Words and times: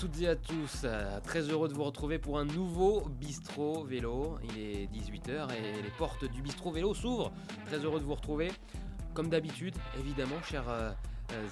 toutes 0.00 0.22
et 0.22 0.28
à 0.28 0.34
tous, 0.34 0.80
euh, 0.84 1.20
très 1.20 1.42
heureux 1.42 1.68
de 1.68 1.74
vous 1.74 1.84
retrouver 1.84 2.18
pour 2.18 2.38
un 2.38 2.46
nouveau 2.46 3.02
bistrot 3.20 3.84
vélo. 3.84 4.38
Il 4.44 4.58
est 4.58 4.86
18h 4.86 5.52
et 5.52 5.82
les 5.82 5.90
portes 5.98 6.24
du 6.24 6.40
bistrot 6.40 6.70
vélo 6.70 6.94
s'ouvrent. 6.94 7.30
Très 7.66 7.76
heureux 7.84 8.00
de 8.00 8.06
vous 8.06 8.14
retrouver. 8.14 8.50
Comme 9.12 9.28
d'habitude, 9.28 9.74
évidemment, 9.98 10.40
chers 10.42 10.70
euh, 10.70 10.90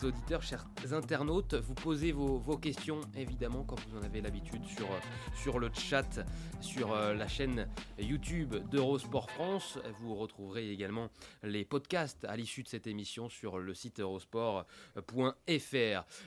auditeurs, 0.02 0.42
chers 0.42 0.66
internautes, 0.92 1.54
vous 1.54 1.74
posez 1.74 2.12
vos, 2.12 2.40
questions 2.56 3.00
évidemment 3.16 3.64
quand 3.64 3.78
vous 3.86 3.98
en 3.98 4.02
avez 4.02 4.20
l'habitude 4.20 4.64
sur, 4.64 4.88
sur 5.34 5.58
le 5.58 5.70
chat, 5.72 6.20
sur 6.60 6.92
euh, 6.92 7.14
la 7.14 7.28
chaîne 7.28 7.69
YouTube 7.98 8.55
d'Eurosport 8.70 9.30
France. 9.30 9.78
Vous 10.00 10.14
retrouverez 10.14 10.70
également 10.70 11.10
les 11.42 11.64
podcasts 11.64 12.24
à 12.24 12.36
l'issue 12.36 12.62
de 12.62 12.69
cette 12.69 12.86
émission 12.86 13.28
sur 13.28 13.59
le 13.59 13.74
site 13.74 14.00
eurosport.fr. 14.00 14.64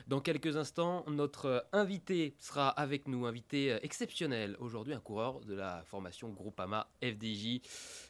Dans 0.06 0.20
quelques 0.20 0.56
instants, 0.56 1.04
notre 1.08 1.66
invité 1.72 2.34
sera 2.38 2.68
avec 2.68 3.08
nous, 3.08 3.26
invité 3.26 3.78
exceptionnel 3.82 4.56
aujourd'hui, 4.60 4.94
un 4.94 5.00
coureur 5.00 5.40
de 5.40 5.54
la 5.54 5.82
formation 5.84 6.30
Groupama 6.30 6.88
FDJ 7.02 7.60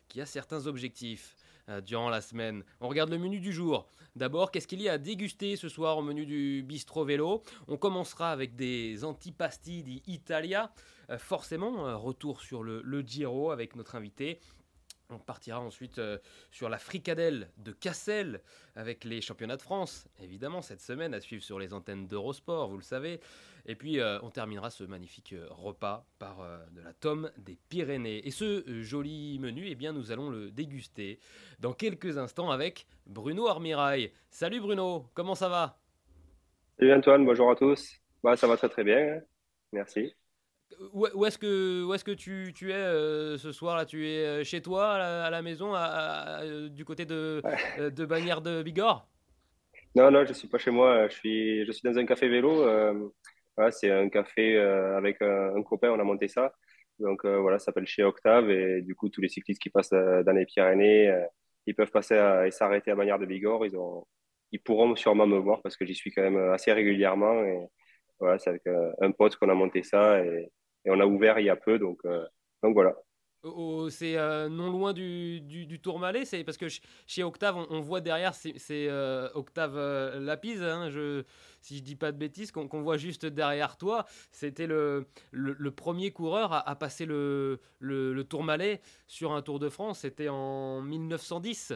qui 0.09 0.21
a 0.21 0.27
certains 0.27 0.67
objectifs. 0.67 1.37
Euh, 1.69 1.81
durant 1.81 2.11
la 2.11 2.21
semaine. 2.21 2.65
On 2.81 2.89
regarde 2.89 3.11
le 3.11 3.19
menu 3.19 3.39
du 3.39 3.53
jour. 3.53 3.87
D'abord, 4.17 4.51
qu'est-ce 4.51 4.67
qu'il 4.67 4.83
y 4.83 4.89
a 4.89 4.95
à 4.95 4.99
déguster 4.99 5.55
ce 5.55 5.69
soir 5.69 5.97
au 5.97 6.03
menu 6.03 6.27
du 6.27 6.65
bistrot 6.65 7.05
vélo? 7.05 7.45
On 7.69 7.77
commencera 7.77 8.33
avec 8.33 8.57
des 8.57 9.05
antipasti 9.05 9.85
d'Italia. 9.85 10.73
Euh, 11.09 11.19
forcément, 11.19 11.87
euh, 11.87 11.97
retour 11.97 12.41
sur 12.41 12.65
le, 12.65 13.03
Giro 13.03 13.53
avec 13.53 13.77
notre 13.77 13.95
invité. 13.95 14.41
On 15.09 15.21
partira 15.21 15.61
ensuite 15.61 16.01
sur 16.51 16.69
la 16.69 16.79
fricadelle 16.79 17.51
de 17.59 17.71
Cassel 17.71 18.41
avec 18.75 19.05
les 19.05 19.21
championnats 19.21 19.59
de 19.59 19.63
France, 19.63 20.09
évidemment, 20.21 20.63
cette 20.63 20.81
semaine 20.81 21.13
à 21.13 21.21
suivre 21.21 21.45
sur 21.45 21.59
les 21.59 21.75
antennes 21.75 22.09
d'Eurosport, 22.09 22.71
vous 22.71 22.79
le 22.79 22.83
savez. 22.83 23.21
Et 23.67 23.75
puis 23.75 24.01
euh, 24.01 24.19
on 24.23 24.31
terminera 24.31 24.71
ce 24.71 24.85
magnifique 24.85 25.33
euh, 25.33 25.47
repas 25.51 26.07
par 26.19 26.47
de 26.73 26.81
la 26.81 26.93
tome 26.93 27.31
des 27.39 27.59
Pyrénées. 27.69 28.27
Et 28.27 28.31
ce 28.31 28.65
joli 28.83 29.39
menu, 29.39 29.67
eh 29.67 29.75
bien, 29.75 29.93
nous 29.93 30.13
allons 30.13 30.31
le 30.31 30.51
déguster 30.51 31.19
dans 31.61 31.73
quelques 31.73 32.19
instants 32.19 32.51
avec 32.51 32.87
Bruno 33.07 33.49
Armirail. 33.49 34.13
Salut 34.31 34.61
Bruno, 34.61 35.07
comment 35.15 35.35
ça 35.35 35.49
va? 35.49 35.79
Salut 36.79 36.93
Antoine, 36.95 37.25
bonjour 37.25 37.51
à 37.51 37.57
tous. 37.57 38.01
Bah, 38.23 38.37
ça 38.37 38.47
va 38.47 38.57
très 38.57 38.69
très 38.69 38.85
bien, 38.85 38.99
hein. 38.99 39.21
merci 39.73 40.15
où, 40.93 41.27
est-ce 41.27 41.39
que, 41.39 41.85
où 41.85 41.95
est-ce 41.95 42.05
que 42.05 42.13
tu, 42.13 42.53
tu 42.55 42.71
es 42.71 42.75
euh, 42.75 43.39
ce 43.39 43.53
soir 43.53 43.77
là? 43.77 43.85
Tu 43.85 44.09
es 44.09 44.25
euh, 44.25 44.45
chez 44.45 44.63
toi, 44.63 44.93
à 44.95 45.31
la, 45.31 45.43
maison, 45.43 45.75
euh, 45.75 46.69
du 46.69 46.85
côté 46.85 47.05
de, 47.05 47.43
de 47.79 48.05
Bagnères 48.05 48.41
de 48.41 48.63
Bigorre? 48.63 49.07
Non, 49.95 50.11
non, 50.11 50.25
je 50.25 50.31
ne 50.31 50.35
suis 50.35 50.49
pas 50.49 50.59
chez 50.59 50.71
moi. 50.71 51.09
Je 51.09 51.15
suis, 51.15 51.67
je 51.67 51.73
suis 51.73 51.83
dans 51.89 51.99
un 51.99 52.07
café 52.07 52.29
vélo. 52.29 52.65
C'est 53.71 53.91
un 53.91 54.09
café 54.09 54.59
avec 54.59 55.21
un, 55.23 55.63
copain, 55.63 55.91
on 55.91 56.01
a 56.01 56.05
monté 56.05 56.29
ça. 56.29 56.53
Donc 56.99 57.25
voilà, 57.27 57.59
ça 57.59 57.67
s'appelle 57.67 57.87
chez 57.87 58.05
Octave. 58.05 58.51
Et 58.51 58.83
du 58.83 58.95
coup, 58.95 59.09
tous 59.09 59.21
les 59.21 59.29
cyclistes 59.29 59.61
qui 59.63 59.71
passent 59.71 59.91
dans 59.91 60.33
les 60.35 60.47
Pyrénées, 60.47 61.15
ils 61.67 61.75
peuvent 61.75 61.91
passer 61.91 62.15
et 62.47 62.51
s'arrêter 62.51 62.91
à 62.91 62.95
Bagnères 62.95 63.19
de 63.19 63.27
Bigorre. 63.27 63.67
Ils, 63.67 63.77
ont, 63.77 64.07
ils 64.53 64.61
pourront 64.61 64.97
sûrement 64.97 65.27
me 65.27 65.39
voir 65.39 65.63
parce 65.63 65.77
que 65.77 65.85
j'y 65.87 65.95
suis 65.95 66.13
quand 66.13 66.23
même 66.23 66.53
assez 66.53 66.73
régulièrement. 66.73 67.45
Et 67.45 67.67
voilà, 68.21 68.39
c'est 68.39 68.51
avec 68.51 68.63
un 69.01 69.11
pote 69.13 69.37
qu'on 69.37 69.49
a 69.51 69.55
monté 69.55 69.83
ça. 69.83 70.25
Et, 70.25 70.51
et 70.85 70.91
on 70.91 71.01
a 71.01 71.07
ouvert 71.07 71.39
il 71.39 71.47
y 71.47 71.51
a 71.51 71.57
peu, 71.57 71.79
donc, 71.79 71.99
euh, 72.05 72.25
donc 72.63 72.75
voilà. 72.75 72.97
C'est 73.91 74.17
euh, 74.17 74.49
non 74.49 74.71
loin 74.71 74.93
du, 74.93 75.41
du, 75.41 75.81
Tourmalet, 75.81 76.25
c'est 76.25 76.45
parce 76.45 76.57
que 76.57 76.67
chez 77.07 77.23
Octave, 77.23 77.57
on, 77.71 77.81
voit 77.81 78.01
derrière, 78.01 78.35
c'est 78.35 78.55
euh, 78.71 79.29
Octave 79.35 79.77
Lapise, 80.21 80.63
hein, 80.63 80.91
je, 80.91 81.25
si 81.61 81.79
je 81.79 81.83
dis 81.83 81.97
pas 81.97 82.13
de 82.13 82.19
bêtises, 82.19 82.53
qu'on 82.53 82.83
voit 82.83 82.97
juste 82.97 83.27
derrière 83.27 83.77
toi. 83.77 84.05
C'était 84.31 84.67
le, 84.67 85.07
le, 85.33 85.71
premier 85.71 86.13
coureur 86.13 86.53
à, 86.53 86.77
passer 86.77 87.05
le, 87.05 87.61
le, 87.81 88.23
Tourmalet 88.23 88.81
sur 89.07 89.33
un 89.33 89.43
Tour 89.43 89.59
de 89.59 89.69
France. 89.69 90.01
C'était 90.01 90.29
en 90.29 90.81
1910. 90.83 91.75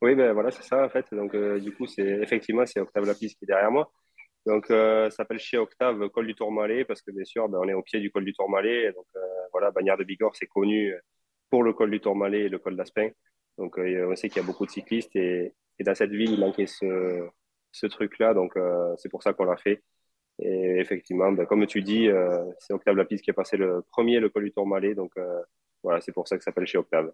Oui, 0.00 0.14
ben 0.14 0.32
voilà, 0.32 0.50
c'est 0.50 0.62
ça 0.62 0.84
en 0.84 0.88
fait. 0.88 1.06
Donc 1.12 1.34
du 1.34 1.72
coup, 1.72 1.86
effectivement 1.96 2.66
c'est 2.66 2.80
Octave 2.80 3.06
Lapise 3.06 3.34
qui 3.34 3.44
est 3.44 3.48
derrière 3.48 3.70
moi. 3.70 3.90
Donc, 4.46 4.70
euh, 4.70 5.10
ça 5.10 5.16
s'appelle 5.18 5.38
chez 5.38 5.58
Octave 5.58 6.08
Col 6.10 6.26
du 6.26 6.34
Tourmalet 6.34 6.84
parce 6.84 7.02
que 7.02 7.10
bien 7.10 7.24
sûr, 7.24 7.48
ben, 7.48 7.58
on 7.60 7.68
est 7.68 7.74
au 7.74 7.82
pied 7.82 8.00
du 8.00 8.10
col 8.10 8.24
du 8.24 8.32
Tourmalet. 8.32 8.92
Donc, 8.92 9.06
euh, 9.16 9.20
voilà, 9.52 9.70
Bagnères 9.70 9.98
de 9.98 10.04
Bigorre, 10.04 10.34
c'est 10.36 10.46
connu 10.46 10.94
pour 11.50 11.62
le 11.62 11.72
col 11.72 11.90
du 11.90 12.00
Tourmalet 12.00 12.42
et 12.42 12.48
le 12.48 12.58
col 12.58 12.76
d'Aspin. 12.76 13.10
Donc, 13.58 13.78
euh, 13.78 14.08
on 14.10 14.16
sait 14.16 14.28
qu'il 14.28 14.40
y 14.40 14.44
a 14.44 14.46
beaucoup 14.46 14.64
de 14.66 14.70
cyclistes 14.70 15.14
et, 15.16 15.52
et, 15.78 15.84
dans 15.84 15.94
cette 15.94 16.10
ville, 16.10 16.32
il 16.32 16.40
manquait 16.40 16.66
ce, 16.66 17.28
ce 17.72 17.86
truc-là. 17.86 18.34
Donc, 18.34 18.54
c'est 18.96 19.10
pour 19.10 19.22
ça 19.22 19.32
qu'on 19.32 19.44
l'a 19.44 19.56
fait. 19.56 19.82
Et 20.40 20.78
effectivement, 20.78 21.32
ben, 21.32 21.44
comme 21.44 21.66
tu 21.66 21.82
dis, 21.82 22.08
c'est 22.58 22.72
Octave 22.72 22.96
Lapisse 22.96 23.22
qui 23.22 23.30
a 23.30 23.34
passé 23.34 23.56
le 23.56 23.82
premier 23.90 24.20
le 24.20 24.28
col 24.28 24.44
du 24.44 24.52
Tourmalet. 24.52 24.94
Donc, 24.94 25.12
voilà, 25.82 26.00
c'est 26.00 26.12
pour 26.12 26.26
ça 26.28 26.36
que 26.36 26.42
ça 26.42 26.50
s'appelle 26.50 26.66
chez 26.66 26.78
Octave. 26.78 27.12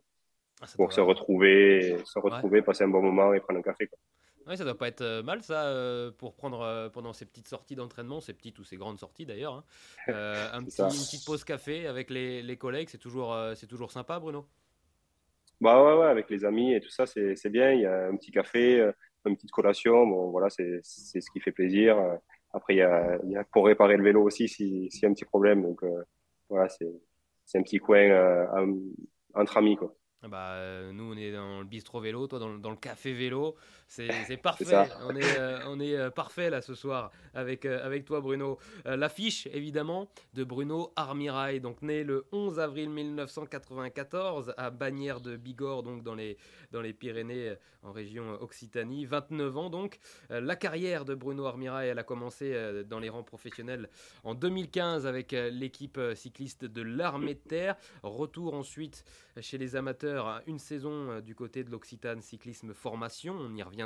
Ah, 0.60 0.66
pour 0.76 0.92
se 0.92 1.00
retrouver, 1.00 1.96
se 2.04 2.18
retrouver, 2.18 2.62
passer 2.62 2.84
un 2.84 2.88
bon 2.88 3.02
moment 3.02 3.34
et 3.34 3.40
prendre 3.40 3.58
un 3.58 3.62
café. 3.62 3.88
Quoi. 3.88 3.98
Oui, 4.47 4.56
ça 4.59 4.65
doit 4.65 4.77
pas 4.77 4.88
être 4.88 5.00
euh, 5.00 5.22
mal 5.22 5.43
ça 5.43 5.66
euh, 5.66 6.10
pour 6.10 6.34
prendre 6.34 6.60
euh, 6.60 6.88
pendant 6.91 7.12
ces 7.12 7.25
petites 7.25 7.49
sorties 7.49 7.77
d'entraînement, 7.77 8.21
ces 8.21 8.34
petites 8.34 8.59
ou 8.59 8.65
ces 8.65 8.77
grandes 8.77 8.99
sorties 8.99 9.25
d'ailleurs. 9.25 9.55
Hein. 9.55 9.65
un 10.53 10.62
petit, 10.62 10.82
une 10.82 10.88
petite 10.88 11.25
pause 11.25 11.44
café 11.44 11.87
avec 11.87 12.10
les, 12.10 12.43
les 12.43 12.56
collègues, 12.56 12.88
c'est 12.91 12.99
toujours, 12.99 13.37
c'est 13.55 13.66
toujours 13.66 13.91
sympa, 13.91 14.19
Bruno? 14.19 14.47
Bah 15.60 15.82
ouais, 15.82 15.99
ouais, 15.99 16.10
avec 16.10 16.28
les 16.28 16.44
amis 16.44 16.75
et 16.75 16.81
tout 16.81 16.91
ça, 16.91 17.06
c'est 17.06 17.49
bien. 17.49 17.72
Il 17.72 17.81
y 17.81 17.87
a 17.87 18.09
un 18.09 18.16
petit 18.16 18.31
café, 18.31 18.91
une 19.25 19.37
petite 19.37 19.53
collation. 19.53 20.06
Bon, 20.06 20.31
voilà, 20.31 20.50
c'est 20.50 20.81
ce 20.82 21.31
qui 21.32 21.41
fait 21.41 21.53
plaisir. 21.53 21.97
Après, 22.53 22.75
il 22.75 22.78
y 22.78 22.82
a, 22.82 23.19
il 23.25 23.31
y 23.31 23.37
a 23.37 23.44
pour 23.44 23.65
réparer 23.65 23.97
le 23.97 24.05
vélo 24.05 24.22
aussi 24.22 24.49
s'il 24.49 24.91
si 24.91 25.00
y 25.00 25.06
a 25.06 25.09
un 25.09 25.15
petit 25.15 25.25
problème. 25.25 25.62
Donc 25.62 25.82
voilà, 26.50 26.69
c'est 26.69 27.59
un 27.59 27.62
petit 27.62 27.78
coin 27.78 28.47
entre 29.34 29.56
amis 29.56 29.76
quoi. 29.76 29.94
Bah, 30.28 30.91
nous, 30.93 31.12
on 31.12 31.16
est 31.16 31.32
dans 31.32 31.61
le 31.61 31.65
bistrot 31.65 32.00
vélo, 32.00 32.26
toi 32.26 32.38
dans, 32.38 32.71
le 32.71 32.76
café 32.76 33.12
vélo. 33.12 33.56
C'est 34.27 34.37
parfait. 34.37 34.88
on 35.03 35.15
est, 35.15 35.38
euh, 35.38 35.60
on 35.69 35.78
est 35.78 35.97
euh, 35.97 36.10
parfait 36.10 36.50
là 36.50 36.60
ce 36.60 36.75
soir 36.75 37.12
avec, 37.32 37.65
euh, 37.65 37.84
avec 37.84 38.05
toi, 38.05 38.21
Bruno. 38.21 38.59
L'affiche, 38.84 39.47
évidemment, 39.53 40.09
de 40.34 40.44
Bruno 40.44 40.93
Armirail, 40.97 41.60
donc 41.60 41.82
né 41.82 42.03
le 42.03 42.25
11 42.32 42.59
avril 42.59 42.91
1994 42.91 44.55
à 44.56 44.71
Bagnères 44.71 45.21
de 45.21 45.37
Bigorre, 45.37 45.82
donc 45.82 46.03
dans 46.03 46.15
les, 46.15 46.37
dans 46.72 46.81
les 46.81 46.93
Pyrénées, 46.93 47.55
en 47.82 47.93
région 47.93 48.41
Occitanie. 48.41 49.05
29 49.05 49.56
ans 49.56 49.71
donc. 49.71 49.99
la 50.31 50.56
carrière 50.56 51.05
de 51.05 51.15
Bruno 51.15 51.47
Armirail, 51.47 51.88
elle 51.88 51.99
a 51.99 52.03
commencé 52.03 52.82
dans 52.84 52.99
les 52.99 53.11
rangs 53.11 53.22
professionnels 53.22 53.88
en 54.22 54.34
2015 54.34 55.06
avec 55.06 55.32
l'équipe 55.32 56.00
cycliste 56.15 56.65
de 56.65 56.82
l'Armée 56.82 57.34
de 57.34 57.41
Terre. 57.41 57.76
Retour 58.03 58.55
ensuite 58.55 59.05
chez 59.41 59.59
les 59.59 59.76
amateurs, 59.76 60.43
une 60.47 60.59
saison 60.59 61.21
du 61.21 61.34
côté 61.34 61.62
de 61.62 61.71
l'Occitane 61.71 62.22
Cyclisme 62.22 62.72
Formation. 62.72 63.34
On 63.34 63.55
y 63.55 63.62
revient 63.62 63.83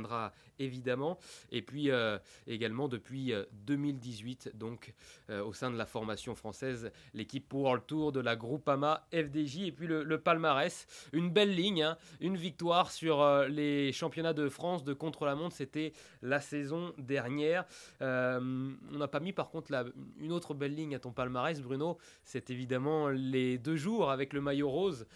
évidemment. 0.59 1.19
Et 1.51 1.63
puis 1.63 1.91
euh, 1.91 2.19
également 2.47 2.89
depuis 2.89 3.33
2018, 3.67 4.49
euh, 4.49 4.57
donc 4.57 4.95
euh, 5.31 5.43
au 5.45 5.53
sein 5.53 5.71
de 5.71 5.77
la 5.77 5.87
formation 5.87 6.35
française, 6.35 6.91
l'équipe 7.15 7.49
pour 7.49 7.75
le 7.75 7.81
tour 7.81 8.13
de 8.13 8.21
la 8.21 8.37
Groupama 8.37 9.07
FDJ. 9.13 9.61
Et 9.63 9.73
puis 9.73 9.87
le, 9.87 10.19
palmarès, 10.19 10.87
une 11.13 11.31
belle 11.31 11.55
ligne, 11.55 11.83
hein. 11.83 11.97
une 12.21 12.37
victoire 12.37 12.91
sur 12.91 13.25
les 13.49 13.93
championnats 13.93 14.33
de 14.33 14.49
France 14.49 14.85
de 14.85 14.93
contre-la-montre, 14.93 15.55
c'était 15.55 15.93
la 16.23 16.41
saison 16.41 16.93
dernière. 16.99 17.65
on 18.01 18.77
n'a 18.91 19.09
pas 19.09 19.21
mis 19.21 19.33
par 19.33 19.51
contre 19.51 19.71
la, 19.71 19.85
une 20.19 20.33
autre 20.33 20.55
belle 20.55 20.75
ligne 20.75 20.95
à 20.95 20.99
ton 20.99 21.13
palmarès, 21.13 21.61
Bruno, 21.61 21.99
c'est 22.25 22.51
évidemment 22.51 23.09
les 23.09 23.59
deux 23.59 23.77
jours 23.77 24.11
avec 24.11 24.33
le 24.33 24.41
maillot 24.41 24.69
rose 24.69 25.07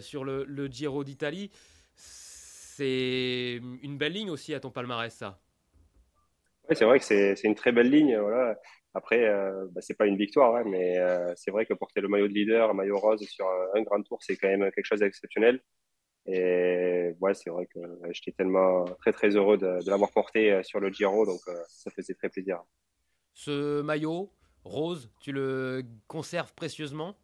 sur 0.00 0.24
le 0.24 0.66
Giro 0.68 1.04
d'Italie. 1.04 1.50
C'est 2.76 3.58
une 3.82 3.96
belle 3.96 4.12
ligne 4.12 4.28
aussi 4.28 4.52
à 4.52 4.60
ton 4.60 4.70
palmarès, 4.70 5.14
ça. 5.14 5.40
Oui, 6.68 6.76
c'est 6.76 6.84
vrai 6.84 6.98
que 6.98 7.04
c'est 7.06 7.44
une 7.44 7.54
très 7.54 7.72
belle 7.72 7.88
ligne. 7.88 8.18
Voilà. 8.18 8.54
Après, 8.92 9.26
euh, 9.26 9.66
bah, 9.72 9.80
c'est 9.80 9.96
pas 9.96 10.06
une 10.06 10.18
victoire, 10.18 10.56
hein, 10.56 10.64
mais 10.66 10.98
euh, 10.98 11.32
c'est 11.36 11.50
vrai 11.50 11.64
que 11.64 11.72
porter 11.72 12.02
le 12.02 12.08
maillot 12.08 12.28
de 12.28 12.34
leader, 12.34 12.68
un 12.68 12.74
maillot 12.74 12.98
rose 12.98 13.22
sur 13.22 13.46
un, 13.74 13.82
grand 13.82 14.02
tour, 14.02 14.18
c'est 14.22 14.36
quand 14.36 14.48
même 14.48 14.70
quelque 14.72 14.84
chose 14.84 15.00
d'exceptionnel. 15.00 15.62
Et 16.26 17.14
ouais, 17.20 17.32
c'est 17.32 17.48
vrai 17.48 17.66
que 17.66 17.80
j'étais 18.10 18.32
tellement 18.32 18.84
très 19.00 19.12
très 19.12 19.30
heureux 19.30 19.56
de, 19.56 19.82
de 19.82 19.90
l'avoir 19.90 20.10
porté 20.12 20.52
euh, 20.52 20.62
sur 20.62 20.78
le 20.78 20.90
Giro, 20.90 21.24
donc 21.24 21.40
euh, 21.48 21.54
ça 21.68 21.90
faisait 21.92 22.14
très 22.14 22.28
plaisir. 22.28 22.60
Ce 23.32 23.80
maillot 23.80 24.30
rose, 24.64 25.10
tu 25.20 25.32
le 25.32 25.82
conserves 26.08 26.52
précieusement? 26.52 27.16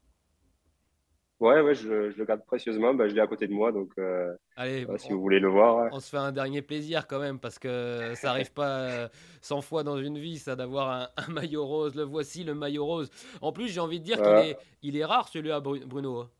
Ouais, 1.42 1.60
ouais, 1.60 1.74
je, 1.74 2.16
le 2.16 2.24
garde 2.24 2.44
précieusement. 2.46 2.94
Bah, 2.94 3.08
je 3.08 3.14
l'ai 3.16 3.20
à 3.20 3.26
côté 3.26 3.48
de 3.48 3.52
moi, 3.52 3.72
donc 3.72 3.90
euh, 3.98 4.32
Allez, 4.54 4.86
si 4.98 5.12
vous 5.12 5.20
voulez 5.20 5.40
le 5.40 5.48
voir. 5.48 5.88
On 5.90 5.98
se 5.98 6.08
fait 6.08 6.16
un 6.16 6.30
dernier 6.30 6.62
plaisir 6.62 7.08
quand 7.08 7.18
même, 7.18 7.40
parce 7.40 7.58
que 7.58 8.12
ça 8.14 8.28
n'arrive 8.28 8.52
pas 8.52 9.08
100 9.40 9.58
euh, 9.58 9.60
fois 9.60 9.82
dans 9.82 9.98
une 9.98 10.18
vie, 10.18 10.38
ça, 10.38 10.54
d'avoir 10.54 11.10
un, 11.16 11.32
maillot 11.32 11.66
rose. 11.66 11.96
Le 11.96 12.04
voici, 12.04 12.44
le 12.44 12.54
maillot 12.54 12.86
rose. 12.86 13.10
En 13.40 13.50
plus, 13.50 13.66
j'ai 13.66 13.80
envie 13.80 13.98
de 13.98 14.04
dire 14.04 14.22
qu'il 14.22 14.50
est, 14.50 14.56
il 14.82 14.96
est 14.96 15.04
rare 15.04 15.26
celui-là, 15.26 15.58
Bruno. 15.58 16.20
Hein. 16.20 16.30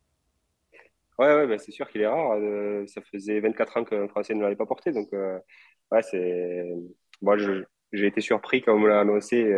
Ouais, 1.19 1.34
ouais 1.34 1.46
bah, 1.49 1.58
c'est 1.58 1.72
sûr 1.72 1.90
qu'il 1.90 2.02
est 2.02 2.06
rare. 2.06 2.38
Euh, 2.40 2.87
ça 2.87 3.00
faisait 3.02 3.40
24 3.40 3.78
ans 3.78 3.84
qu'un 3.84 4.06
Français 4.06 4.34
ne 4.34 4.43
l'avait 4.43 4.54
pas 4.54 4.66
porté, 4.66 4.93
donc 4.93 5.10
ouais, 5.10 6.02
c'est. 6.02 6.64
Moi, 7.20 7.38
j'ai 7.93 8.06
été 8.06 8.20
surpris 8.20 8.62
quand 8.62 8.75
on 8.75 8.78
me 8.78 8.88
l'a 8.88 9.00
annoncé 9.00 9.52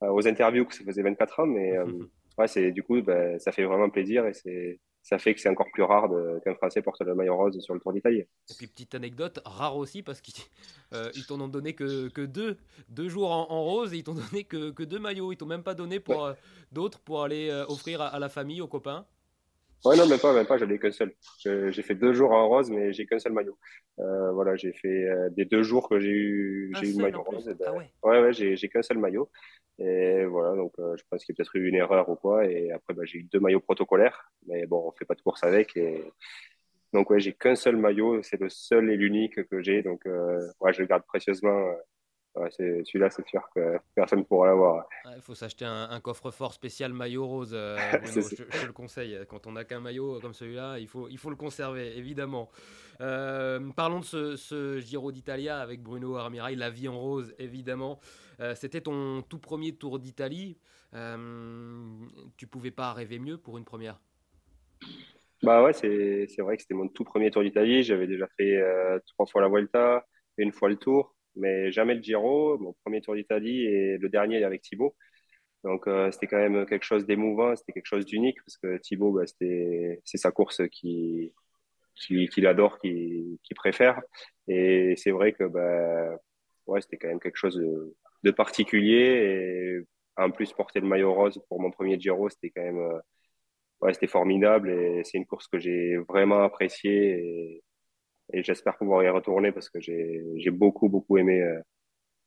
aux 0.00 0.26
interviews 0.26 0.64
que 0.64 0.74
ça 0.74 0.82
faisait 0.82 1.02
24 1.02 1.40
ans, 1.40 1.46
mais 1.46 1.76
ouais, 2.38 2.48
c'est 2.48 2.72
du 2.72 2.82
coup, 2.82 3.00
ben, 3.02 3.38
ça 3.38 3.52
fait 3.52 3.64
vraiment 3.64 3.90
plaisir 3.90 4.26
et 4.26 4.32
c'est 4.32 4.80
ça 5.08 5.18
fait 5.18 5.34
que 5.34 5.40
c'est 5.40 5.48
encore 5.48 5.68
plus 5.72 5.82
rare 5.82 6.10
qu'un 6.44 6.54
Français 6.54 6.82
porte 6.82 7.00
le 7.00 7.14
maillot 7.14 7.34
rose 7.34 7.58
sur 7.60 7.72
le 7.72 7.80
Tour 7.80 7.94
d'Italie. 7.94 8.20
Et 8.20 8.54
puis 8.58 8.66
petite 8.66 8.94
anecdote, 8.94 9.40
rare 9.44 9.76
aussi 9.76 10.02
parce 10.02 10.20
qu'ils 10.20 10.34
euh, 10.92 11.10
t'en 11.26 11.40
ont 11.40 11.48
donné 11.48 11.74
que, 11.74 12.08
que, 12.08 12.20
deux, 12.20 12.58
deux 12.90 13.08
jours 13.08 13.30
en, 13.30 13.62
rose 13.62 13.94
et 13.94 13.98
ils 13.98 14.04
t'ont 14.04 14.14
donné 14.30 14.44
que, 14.44 14.70
que, 14.70 14.82
deux 14.82 14.98
maillots. 14.98 15.32
Ils 15.32 15.36
t'ont 15.36 15.46
même 15.46 15.62
pas 15.62 15.74
donné 15.74 15.98
pour 15.98 16.26
euh, 16.26 16.34
d'autres 16.72 17.00
pour 17.00 17.22
aller 17.22 17.48
euh, 17.48 17.64
offrir 17.68 18.02
à, 18.02 18.18
la 18.18 18.28
famille, 18.28 18.60
aux 18.60 18.68
copains. 18.68 19.06
Ouais, 19.84 19.96
non, 19.96 20.08
même 20.08 20.18
pas, 20.18 20.32
même 20.34 20.46
pas, 20.46 20.58
j'en 20.58 20.68
ai 20.68 20.78
qu'un 20.78 20.90
seul. 20.90 21.12
J'ai 21.38 21.82
fait 21.82 21.94
deux 21.94 22.12
jours 22.12 22.32
en 22.32 22.48
rose, 22.48 22.70
mais 22.70 22.92
j'ai 22.92 23.06
qu'un 23.06 23.18
seul 23.18 23.32
maillot. 23.32 23.56
voilà, 23.96 24.56
j'ai 24.56 24.72
fait 24.72 25.06
des 25.30 25.44
deux 25.44 25.62
jours 25.62 25.88
que 25.88 26.00
j'ai 26.00 26.10
eu, 26.10 26.72
j'ai 26.80 26.90
eu 26.90 26.92
le 26.96 27.02
maillot 27.02 27.22
rose. 27.22 27.46
Ben, 27.46 27.54
ah 27.66 27.72
ouais, 27.72 27.90
ouais, 28.02 28.20
ouais 28.20 28.32
j'ai 28.32 28.68
qu'un 28.68 28.82
seul 28.82 28.98
maillot. 28.98 29.30
Et 29.78 30.24
voilà, 30.24 30.56
donc 30.56 30.72
euh, 30.80 30.96
je 30.96 31.04
pense 31.08 31.24
qu'il 31.24 31.32
y 31.32 31.36
a 31.36 31.36
peut-être 31.36 31.54
eu 31.56 31.68
une 31.68 31.76
erreur 31.76 32.08
ou 32.08 32.16
quoi. 32.16 32.44
Et 32.46 32.72
après, 32.72 32.94
bah, 32.94 33.04
j'ai 33.04 33.18
eu 33.18 33.22
deux 33.24 33.38
maillots 33.38 33.60
protocolaires. 33.60 34.32
Mais 34.46 34.66
bon, 34.66 34.88
on 34.88 34.92
fait 34.92 35.04
pas 35.04 35.14
de 35.14 35.20
course 35.20 35.44
avec. 35.44 35.76
Et... 35.76 36.02
Donc, 36.92 37.10
ouais, 37.10 37.20
j'ai 37.20 37.32
qu'un 37.32 37.54
seul 37.54 37.76
maillot. 37.76 38.22
C'est 38.22 38.40
le 38.40 38.48
seul 38.48 38.90
et 38.90 38.96
l'unique 38.96 39.46
que 39.48 39.62
j'ai. 39.62 39.82
Donc, 39.82 40.04
euh, 40.06 40.40
ouais, 40.60 40.72
je 40.72 40.80
le 40.80 40.86
garde 40.86 41.04
précieusement. 41.04 41.72
Ouais, 42.38 42.50
celui-là, 42.50 43.10
c'est 43.10 43.26
sûr 43.26 43.42
que 43.54 43.78
personne 43.94 44.20
ne 44.20 44.24
pourra 44.24 44.46
l'avoir. 44.46 44.86
Il 45.16 45.22
faut 45.22 45.34
s'acheter 45.34 45.64
un, 45.64 46.00
coffre-fort 46.00 46.52
spécial 46.52 46.92
maillot 46.92 47.26
rose. 47.26 47.52
Euh, 47.52 47.76
je, 48.04 48.66
le 48.66 48.72
conseille. 48.72 49.18
Quand 49.28 49.46
on 49.46 49.52
n'a 49.52 49.64
qu'un 49.64 49.80
maillot 49.80 50.20
comme 50.20 50.34
celui-là, 50.34 50.78
il 50.78 50.86
faut, 50.86 51.08
il 51.08 51.18
faut 51.18 51.30
le 51.30 51.36
conserver, 51.36 51.96
évidemment. 51.98 52.50
parlons 52.98 54.00
de 54.00 54.04
ce, 54.04 54.36
ce 54.36 54.78
Giro 54.78 55.12
d'Italia 55.12 55.58
avec 55.58 55.82
Bruno 55.82 56.16
Armirail, 56.16 56.56
la 56.56 56.70
vie 56.70 56.88
en 56.88 56.98
rose, 56.98 57.34
évidemment. 57.38 57.98
Euh, 58.40 58.54
c'était 58.54 58.80
ton 58.80 59.22
tout 59.22 59.38
premier 59.38 59.72
Tour 59.74 59.98
d'Italie. 59.98 60.58
Euh, 60.94 61.86
tu 62.36 62.46
pouvais 62.46 62.70
pas 62.70 62.92
rêver 62.92 63.18
mieux 63.18 63.36
pour 63.36 63.58
une 63.58 63.64
première? 63.64 64.00
Bah 65.42 65.62
ouais, 65.62 65.72
c'est, 65.72 66.26
vrai 66.38 66.56
que 66.56 66.62
c'était 66.62 66.74
mon 66.74 66.88
tout 66.88 67.04
premier 67.04 67.30
Tour 67.30 67.42
d'Italie. 67.42 67.82
J'avais 67.82 68.06
déjà 68.06 68.26
fait 68.36 68.56
euh, 68.56 68.98
trois 69.06 69.26
fois 69.26 69.40
la 69.40 69.48
Vuelta, 69.48 70.06
une 70.36 70.52
fois 70.52 70.68
le 70.68 70.76
Tour, 70.76 71.14
mais 71.36 71.70
jamais 71.72 71.94
le 71.94 72.02
Giro. 72.02 72.58
Mon 72.58 72.74
premier 72.84 73.00
Tour 73.00 73.14
d'Italie 73.14 73.64
et 73.64 73.98
le 73.98 74.08
dernier 74.08 74.44
avec 74.44 74.62
Thibaut. 74.62 74.96
Donc 75.64 75.88
c'était 76.12 76.28
quand 76.28 76.38
même 76.38 76.66
quelque 76.66 76.84
chose 76.84 77.04
d'émouvant, 77.06 77.56
c'était 77.56 77.72
quelque 77.72 77.86
chose 77.86 78.06
d'unique 78.06 78.38
parce 78.46 78.56
que 78.58 78.78
Thibaut, 78.78 79.12
bah, 79.12 79.24
c'est 79.26 80.00
sa 80.18 80.30
course 80.30 80.62
qui 80.70 81.32
qu'il 81.98 82.46
adore, 82.46 82.78
qu'il 82.80 83.38
préfère. 83.56 84.00
Et 84.48 84.94
c'est 84.96 85.10
vrai 85.10 85.32
que 85.32 85.44
bah, 85.44 86.16
ouais, 86.66 86.80
c'était 86.80 86.96
quand 86.98 87.08
même 87.08 87.20
quelque 87.20 87.36
chose 87.36 87.56
de, 88.22 88.30
particulier. 88.30 89.80
Et 90.16 90.22
en 90.22 90.30
plus, 90.30 90.52
porter 90.52 90.80
le 90.80 90.88
maillot 90.88 91.14
rose 91.14 91.40
pour 91.48 91.60
mon 91.60 91.70
premier 91.70 91.98
Giro, 92.00 92.28
c'était 92.28 92.50
quand 92.50 92.62
même 92.62 92.78
euh, 92.78 92.98
ouais, 93.80 93.94
c'était 93.94 94.06
formidable. 94.08 94.70
Et 94.70 95.02
c'est 95.04 95.18
une 95.18 95.26
course 95.26 95.48
que 95.48 95.58
j'ai 95.58 95.96
vraiment 96.08 96.42
appréciée. 96.42 97.62
J'espère 98.32 98.76
pouvoir 98.76 99.02
y 99.02 99.08
retourner 99.08 99.52
parce 99.52 99.68
que 99.68 99.80
j'ai 99.80 100.50
beaucoup, 100.50 100.88
beaucoup 100.88 101.18
aimé 101.18 101.40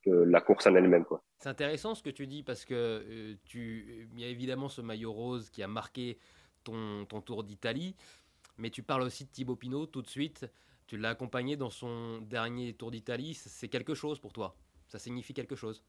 euh, 0.06 0.24
la 0.26 0.40
course 0.40 0.66
en 0.66 0.74
elle-même. 0.74 1.04
C'est 1.38 1.48
intéressant 1.48 1.94
ce 1.94 2.02
que 2.02 2.10
tu 2.10 2.26
dis 2.26 2.42
parce 2.42 2.64
que 2.64 2.74
euh, 2.74 3.34
tu, 3.44 4.08
il 4.12 4.20
y 4.20 4.24
a 4.24 4.28
évidemment 4.28 4.68
ce 4.68 4.80
maillot 4.80 5.12
rose 5.12 5.50
qui 5.50 5.62
a 5.62 5.68
marqué 5.68 6.18
ton, 6.64 7.04
ton 7.06 7.20
Tour 7.20 7.44
d'Italie. 7.44 7.96
Mais 8.58 8.70
tu 8.70 8.82
parles 8.82 9.02
aussi 9.02 9.24
de 9.24 9.30
Thibaut 9.30 9.56
Pinot 9.56 9.86
tout 9.86 10.02
de 10.02 10.08
suite. 10.08 10.46
Tu 10.86 10.96
l'as 10.96 11.10
accompagné 11.10 11.56
dans 11.56 11.70
son 11.70 12.20
dernier 12.20 12.74
Tour 12.74 12.90
d'Italie. 12.90 13.34
C'est 13.34 13.68
quelque 13.68 13.94
chose 13.94 14.20
pour 14.20 14.32
toi? 14.32 14.56
Ça 14.88 14.98
signifie 14.98 15.32
quelque 15.32 15.56
chose? 15.56 15.82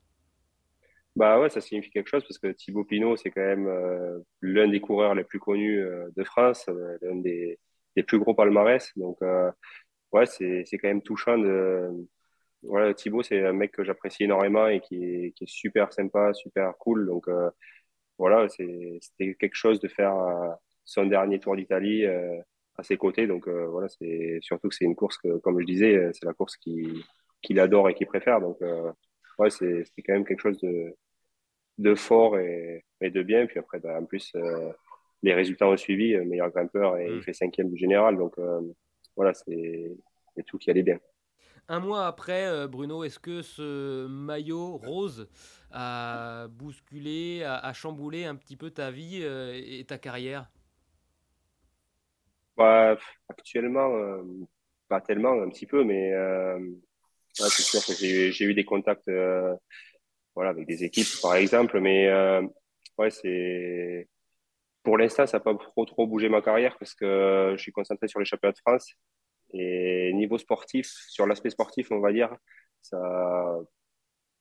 Bah 1.16 1.39
ouais, 1.39 1.50
ça 1.50 1.62
signifie 1.62 1.92
quelque 1.92 2.09
chose 2.09 2.24
parce 2.24 2.39
que 2.39 2.48
Thibaut 2.48 2.86
Pinot, 2.86 3.18
c'est 3.18 3.30
quand 3.30 3.42
même 3.42 3.68
euh, 3.68 4.19
l'un 4.42 4.68
des 4.68 4.81
coureurs 4.81 5.13
les 5.13 5.24
plus 5.24 5.39
connus 5.39 5.80
euh, 5.80 6.09
de 6.16 6.24
France, 6.24 6.66
euh, 6.69 6.98
l'un 7.01 7.16
des, 7.18 7.59
des, 7.95 8.04
plus 8.04 8.18
gros 8.18 8.33
palmarès. 8.33 8.92
Donc, 8.95 9.19
ouais, 10.13 10.25
c'est 10.25 10.65
quand 10.74 10.88
même 10.88 11.01
touchant. 11.01 11.38
De... 11.38 11.89
Voilà, 12.63 12.94
Thibaut, 12.94 13.24
c'est 13.24 13.45
un 13.45 13.54
mec 13.54 13.71
que 13.71 13.83
j'apprécie 13.83 14.24
énormément 14.24 14.68
et 14.68 14.80
qui 14.80 15.04
est, 15.04 15.31
qui 15.31 15.44
est, 15.45 15.50
super 15.50 15.92
sympa, 15.94 16.33
super 16.33 16.77
cool. 16.77 17.06
Donc, 17.07 17.27
voilà, 18.18 18.48
c'était 18.50 19.36
quelque 19.36 19.56
chose 19.56 19.80
de 19.80 19.88
faire 19.88 20.15
son 20.86 21.06
dernier 21.06 21.39
Tour 21.39 21.56
d'Italie 21.56 22.06
à 22.06 22.83
ses 22.83 22.98
côtés. 22.98 23.27
Donc, 23.27 23.48
voilà, 23.48 23.89
c'est 23.89 24.39
surtout 24.42 24.69
que 24.69 24.75
c'est 24.75 24.86
une 24.86 24.95
course 24.95 25.18
que, 25.18 25.38
comme 25.39 25.60
je 25.60 25.65
disais, 25.65 26.12
c'est 26.13 26.25
la 26.25 26.33
course 26.33 26.57
qui 26.57 27.04
qu'il 27.44 27.59
adore 27.59 27.89
et 27.89 27.94
qu'il 27.94 28.07
préfère. 28.07 28.42
Donc, 28.42 28.57
euh, 28.63 28.92
ouais, 29.38 29.51
c'est 29.51 29.86
quand 30.04 30.13
même 30.13 30.25
quelque 30.25 30.42
chose 30.42 30.59
de, 30.62 30.95
de 31.77 31.94
fort 31.94 32.39
et, 32.39 32.83
et 33.01 33.12
de 33.12 33.21
bien. 33.21 33.45
Puis 33.45 33.59
après, 33.59 33.80
bah, 33.80 34.00
en 34.00 34.06
plus, 34.06 34.31
euh, 34.36 34.71
les 35.21 35.33
résultats 35.33 35.68
ont 35.68 35.77
suivi, 35.77 36.16
euh, 36.16 36.25
meilleur 36.25 36.50
grimpeur 36.50 36.98
et 36.98 37.07
il 37.07 37.18
mm. 37.18 37.24
fait 37.24 37.33
cinquième 37.33 37.69
du 37.69 37.77
général. 37.77 38.18
Donc, 38.18 38.36
voilà, 39.15 39.33
c'est 39.33 39.95
tout 40.45 40.57
qui 40.57 40.69
allait 40.69 40.83
bien. 40.83 41.00
Un 41.69 41.80
mois 41.80 42.07
après, 42.07 42.68
Bruno, 42.68 43.04
est-ce 43.04 43.19
que 43.19 43.42
ce 43.42 44.06
maillot 44.07 44.77
rose 44.77 45.30
a 45.71 46.48
bousculé, 46.50 47.44
a, 47.44 47.71
chamboulé 47.74 48.25
un 48.25 48.36
petit 48.36 48.57
peu 48.57 48.69
ta 48.69 48.92
vie 48.92 49.24
et 49.24 49.86
ta 49.88 49.98
carrière? 49.98 50.51
Bah, 52.57 52.98
Actuellement, 53.30 53.89
pas 54.89 55.00
tellement, 55.00 55.42
un 55.42 55.50
petit 55.50 55.66
peu, 55.66 55.86
mais 55.86 56.12
c'est 57.33 57.63
sûr 57.63 57.86
que 57.86 57.94
j'ai 57.94 58.45
eu 58.45 58.54
des 58.54 58.66
contacts 58.66 59.07
euh, 59.07 59.56
voilà, 60.36 60.51
avec 60.51 60.68
des 60.68 60.83
équipes, 60.83 61.21
par 61.21 61.36
exemple, 61.36 61.80
mais 61.80 62.07
euh, 62.07 62.42
ouais, 62.98 63.09
c'est 63.09 64.07
pour 64.83 64.97
l'instant, 64.97 65.25
ça 65.25 65.38
n'a 65.38 65.44
pas 65.44 65.56
trop, 65.56 65.85
trop 65.85 66.07
bougé 66.07 66.30
ma 66.30 66.41
carrière 66.41 66.77
parce 66.77 66.94
que 66.94 67.53
je 67.56 67.62
suis 67.62 67.71
concentré 67.71 68.07
sur 68.07 68.19
les 68.19 68.25
championnats 68.25 68.53
de 68.53 68.59
France. 68.59 68.94
Et 69.53 70.12
niveau 70.13 70.38
sportif, 70.38 70.88
sur 71.09 71.27
l'aspect 71.27 71.51
sportif, 71.51 71.91
on 71.91 72.00
va 72.00 72.12
dire, 72.12 72.35
ça, 72.81 73.00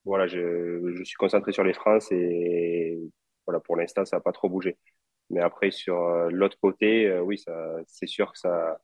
voilà, 0.05 0.27
je, 0.27 0.93
je, 0.95 1.03
suis 1.03 1.15
concentré 1.15 1.51
sur 1.53 1.63
les 1.63 1.73
France 1.73 2.11
et 2.11 2.99
voilà, 3.45 3.59
pour 3.59 3.75
l'instant, 3.77 4.05
ça 4.05 4.17
n'a 4.17 4.21
pas 4.21 4.31
trop 4.31 4.49
bougé. 4.49 4.77
Mais 5.29 5.41
après, 5.41 5.71
sur 5.71 5.97
euh, 6.03 6.29
l'autre 6.31 6.57
côté, 6.61 7.19
oui, 7.19 7.41
c'est 7.87 8.07
sûr 8.07 8.31
que 8.33 8.39
ça, 8.39 8.79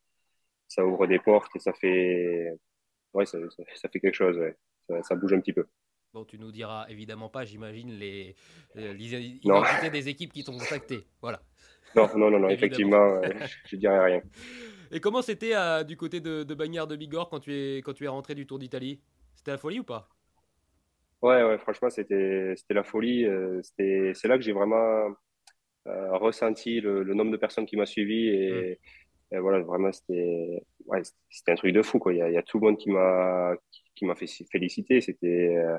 ça 0.67 0.85
ouvre 0.85 1.07
des 1.07 1.19
portes 1.19 1.55
et 1.55 1.59
ça 1.59 1.73
fait, 1.73 2.53
ouais, 3.13 3.25
ça, 3.25 3.39
ça, 3.75 3.89
fait 3.89 3.99
quelque 3.99 4.15
chose, 4.15 4.37
ouais. 4.37 5.03
ça, 5.03 5.15
bouge 5.15 5.33
un 5.33 5.41
petit 5.41 5.53
peu. 5.53 5.65
Bon, 6.13 6.25
tu 6.25 6.39
nous 6.39 6.51
diras 6.51 6.87
évidemment 6.89 7.29
pas, 7.29 7.45
j'imagine, 7.45 7.91
les, 7.91 8.35
identités 8.75 9.91
des 9.91 10.09
équipes 10.09 10.33
qui 10.33 10.43
t'ont 10.43 10.57
contacté. 10.57 11.05
Voilà. 11.21 11.41
Non, 11.95 12.09
non, 12.15 12.31
non, 12.31 12.39
non 12.39 12.49
effectivement, 12.49 13.21
je 13.65 13.75
ne 13.75 13.79
dirais 13.79 14.03
rien. 14.03 14.21
Et 14.91 14.99
comment 14.99 15.21
c'était 15.21 15.55
euh, 15.55 15.83
du 15.83 15.97
côté 15.97 16.19
de, 16.19 16.41
de 16.43 16.53
Bagnères 16.55 16.87
de 16.87 16.95
Bigorre 16.95 17.29
quand 17.29 17.39
tu 17.39 17.53
es, 17.53 17.77
quand 17.77 17.93
tu 17.93 18.05
es 18.05 18.07
rentré 18.07 18.33
du 18.33 18.47
Tour 18.47 18.57
d'Italie? 18.57 18.99
C'était 19.35 19.51
la 19.51 19.59
folie 19.59 19.79
ou 19.79 19.83
pas? 19.83 20.09
Ouais, 21.21 21.43
ouais, 21.43 21.59
franchement, 21.59 21.89
c'était 21.91 22.55
la 22.69 22.83
folie. 22.83 23.25
Euh, 23.25 23.61
c'est 23.77 24.27
là 24.27 24.37
que 24.37 24.43
j'ai 24.43 24.51
vraiment 24.51 25.15
euh, 25.87 26.17
ressenti 26.17 26.81
le, 26.81 27.03
nombre 27.13 27.31
de 27.31 27.37
personnes 27.37 27.67
qui 27.67 27.77
m'a 27.77 27.85
suivi 27.85 28.29
et, 28.29 28.51
mmh. 28.51 28.75
Et 29.31 29.37
voilà, 29.37 29.59
vraiment, 29.59 29.91
c'était 29.91 30.63
ouais, 30.87 31.01
un 31.47 31.55
truc 31.55 31.73
de 31.73 31.81
fou. 31.81 31.99
Quoi. 31.99 32.13
Il, 32.13 32.17
y 32.17 32.21
a, 32.21 32.29
il 32.29 32.33
y 32.33 32.37
a 32.37 32.41
tout 32.41 32.59
le 32.59 32.65
monde 32.65 32.77
qui 32.77 32.89
m'a 32.89 33.53
qui, 33.99 34.05
m'a 34.05 34.15
fait 34.15 34.27
féliciter. 34.51 35.01
C'était 35.01 35.55
euh, 35.57 35.77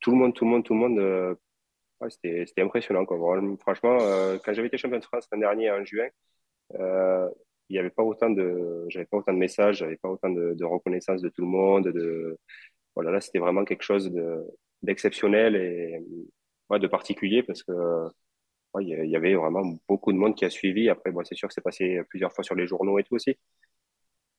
tout 0.00 0.10
le 0.10 0.16
monde, 0.16 0.34
tout 0.34 0.44
le 0.44 0.50
monde, 0.50 0.64
tout 0.64 0.74
le 0.74 0.80
monde. 0.80 0.98
Euh, 0.98 1.34
c'était, 2.08 2.62
impressionnant. 2.62 3.04
Quoi. 3.04 3.18
franchement, 3.60 3.98
euh, 4.00 4.38
quand 4.44 4.52
j'avais 4.52 4.68
été 4.68 4.78
champion 4.78 4.98
de 4.98 5.04
France 5.04 5.26
l'an 5.32 5.38
dernier 5.38 5.70
en 5.70 5.84
juin, 5.84 6.08
il 6.74 7.74
n'y 7.74 7.78
avait 7.78 7.90
pas 7.90 8.02
autant 8.02 8.30
de, 8.30 8.86
j'avais 8.88 9.06
pas 9.06 9.18
autant 9.18 9.32
de 9.32 9.38
messages, 9.38 9.78
j'avais 9.78 9.96
pas 9.96 10.08
autant 10.08 10.30
de, 10.30 10.64
reconnaissance 10.64 11.22
de 11.22 11.28
tout 11.28 11.42
le 11.42 11.48
monde. 11.48 11.88
De, 11.88 12.38
voilà, 12.94 13.10
là, 13.10 13.20
c'était 13.20 13.38
vraiment 13.38 13.64
quelque 13.64 13.82
chose 13.82 14.10
de, 14.12 14.44
d'exceptionnel 14.82 15.56
et 15.56 16.00
de 16.70 16.86
particulier 16.86 17.42
parce 17.42 17.62
que 17.62 17.72
il 18.80 18.88
y 18.88 19.16
avait 19.16 19.34
vraiment 19.34 19.78
beaucoup 19.88 20.12
de 20.12 20.18
monde 20.18 20.36
qui 20.36 20.44
a 20.44 20.50
suivi. 20.50 20.88
Après, 20.88 21.10
bon, 21.10 21.24
c'est 21.24 21.34
sûr 21.34 21.48
que 21.48 21.54
c'est 21.54 21.62
passé 21.62 22.00
plusieurs 22.08 22.32
fois 22.32 22.44
sur 22.44 22.54
les 22.54 22.66
journaux 22.66 22.98
et 22.98 23.04
tout 23.04 23.14
aussi. 23.14 23.36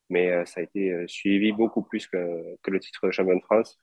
Mais 0.09 0.31
euh, 0.31 0.45
ça 0.45 0.59
a 0.59 0.63
été 0.63 0.91
euh, 0.91 1.07
suivi 1.07 1.51
beaucoup 1.51 1.83
plus 1.83 2.07
que, 2.07 2.55
que 2.63 2.71
le 2.71 2.79
titre 2.79 3.05
de 3.05 3.11
champion 3.11 3.35
de 3.35 3.43
France. 3.43 3.79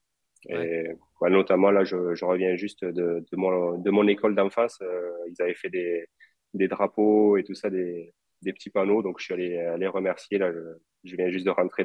Et 0.49 0.89
notamment, 1.23 1.71
là, 1.71 1.83
je, 1.85 2.15
je, 2.15 2.25
reviens 2.25 2.55
juste 2.55 2.85
de, 2.85 3.25
de, 3.33 3.37
mon, 3.37 3.79
de 3.79 3.91
mon 3.91 4.07
école 4.07 4.37
d'en 4.37 4.51
face. 4.51 4.79
Euh, 4.81 5.11
ils 5.29 5.43
avaient 5.43 5.55
fait 5.55 5.71
des, 5.71 6.07
des, 6.55 6.69
drapeaux 6.69 7.37
et 7.37 7.43
tout 7.43 7.55
ça, 7.55 7.69
des, 7.69 8.15
des, 8.43 8.53
petits 8.53 8.71
panneaux. 8.71 9.03
Donc, 9.03 9.19
je 9.19 9.25
suis 9.25 9.35
allé 9.35 9.75
les 9.79 9.87
remercier. 9.89 10.39
Là, 10.39 10.53
je, 10.53 11.17
viens 11.17 11.31
juste 11.31 11.47
de 11.47 11.51
rentrer, 11.51 11.85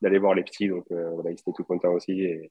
d'aller 0.00 0.18
voir 0.18 0.34
les 0.34 0.42
petits. 0.42 0.68
Donc, 0.68 0.86
voilà, 0.90 1.30
ils 1.30 1.34
étaient 1.34 1.52
tout 1.54 1.64
contents 1.64 1.92
aussi. 1.92 2.22
Et 2.22 2.50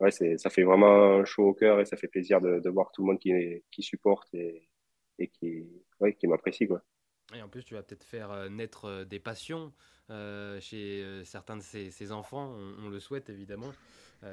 ouais, 0.00 0.10
ça 0.10 0.50
fait 0.50 0.64
vraiment 0.64 1.24
chaud 1.24 1.48
au 1.48 1.54
cœur 1.54 1.78
et 1.78 1.84
ça 1.84 1.96
fait 1.96 2.08
plaisir 2.08 2.40
de, 2.40 2.58
de 2.58 2.70
voir 2.70 2.90
tout 2.92 3.02
le 3.02 3.08
monde 3.08 3.20
qui, 3.20 3.32
qui 3.70 3.82
supporte 3.82 4.34
et, 4.34 4.68
et 5.20 5.28
qui, 5.28 5.64
ouais, 6.00 6.14
qui 6.14 6.26
m'apprécie. 6.26 6.66
Quoi. 6.66 6.82
Et 7.36 7.42
en 7.42 7.48
plus, 7.48 7.62
tu 7.62 7.74
vas 7.74 7.84
peut-être 7.84 8.04
faire 8.04 8.50
naître 8.50 9.04
des 9.04 9.20
passions 9.20 9.72
chez 10.60 11.22
certains 11.24 11.56
de 11.56 11.62
ces, 11.62 12.12
enfants. 12.12 12.54
On, 12.84 12.88
le 12.88 13.00
souhaite 13.00 13.30
évidemment. 13.30 13.72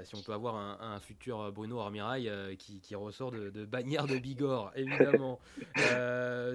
si 0.03 0.15
on 0.15 0.21
peut 0.21 0.33
avoir 0.33 0.55
un, 0.55 0.99
futur 0.99 1.51
Bruno 1.51 1.79
Armirail 1.79 2.57
qui, 2.57 2.95
ressort 2.95 3.31
de, 3.31 3.49
de 3.49 3.65
Bagnères 3.65 4.07
de 4.07 4.17
Bigorre, 4.17 4.71
évidemment. 4.75 5.39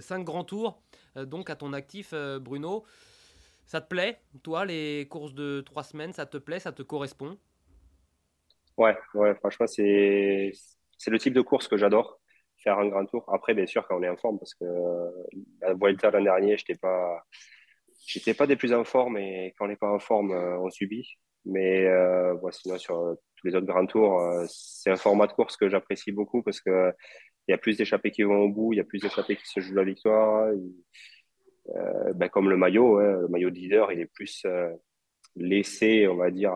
cinq 0.00 0.24
grands 0.24 0.44
tours, 0.44 0.80
donc 1.16 1.50
à 1.50 1.56
ton 1.56 1.72
actif, 1.72 2.14
Bruno. 2.40 2.84
Ça 3.66 3.80
te 3.80 3.88
plaît, 3.88 4.20
toi, 4.42 4.64
les 4.66 5.08
courses 5.08 5.32
de 5.32 5.62
trois 5.62 5.82
semaines, 5.82 6.12
ça 6.12 6.26
te 6.26 6.36
plaît, 6.36 6.58
ça 6.58 6.72
te 6.72 6.82
correspond? 6.82 7.38
Ouais, 8.76 8.96
ouais, 9.14 9.34
franchement, 9.36 9.66
c'est 9.66 10.52
c'est 10.98 11.10
le 11.10 11.18
type 11.18 11.34
de 11.34 11.40
course 11.40 11.68
que 11.68 11.76
j'adore, 11.76 12.20
faire 12.58 12.78
un 12.78 12.88
grand 12.88 13.06
tour. 13.06 13.24
Après, 13.32 13.54
bien 13.54 13.66
sûr, 13.66 13.86
quand 13.86 13.98
on 13.98 14.02
est 14.02 14.08
en 14.08 14.16
forme, 14.16 14.38
parce 14.38 14.54
que 14.54 14.64
la 15.60 15.74
Vuelta 15.74 16.10
l'an 16.10 16.22
dernier, 16.22 16.56
j'étais 16.56 16.76
pas 16.76 17.24
j'étais 18.06 18.34
pas 18.34 18.46
des 18.46 18.56
plus 18.56 18.72
en 18.72 18.84
forme, 18.84 19.16
et 19.18 19.54
quand 19.56 19.66
on 19.66 19.68
n'est 19.68 19.76
pas 19.76 19.90
en 19.90 19.98
forme, 19.98 20.32
euh, 20.32 20.58
on 20.60 20.70
subit. 20.70 21.08
Mais 21.46 21.84
euh, 21.86 22.34
sinon, 22.52 22.78
sur 22.78 23.16
tous 23.36 23.46
les 23.46 23.54
autres 23.54 23.66
grands 23.66 23.86
tours, 23.86 24.20
euh, 24.20 24.44
c'est 24.48 24.90
un 24.90 24.96
format 24.96 25.26
de 25.26 25.32
course 25.32 25.56
que 25.56 25.68
j'apprécie 25.68 26.12
beaucoup 26.12 26.42
parce 26.42 26.60
que 26.60 26.92
il 27.46 27.52
y 27.52 27.54
a 27.54 27.58
plus 27.58 27.76
d'échappés 27.76 28.10
qui 28.10 28.22
vont 28.22 28.42
au 28.42 28.48
bout, 28.48 28.72
il 28.72 28.76
y 28.76 28.80
a 28.80 28.84
plus 28.84 29.00
d'échappés 29.00 29.36
qui 29.36 29.46
se 29.46 29.60
jouent 29.60 29.74
la 29.74 29.84
victoire. 29.84 30.50
Euh, 31.70 32.12
ben, 32.14 32.28
comme 32.28 32.50
le 32.50 32.56
maillot, 32.56 32.98
hein, 32.98 33.20
le 33.22 33.28
maillot 33.28 33.50
de 33.50 33.56
leader, 33.56 33.92
il 33.92 34.00
est 34.00 34.06
plus 34.06 34.42
euh, 34.46 34.70
laissé, 35.36 36.06
on 36.08 36.16
va 36.16 36.30
dire, 36.30 36.54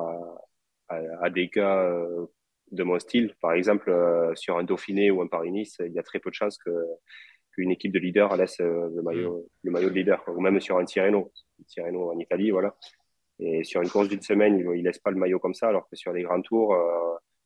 à, 0.89 1.31
des 1.31 1.49
gars 1.49 1.83
euh, 1.83 2.27
de 2.73 2.83
mon 2.83 2.99
style. 2.99 3.35
Par 3.41 3.53
exemple, 3.53 3.93
sur 4.35 4.59
un 4.59 4.65
Dauphiné 4.65 5.11
ou 5.11 5.23
un 5.23 5.27
Paris-Nice, 5.27 5.77
il 5.85 5.93
y 5.93 5.99
a 5.99 6.03
très 6.03 6.19
peu 6.21 6.31
de 6.31 6.35
chances 6.35 6.59
que 6.59 6.71
qu'une 7.59 7.71
équipe 7.71 7.93
de 7.93 7.99
leader 7.99 8.37
laisse 8.37 8.59
le 8.61 9.03
maillot, 9.03 9.39
mm. 9.39 9.43
le 9.65 9.71
maillot 9.71 9.91
de 9.91 9.95
leader, 9.95 10.23
ou 10.29 10.41
même 10.41 10.61
sur 10.61 10.79
un 10.79 10.85
Tirreno, 10.85 11.33
Tirreno 11.67 12.13
en 12.13 12.19
Italie, 12.19 12.51
voilà. 12.51 12.77
Et 13.41 13.65
sur 13.65 13.83
une 13.83 13.89
course 13.89 14.09
d'une 14.09 14.23
semaine, 14.23 14.59
il 14.59 14.67
ne 14.67 14.83
laisse 14.83 14.99
pas 14.99 15.11
le 15.11 15.17
maillot 15.17 15.39
comme 15.39 15.55
ça, 15.55 15.69
alors 15.69 15.89
que 15.89 15.97
sur 15.97 16.13
les 16.13 16.23
grands 16.23 16.43
tours, 16.43 16.77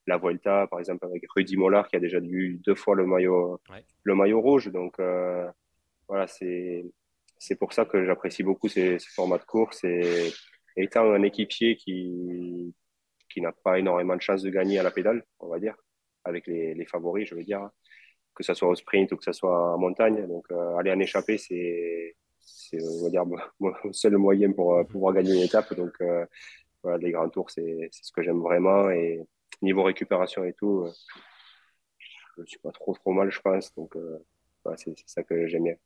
la 0.07 0.17
Vuelta, 0.17 0.67
par 0.69 0.81
exemple, 0.81 1.05
avec 1.05 1.23
Rudy 1.35 1.57
Mollard, 1.57 1.89
qui 1.89 1.97
a 1.97 2.01
déjà 2.01 2.19
eu 2.19 2.59
deux 2.65 2.75
fois 2.75 2.95
le 2.95 3.07
maillot, 3.07 3.61
le 4.03 4.15
maillot 4.15 4.41
rouge. 4.41 4.73
Donc, 4.73 4.95
voilà, 6.09 6.27
c'est 6.27 6.85
c'est 7.43 7.57
pour 7.57 7.73
ça 7.73 7.85
que 7.85 8.05
j'apprécie 8.05 8.45
beaucoup 8.45 8.69
ces, 8.69 8.99
formats 9.17 9.39
de 9.39 9.45
course. 9.45 9.83
Et 9.83 10.31
étant 10.77 11.13
un 11.13 11.23
équipier 11.23 11.77
qui, 11.77 12.73
qui 13.29 13.41
n'a 13.41 13.53
pas 13.53 13.81
énormément 13.81 14.15
de 14.15 14.23
chances 14.23 14.43
de 14.43 14.51
gagner 14.51 14.79
à 14.79 14.85
la 14.85 14.93
pédale, 14.93 15.25
on 15.41 15.49
va 15.49 15.59
dire, 15.59 15.75
avec 16.25 16.47
les, 16.47 16.87
favoris, 16.87 17.29
je 17.29 17.35
veux 17.35 17.43
dire, 17.43 17.69
que 18.35 18.43
ce 18.43 18.55
soit 18.55 18.69
au 18.69 18.75
sprint 18.75 19.13
ou 19.13 19.17
que 19.17 19.25
ce 19.25 19.33
soit 19.33 19.75
en 19.75 19.79
montagne. 19.79 20.27
Donc, 20.27 20.47
euh, 20.51 20.77
aller 20.77 20.93
en 20.93 20.99
échapper, 21.01 21.39
c'est, 21.39 22.17
on 22.75 23.05
va 23.05 23.11
dire, 23.11 23.25
le 23.85 23.93
seul 23.93 24.17
moyen 24.17 24.53
pour 24.53 24.75
euh, 24.75 24.85
pouvoir 24.85 25.15
gagner 25.15 25.35
une 25.35 25.43
étape. 25.43 25.75
Donc, 25.75 25.95
euh, 26.01 26.27
voilà, 26.83 26.99
les 26.99 27.13
grands 27.13 27.29
tours, 27.29 27.51
c'est, 27.51 27.89
ce 27.93 28.13
que 28.13 28.23
j'aime 28.23 28.41
vraiment. 28.41 28.91
Et 28.91 29.21
niveau 29.63 29.83
récupération 29.83 30.45
et 30.45 30.53
tout, 30.55 30.89
je 32.37 32.41
ne 32.43 32.47
suis 32.47 32.59
pas 32.59 32.73
trop, 32.73 32.95
trop 32.95 33.13
mal, 33.13 33.31
je 33.31 33.41
pense. 33.41 33.75
Donc, 33.75 33.97
c'est 34.77 34.95
ça 35.07 35.23
que 35.23 35.47
j'aime 35.47 35.65
bien. 35.65 35.77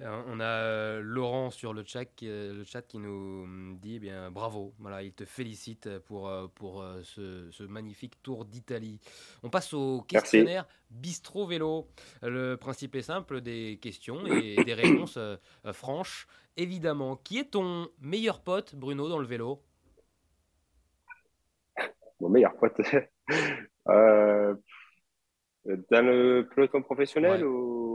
Euh, 0.00 0.22
on 0.28 0.38
a 0.38 0.44
euh, 0.44 1.00
Laurent 1.02 1.50
sur 1.50 1.72
le 1.72 1.82
chat, 1.84 2.04
qui, 2.04 2.28
euh, 2.28 2.54
le 2.54 2.62
chat 2.62 2.82
qui 2.82 2.98
nous 2.98 3.74
dit 3.78 3.96
eh 3.96 3.98
bien 3.98 4.30
bravo, 4.30 4.72
voilà, 4.78 5.02
il 5.02 5.12
te 5.12 5.24
félicite 5.24 5.98
pour, 6.00 6.30
pour 6.54 6.84
ce, 7.02 7.64
magnifique 7.64 8.22
tour 8.22 8.44
d'Italie. 8.44 9.00
On 9.42 9.50
passe 9.50 9.74
au 9.74 10.02
questionnaire 10.02 10.66
Bistro 10.90 11.46
Vélo. 11.46 11.88
Le 12.22 12.54
principe 12.56 12.94
est 12.94 13.02
simple, 13.02 13.40
des 13.40 13.78
questions 13.82 14.24
et 14.26 14.56
des 14.64 14.74
réponses 14.74 15.18
franches. 15.72 16.28
Évidemment, 16.56 17.16
qui 17.16 17.38
est 17.38 17.50
ton 17.52 17.88
meilleur 18.00 18.40
pote, 18.40 18.74
Bruno, 18.76 19.08
dans 19.08 19.18
le 19.18 19.26
vélo? 19.26 19.62
Mon 22.20 22.28
meilleur 22.28 22.54
pote 22.56 22.80
Dans 25.90 26.00
le 26.00 26.48
peloton 26.54 26.82
professionnel 26.82 27.44
ou 27.44 27.87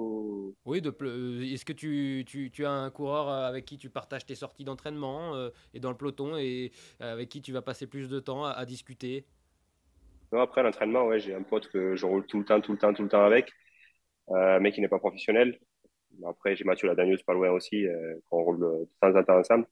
oui, 0.65 0.82
euh, 0.86 1.41
est-ce 1.41 1.65
que 1.65 1.74
tu, 1.74 2.65
as 2.65 2.72
un 2.72 2.89
coureur 2.89 3.29
euh, 3.29 3.48
avec 3.48 3.65
qui 3.65 3.77
tu 3.77 3.89
partages 3.89 4.25
tes 4.25 4.36
sorties 4.36 4.63
d'entraînement 4.63 5.36
euh, 5.36 5.50
et 5.74 5.79
dans 5.79 5.89
le 5.89 5.98
peloton 5.98 6.38
et 6.38 6.72
avec 7.00 7.29
qui 7.29 7.41
tu 7.41 7.51
vas 7.51 7.62
passer 7.62 7.86
plus 7.86 8.10
de 8.10 8.20
temps 8.20 8.46
à, 8.46 8.65
discuter? 8.65 9.25
Non, 10.32 10.39
après 10.39 10.63
l'entraînement, 10.63 11.05
ouais, 11.05 11.20
j'ai 11.20 11.36
un 11.36 11.43
pote 11.43 11.67
que 11.67 11.96
je 11.96 12.05
roule 12.05 12.25
tout 12.25 12.39
le 12.39 12.46
temps, 12.46 12.62
tout 12.62 12.72
le 12.72 12.77
temps, 12.77 12.93
tout 12.93 13.03
le 13.03 13.10
temps 13.10 13.24
avec, 13.25 13.51
mais 14.29 14.72
qui 14.72 14.82
n'est 14.82 14.88
pas 14.88 15.00
professionnel. 15.00 15.60
Après, 16.25 16.55
j'ai 16.55 16.63
Mathieu 16.63 16.88
Ladanius 16.88 17.24
pas 17.24 17.34
loin 17.34 17.51
aussi, 17.51 17.86
qu'on 18.29 18.43
roule 18.43 18.60
de 18.60 18.89
temps 19.01 19.15
en 19.15 19.24
temps 19.24 19.38
ensemble. 19.38 19.67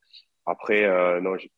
Après, 0.45 1.19
non, 1.21 1.37
j'ai 1.37 1.49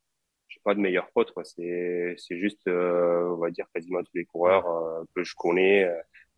pas 0.63 0.73
de 0.73 0.79
meilleur 0.79 1.09
pote. 1.11 1.33
C'est 1.43 2.15
juste, 2.29 2.67
on 2.67 3.35
va 3.35 3.49
dire, 3.49 3.65
quasiment 3.73 4.03
tous 4.03 4.15
les 4.15 4.25
coureurs 4.25 5.03
que 5.15 5.23
je 5.23 5.33
connais. 5.35 5.89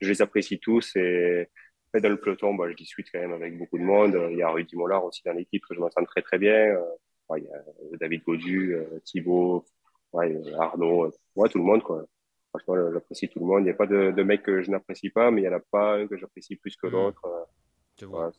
je 0.02 0.10
les 0.10 0.22
apprécie 0.24 0.60
tous 0.60 0.96
et 0.96 1.48
dans 1.94 2.10
le 2.10 2.20
peloton, 2.20 2.56
bah, 2.56 2.70
je 2.70 2.76
discute 2.76 3.08
quand 3.12 3.20
même 3.20 3.34
avec 3.34 3.58
beaucoup 3.58 3.78
de 3.78 3.84
monde. 3.84 4.18
Il 4.32 4.38
y 4.38 4.42
a 4.42 4.50
Rudy 4.50 4.76
Mollard 4.76 5.06
aussi 5.06 5.22
dans 5.24 5.34
l'équipe 5.34 5.64
que 5.68 5.76
je 5.76 5.80
m'entends 5.80 6.04
très 6.04 6.22
très 6.22 6.38
bien. 6.38 6.54
Euh, 6.54 7.38
il 7.38 7.44
y 7.44 7.48
a 7.48 7.98
David 8.00 8.24
Godu, 8.24 8.76
euh, 8.76 9.00
Thibaut, 9.04 9.66
Arnaud, 10.14 11.12
ouais, 11.36 11.50
tout 11.50 11.58
le 11.58 11.64
monde. 11.64 11.84
Quoi. 11.84 12.06
Franchement, 12.50 12.92
j'apprécie 12.94 13.30
tout 13.30 13.40
le 13.40 13.46
monde. 13.46 13.62
Il 13.62 13.66
n'y 13.66 13.72
a 13.72 13.76
pas 13.76 13.88
de, 13.88 14.12
de 14.12 14.24
mec 14.24 14.44
que 14.44 14.62
je 14.62 14.70
n'apprécie 14.70 15.10
pas, 15.10 15.32
mais 15.32 15.42
il 15.42 15.48
n'y 15.48 15.54
en 15.54 15.58
a 15.58 15.62
pas 15.72 15.96
un 15.96 16.08
que 16.08 16.18
j'apprécie 16.18 16.56
plus 16.56 16.76
que 16.76 16.88
mmh. 16.88 16.92
l'autre. 16.92 17.48
Tu 17.96 18.06
vois. 18.06 18.32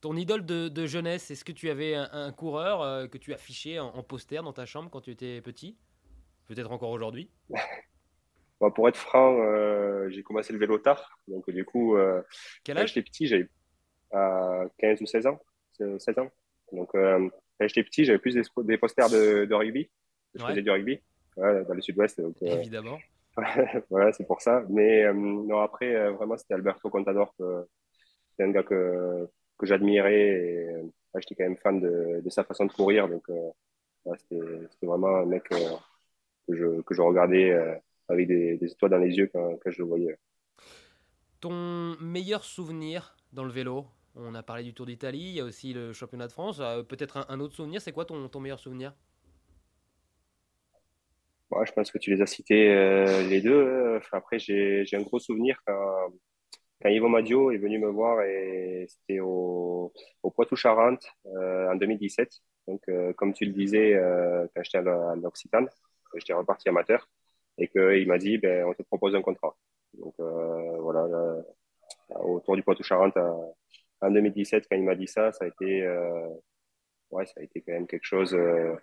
Ton 0.00 0.16
idole 0.16 0.44
de, 0.44 0.86
jeunesse, 0.86 1.30
est-ce 1.30 1.44
que 1.44 1.52
tu 1.52 1.70
avais 1.70 1.94
un, 1.94 2.30
coureur 2.32 2.82
euh, 2.82 3.06
que 3.06 3.16
tu 3.16 3.32
affichais 3.32 3.78
en, 3.78 3.88
en 3.88 4.02
poster 4.02 4.42
dans 4.42 4.52
ta 4.52 4.66
chambre 4.66 4.90
quand 4.90 5.00
tu 5.00 5.10
étais 5.10 5.40
petit? 5.40 5.78
Peut-être 6.46 6.70
encore 6.70 6.90
aujourd'hui? 6.90 7.30
Bah, 8.64 8.70
pour 8.70 8.88
être 8.88 8.96
franc, 8.96 9.36
euh, 9.40 10.08
j'ai 10.08 10.22
commencé 10.22 10.50
le 10.54 10.58
vélo 10.58 10.78
tard. 10.78 11.18
Donc, 11.28 11.50
du 11.50 11.66
coup, 11.66 11.98
euh, 11.98 12.22
Quel 12.64 12.78
âge? 12.78 12.94
j'étais 12.94 13.02
petit, 13.02 13.26
j'avais 13.26 13.46
15 14.78 15.02
ou 15.02 15.06
16 15.06 15.26
ans. 15.26 15.38
16 15.78 16.18
ans. 16.18 16.30
Donc, 16.72 16.94
euh, 16.94 17.28
quand 17.58 17.68
j'étais 17.68 17.82
petit, 17.82 18.06
j'avais 18.06 18.18
plus 18.18 18.34
des, 18.34 18.78
posters 18.78 19.10
de, 19.10 19.44
de 19.44 19.54
rugby. 19.54 19.90
Je 20.34 20.42
faisais 20.42 20.62
du 20.62 20.70
rugby 20.70 20.98
dans 21.36 21.74
le 21.74 21.82
sud-ouest. 21.82 22.22
Évidemment. 22.40 22.98
voilà, 23.90 24.12
c'est 24.14 24.26
pour 24.26 24.40
ça. 24.40 24.64
Mais 24.70 25.12
non, 25.12 25.60
après, 25.60 26.10
vraiment, 26.12 26.38
c'était 26.38 26.54
Alberto 26.54 26.88
Contador. 26.88 27.34
C'est 28.34 28.44
un 28.44 28.50
gars 28.50 28.62
que, 28.62 29.28
que 29.58 29.66
j'admirais. 29.66 30.14
Et 30.14 30.68
j'étais 31.16 31.34
quand 31.34 31.44
même 31.44 31.58
fan 31.58 31.80
de, 31.80 32.22
de, 32.24 32.30
sa 32.30 32.44
façon 32.44 32.64
de 32.64 32.72
courir. 32.72 33.10
Donc, 33.10 33.26
c'était 34.20 34.40
vraiment 34.86 35.16
un 35.16 35.26
mec 35.26 35.42
que, 35.50 35.56
je, 36.48 36.80
que 36.80 36.94
je 36.94 37.02
regardais 37.02 37.82
avec 38.08 38.28
des, 38.28 38.58
étoiles 38.62 38.90
dans 38.90 38.98
les 38.98 39.16
yeux 39.16 39.30
quand, 39.32 39.58
je 39.66 39.78
le 39.78 39.88
voyais. 39.88 40.16
Ton 41.40 41.96
meilleur 42.00 42.44
souvenir 42.44 43.16
dans 43.32 43.44
le 43.44 43.50
vélo? 43.50 43.86
On 44.16 44.34
a 44.34 44.42
parlé 44.42 44.62
du 44.62 44.74
Tour 44.74 44.86
d'Italie, 44.86 45.18
il 45.18 45.34
y 45.34 45.40
a 45.40 45.44
aussi 45.44 45.72
le 45.72 45.92
championnat 45.92 46.28
de 46.28 46.32
France. 46.32 46.60
Euh, 46.60 46.82
peut-être 46.82 47.26
un, 47.28 47.40
autre 47.40 47.54
souvenir, 47.54 47.80
c'est 47.80 47.92
quoi 47.92 48.04
ton, 48.04 48.28
ton 48.28 48.40
meilleur 48.40 48.60
souvenir? 48.60 48.94
Je 51.64 51.72
pense 51.72 51.92
que 51.92 51.98
tu 51.98 52.10
les 52.10 52.20
as 52.20 52.26
cités 52.26 52.72
euh, 52.72 53.22
les 53.28 53.40
deux. 53.40 54.00
après, 54.10 54.40
j'ai 54.40 54.86
un 54.92 55.02
gros 55.02 55.20
souvenir 55.20 55.60
quand, 55.64 56.10
quand 56.82 56.88
Yvon 56.88 57.08
Madio 57.08 57.52
est 57.52 57.58
venu 57.58 57.78
me 57.78 57.88
voir 57.88 58.22
et 58.22 58.86
c'était 58.88 59.20
au, 59.20 59.92
au 60.24 60.30
Poitou-Charentes 60.30 61.06
euh, 61.26 61.70
en 61.70 61.76
2017. 61.76 62.28
Donc, 62.66 62.82
comme 63.16 63.34
tu 63.34 63.44
le 63.44 63.52
disais, 63.52 63.92
quand 64.54 64.62
j'étais 64.62 64.78
à 64.78 65.14
l'Occitane, 65.16 65.68
j'étais 66.16 66.32
reparti 66.32 66.68
amateur 66.68 67.08
et 67.58 67.68
qu'il 67.68 68.06
m'a 68.08 68.18
dit 68.18 68.38
ben, 68.38 68.64
on 68.66 68.74
te 68.74 68.82
propose 68.82 69.14
un 69.14 69.22
contrat. 69.22 69.56
Donc 69.94 70.14
euh, 70.20 70.78
voilà, 70.78 71.06
autour 72.20 72.56
du 72.56 72.62
Poitou-Charentes 72.62 73.16
en 74.00 74.10
2017, 74.10 74.66
quand 74.68 74.76
il 74.76 74.84
m'a 74.84 74.94
dit 74.94 75.06
ça, 75.06 75.32
ça 75.32 75.44
a 75.44 75.48
été, 75.48 75.82
euh, 75.82 76.28
ouais, 77.10 77.26
ça 77.26 77.34
a 77.40 77.42
été 77.42 77.60
quand 77.62 77.72
même 77.72 77.86
quelque 77.86 78.04
chose, 78.04 78.34
euh, 78.34 78.74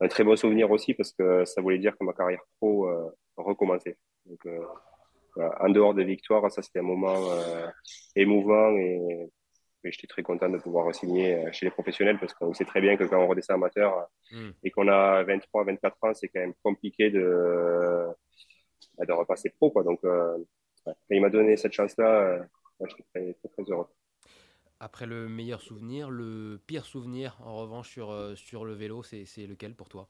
un 0.00 0.08
très 0.08 0.24
beau 0.24 0.36
souvenir 0.36 0.70
aussi 0.70 0.94
parce 0.94 1.12
que 1.12 1.44
ça 1.44 1.60
voulait 1.60 1.78
dire 1.78 1.96
que 1.98 2.04
ma 2.04 2.12
carrière 2.12 2.42
pro 2.58 2.88
recommençait. 3.36 3.96
Donc, 4.26 4.46
en 5.36 5.68
dehors 5.70 5.94
des 5.94 6.04
victoires, 6.04 6.50
ça 6.50 6.62
c'était 6.62 6.80
un 6.80 6.82
moment 6.82 7.16
émouvant 8.14 8.76
et 8.76 9.30
j'étais 9.90 10.06
très 10.06 10.22
content 10.22 10.48
de 10.48 10.58
pouvoir 10.58 10.94
signer 10.94 11.34
euh, 11.34 11.52
chez 11.52 11.66
les 11.66 11.70
professionnels 11.70 12.18
parce 12.18 12.34
qu'on 12.34 12.52
sait 12.54 12.64
très 12.64 12.80
bien 12.80 12.96
que 12.96 13.04
quand 13.04 13.18
on 13.18 13.26
redescend 13.26 13.56
amateur 13.56 14.06
hmm. 14.30 14.50
et 14.62 14.70
qu'on 14.70 14.88
a 14.88 15.22
23, 15.24 15.64
24 15.64 15.96
ans, 16.02 16.14
c'est 16.14 16.28
quand 16.28 16.40
même 16.40 16.54
compliqué 16.62 17.10
de, 17.10 18.06
bah, 18.98 19.06
de 19.06 19.12
repasser 19.12 19.50
pro. 19.50 19.70
Quoi. 19.70 19.82
Donc, 19.82 20.00
euh, 20.04 20.38
il 21.10 21.20
m'a 21.20 21.30
donné 21.30 21.56
cette 21.56 21.72
chance-là, 21.72 22.06
euh, 22.06 22.86
j'étais 22.88 23.02
très, 23.14 23.48
très, 23.48 23.70
heureux. 23.70 23.88
Après 24.78 25.06
le 25.06 25.28
meilleur 25.28 25.62
souvenir, 25.62 26.10
le 26.10 26.60
pire 26.66 26.84
souvenir, 26.84 27.38
en 27.42 27.56
revanche, 27.56 27.90
sur, 27.90 28.14
sur 28.36 28.64
le 28.64 28.74
vélo, 28.74 29.02
c'est 29.02 29.46
lequel 29.46 29.74
pour 29.74 29.88
toi? 29.88 30.08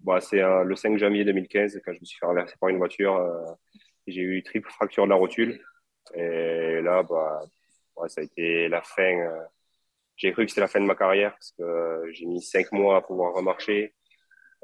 Bah, 0.00 0.20
C'est 0.20 0.42
le 0.42 0.76
5 0.76 0.98
janvier 0.98 1.24
2015, 1.24 1.80
quand 1.84 1.94
je 1.94 2.00
me 2.00 2.04
suis 2.04 2.18
fait 2.18 2.26
renverser 2.26 2.54
par 2.60 2.68
une 2.68 2.76
voiture. 2.76 3.18
j'ai 4.06 4.20
eu 4.20 4.42
triple 4.42 4.70
fracture 4.70 5.04
de 5.04 5.10
la 5.10 5.16
rotule. 5.16 5.58
Et 6.14 6.80
là, 6.82 7.02
bah, 7.02 7.40
ça 8.08 8.20
a 8.20 8.24
été 8.24 8.68
la 8.68 8.82
fin, 8.82 9.02
euh, 9.02 9.44
j'ai 10.16 10.32
cru 10.32 10.44
que 10.44 10.50
c'était 10.50 10.60
la 10.62 10.68
fin 10.68 10.80
de 10.80 10.86
ma 10.86 10.94
carrière 10.94 11.32
parce 11.32 11.52
que 11.58 12.10
j'ai 12.12 12.26
mis 12.26 12.42
cinq 12.42 12.72
mois 12.72 12.98
à 12.98 13.00
pouvoir 13.02 13.34
remarcher. 13.34 13.94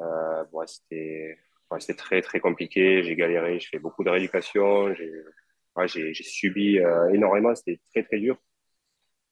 Euh, 0.01 0.45
c'était 0.65 1.95
très 1.97 2.23
très 2.23 2.41
compliqué. 2.41 3.03
J'ai 3.05 3.17
galéré, 3.17 3.59
j'ai 3.61 3.69
fait 3.69 3.79
beaucoup 3.79 4.05
de 4.05 4.11
rééducation, 4.11 4.95
j'ai 4.95 6.15
subi 6.15 6.79
euh, 6.79 7.09
énormément. 7.11 7.55
C'était 7.55 7.81
très 7.93 8.03
très 8.05 8.19
dur. 8.19 8.37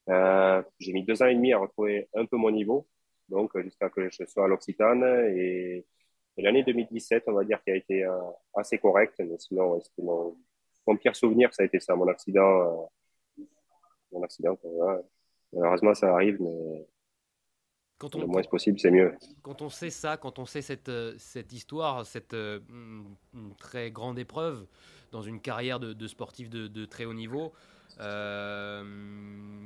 Euh, 0.09 0.61
j'ai 0.79 0.93
mis 0.93 1.03
deux 1.03 1.21
ans 1.21 1.27
et 1.27 1.35
demi 1.35 1.53
à 1.53 1.59
retrouver 1.59 2.09
un 2.13 2.25
peu 2.25 2.35
mon 2.37 2.51
niveau, 2.51 2.87
donc 3.29 3.57
jusqu'à 3.61 3.89
que 3.89 4.09
je 4.09 4.25
sois 4.25 4.45
à 4.45 4.47
l'Occitane 4.47 5.03
et, 5.35 5.85
l'année 6.37 6.63
2017, 6.63 7.23
on 7.27 7.33
va 7.33 7.43
dire, 7.43 7.63
qui 7.63 7.71
a 7.71 7.75
été 7.75 8.03
euh, 8.03 8.19
assez 8.55 8.77
correcte. 8.79 9.21
Sinon, 9.39 9.79
mon, 9.99 10.97
pire 10.97 11.15
souvenir, 11.15 11.53
ça 11.53 11.63
a 11.63 11.65
été 11.65 11.79
ça, 11.79 11.95
mon 11.95 12.07
accident. 12.07 12.91
Accident, 14.21 14.59
Malheureusement, 15.53 15.93
ça 15.93 16.11
arrive, 16.13 16.41
mais 16.41 16.87
quand 18.03 18.15
on, 18.15 18.19
le 18.19 18.27
moins 18.27 18.41
possible, 18.43 18.77
c'est 18.79 18.91
mieux. 18.91 19.15
Quand 19.43 19.61
on 19.61 19.69
sait 19.69 19.89
ça, 19.89 20.17
quand 20.17 20.37
on 20.37 20.45
sait 20.45 20.61
cette, 20.61 20.89
euh, 20.89 21.13
cette 21.17 21.53
histoire, 21.53 22.05
cette 22.05 22.33
euh, 22.33 22.59
très 23.57 23.91
grande 23.91 24.19
épreuve 24.19 24.65
dans 25.11 25.21
une 25.21 25.39
carrière 25.39 25.79
de, 25.79 26.07
sportif 26.07 26.49
de, 26.49 26.85
très 26.85 27.05
haut 27.05 27.13
niveau, 27.13 27.53
euh, 28.01 28.83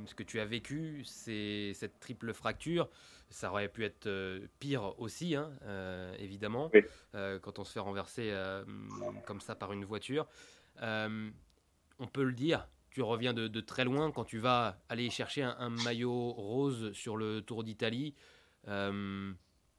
ce 0.06 0.14
que 0.14 0.22
tu 0.22 0.38
as 0.38 0.44
vécu, 0.44 1.02
c'est 1.04 1.72
cette 1.74 1.98
triple 1.98 2.32
fracture. 2.32 2.88
Ça 3.30 3.50
aurait 3.50 3.68
pu 3.68 3.84
être 3.84 4.08
pire 4.60 4.94
aussi, 4.98 5.34
hein, 5.34 5.50
évidemment, 6.18 6.70
quand 7.12 7.58
on 7.58 7.64
se 7.64 7.72
fait 7.72 7.80
renverser 7.80 8.32
comme 9.26 9.40
ça 9.40 9.54
par 9.54 9.72
une 9.72 9.84
voiture. 9.84 10.28
on 10.80 12.06
peut 12.12 12.24
le 12.24 12.34
dire, 12.34 12.68
tu 12.90 13.02
reviens 13.02 13.32
de, 13.32 13.60
très 13.60 13.84
loin 13.84 14.10
quand 14.10 14.24
tu 14.24 14.38
vas 14.38 14.78
aller 14.88 15.10
chercher 15.10 15.42
un, 15.42 15.70
maillot 15.70 16.32
rose 16.32 16.92
sur 16.92 17.16
le 17.16 17.40
Tour 17.42 17.64
d'Italie. 17.64 18.14
Euh, 18.66 19.32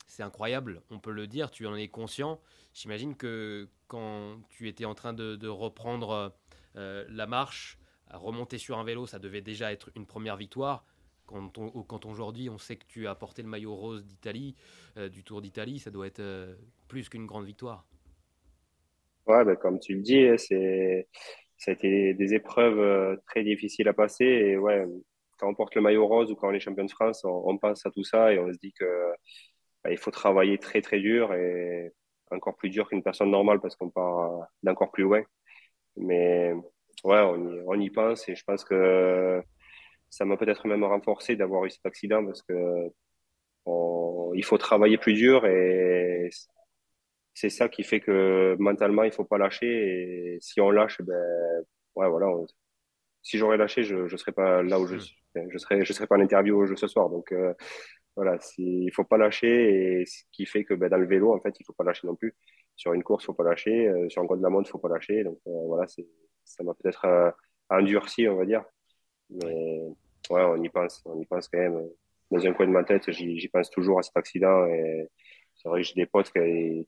c'est 0.08 0.24
incroyable, 0.24 0.82
on 0.90 1.00
peut 1.00 1.12
le 1.12 1.28
dire, 1.28 1.52
tu 1.52 1.68
en 1.68 1.76
es 1.76 1.88
conscient. 1.88 2.40
J'imagine 2.74 3.16
que 3.16 3.68
quand 3.88 4.38
tu 4.50 4.68
étais 4.68 4.86
en 4.86 4.96
train 4.96 5.14
de, 5.14 5.48
reprendre 5.48 6.34
euh, 6.76 7.06
la 7.10 7.28
marche, 7.28 7.78
à 8.08 8.18
remonter 8.18 8.58
sur 8.58 8.80
un 8.80 8.84
vélo, 8.84 9.06
ça 9.06 9.20
devait 9.20 9.42
déjà 9.42 9.72
être 9.72 9.90
une 9.96 10.06
première 10.06 10.38
victoire. 10.38 10.86
Quand, 11.28 12.06
aujourd'hui 12.06 12.50
on 12.50 12.58
sait 12.58 12.76
que 12.76 12.86
tu 12.88 13.08
as 13.08 13.14
porté 13.14 13.44
le 13.44 13.48
maillot 13.48 13.76
rose 13.76 14.04
d'Italie, 14.04 14.56
euh, 14.98 15.10
du 15.10 15.24
Tour 15.24 15.44
d'Italie, 15.44 15.78
ça 15.78 15.92
doit 15.92 16.08
être 16.08 16.24
plus 16.88 17.08
qu'une 17.08 17.28
grande 17.28 17.46
victoire. 17.46 17.86
Ouais, 19.28 19.46
ben, 19.46 19.56
comme 19.56 19.80
tu 19.80 19.94
le 19.94 20.02
dis, 20.02 20.26
c'est 20.38 21.08
ça 21.60 21.72
a 21.72 21.74
été 21.74 22.14
des 22.14 22.34
épreuves 22.34 22.80
euh, 22.80 23.18
très 23.28 23.44
difficiles 23.44 23.88
à 23.90 23.94
passer. 23.94 24.26
Et 24.26 24.58
ouais, 24.58 24.86
quand 25.38 25.50
on 25.50 25.56
porte 25.56 25.76
le 25.76 25.82
maillot 25.82 26.08
rose 26.08 26.32
ou 26.32 26.36
quand 26.36 26.50
on 26.50 26.54
est 26.54 26.60
champion 26.60 26.86
de 26.86 26.92
France, 26.92 27.24
on, 27.26 27.58
pense 27.58 27.86
à 27.86 27.92
tout 27.92 28.04
ça 28.04 28.34
et 28.34 28.40
on 28.40 28.52
se 28.52 28.58
dit 28.60 28.74
que 28.74 28.86
bah, 29.84 29.92
il 29.92 29.98
faut 29.98 30.12
travailler 30.12 30.58
très 30.58 30.82
très 30.82 31.00
dur 31.00 31.34
et 31.34 31.92
encore 32.32 32.56
plus 32.56 32.70
dur 32.70 32.88
qu'une 32.90 33.04
personne 33.04 33.32
normale 33.32 33.60
parce 33.62 33.76
qu'on 33.76 33.90
part 33.90 34.48
d'encore 34.64 34.92
plus 34.92 35.04
loin. 35.04 35.24
Mais 35.98 36.54
ouais, 37.04 37.20
on 37.22 37.54
y, 37.54 37.62
on 37.68 37.80
y 37.80 37.90
pense 37.90 38.30
et 38.30 38.36
je 38.36 38.44
pense 38.46 38.64
que 38.64 39.42
ça 40.10 40.26
m'a 40.26 40.38
peut-être 40.38 40.68
même 40.68 40.84
renforcé 40.84 41.36
d'avoir 41.36 41.66
eu 41.66 41.70
cet 41.72 41.86
accident 41.86 42.26
parce 42.26 42.42
que 42.44 42.92
il 44.36 44.44
faut 44.44 44.58
travailler 44.58 44.98
plus 44.98 45.14
dur 45.14 45.46
et 45.46 46.30
c'est 47.40 47.50
ça 47.50 47.70
qui 47.70 47.84
fait 47.84 48.02
que 48.02 48.58
mentalement, 48.60 49.04
il 49.04 49.14
faut 49.14 49.24
pas 49.24 49.38
lâcher. 49.38 49.68
Et 50.36 50.38
si 50.42 50.60
on 50.60 50.72
lâche, 50.72 51.02
ben, 51.02 51.16
ouais, 51.96 52.10
voilà. 52.10 52.28
si 53.22 53.38
j'aurais 53.38 53.56
lâché, 53.56 53.84
je 53.84 53.96
ne 53.96 54.18
serais 54.18 54.34
pas 54.34 54.62
là 54.62 54.78
où 54.80 54.88
je 54.88 54.96
hmm. 54.96 55.00
suis. 55.00 55.16
Je 55.50 55.58
serais, 55.58 55.86
je 55.86 55.94
serais 55.94 56.08
pas 56.08 56.18
en 56.18 56.22
interview 56.22 56.76
ce 56.76 56.88
soir. 56.88 57.10
Donc, 57.10 57.32
euh, 57.32 57.54
voilà, 58.18 58.38
il 58.58 58.92
faut 58.92 59.06
pas 59.06 59.18
lâcher. 59.18 60.02
Et 60.02 60.06
ce 60.06 60.24
qui 60.34 60.46
fait 60.46 60.66
que 60.66 60.74
ben, 60.74 60.90
dans 60.90 60.98
le 60.98 61.08
vélo, 61.08 61.34
en 61.34 61.40
fait, 61.40 61.56
il 61.60 61.66
faut 61.66 61.72
pas 61.74 61.86
lâcher 61.86 62.08
non 62.08 62.16
plus. 62.16 62.36
Sur 62.76 62.94
une 62.94 63.04
course, 63.04 63.24
il 63.24 63.28
faut 63.28 63.34
pas 63.34 63.46
lâcher. 63.46 63.88
Euh, 63.88 64.10
sur 64.10 64.22
un 64.22 64.36
de 64.36 64.44
la 64.44 64.50
montre, 64.50 64.70
il 64.70 64.72
faut 64.72 64.80
pas 64.80 64.90
lâcher. 64.90 65.24
Donc, 65.24 65.40
euh, 65.48 65.52
voilà, 65.68 65.86
ça 66.44 66.64
m'a 66.64 66.74
peut-être 66.74 67.34
endurci, 67.70 68.28
on 68.28 68.36
va 68.36 68.46
dire. 68.46 68.66
Mais 69.30 69.80
ouais, 70.30 70.44
on 70.44 70.62
y 70.62 70.70
pense. 70.70 71.02
On 71.06 71.20
y 71.22 71.26
pense 71.26 71.48
quand 71.48 71.60
même. 71.60 71.90
Dans 72.32 72.46
un 72.46 72.54
coin 72.54 72.68
de 72.68 72.72
ma 72.72 72.84
tête, 72.84 73.10
j'y 73.12 73.48
pense 73.48 73.70
toujours 73.70 74.00
à 74.00 74.04
cet 74.04 74.18
accident. 74.18 74.66
Et 74.66 75.08
c'est 75.56 75.70
vrai 75.70 75.82
que 75.82 75.88
j'ai 75.88 75.96
des 75.96 76.06
potes 76.06 76.32
qui, 76.32 76.88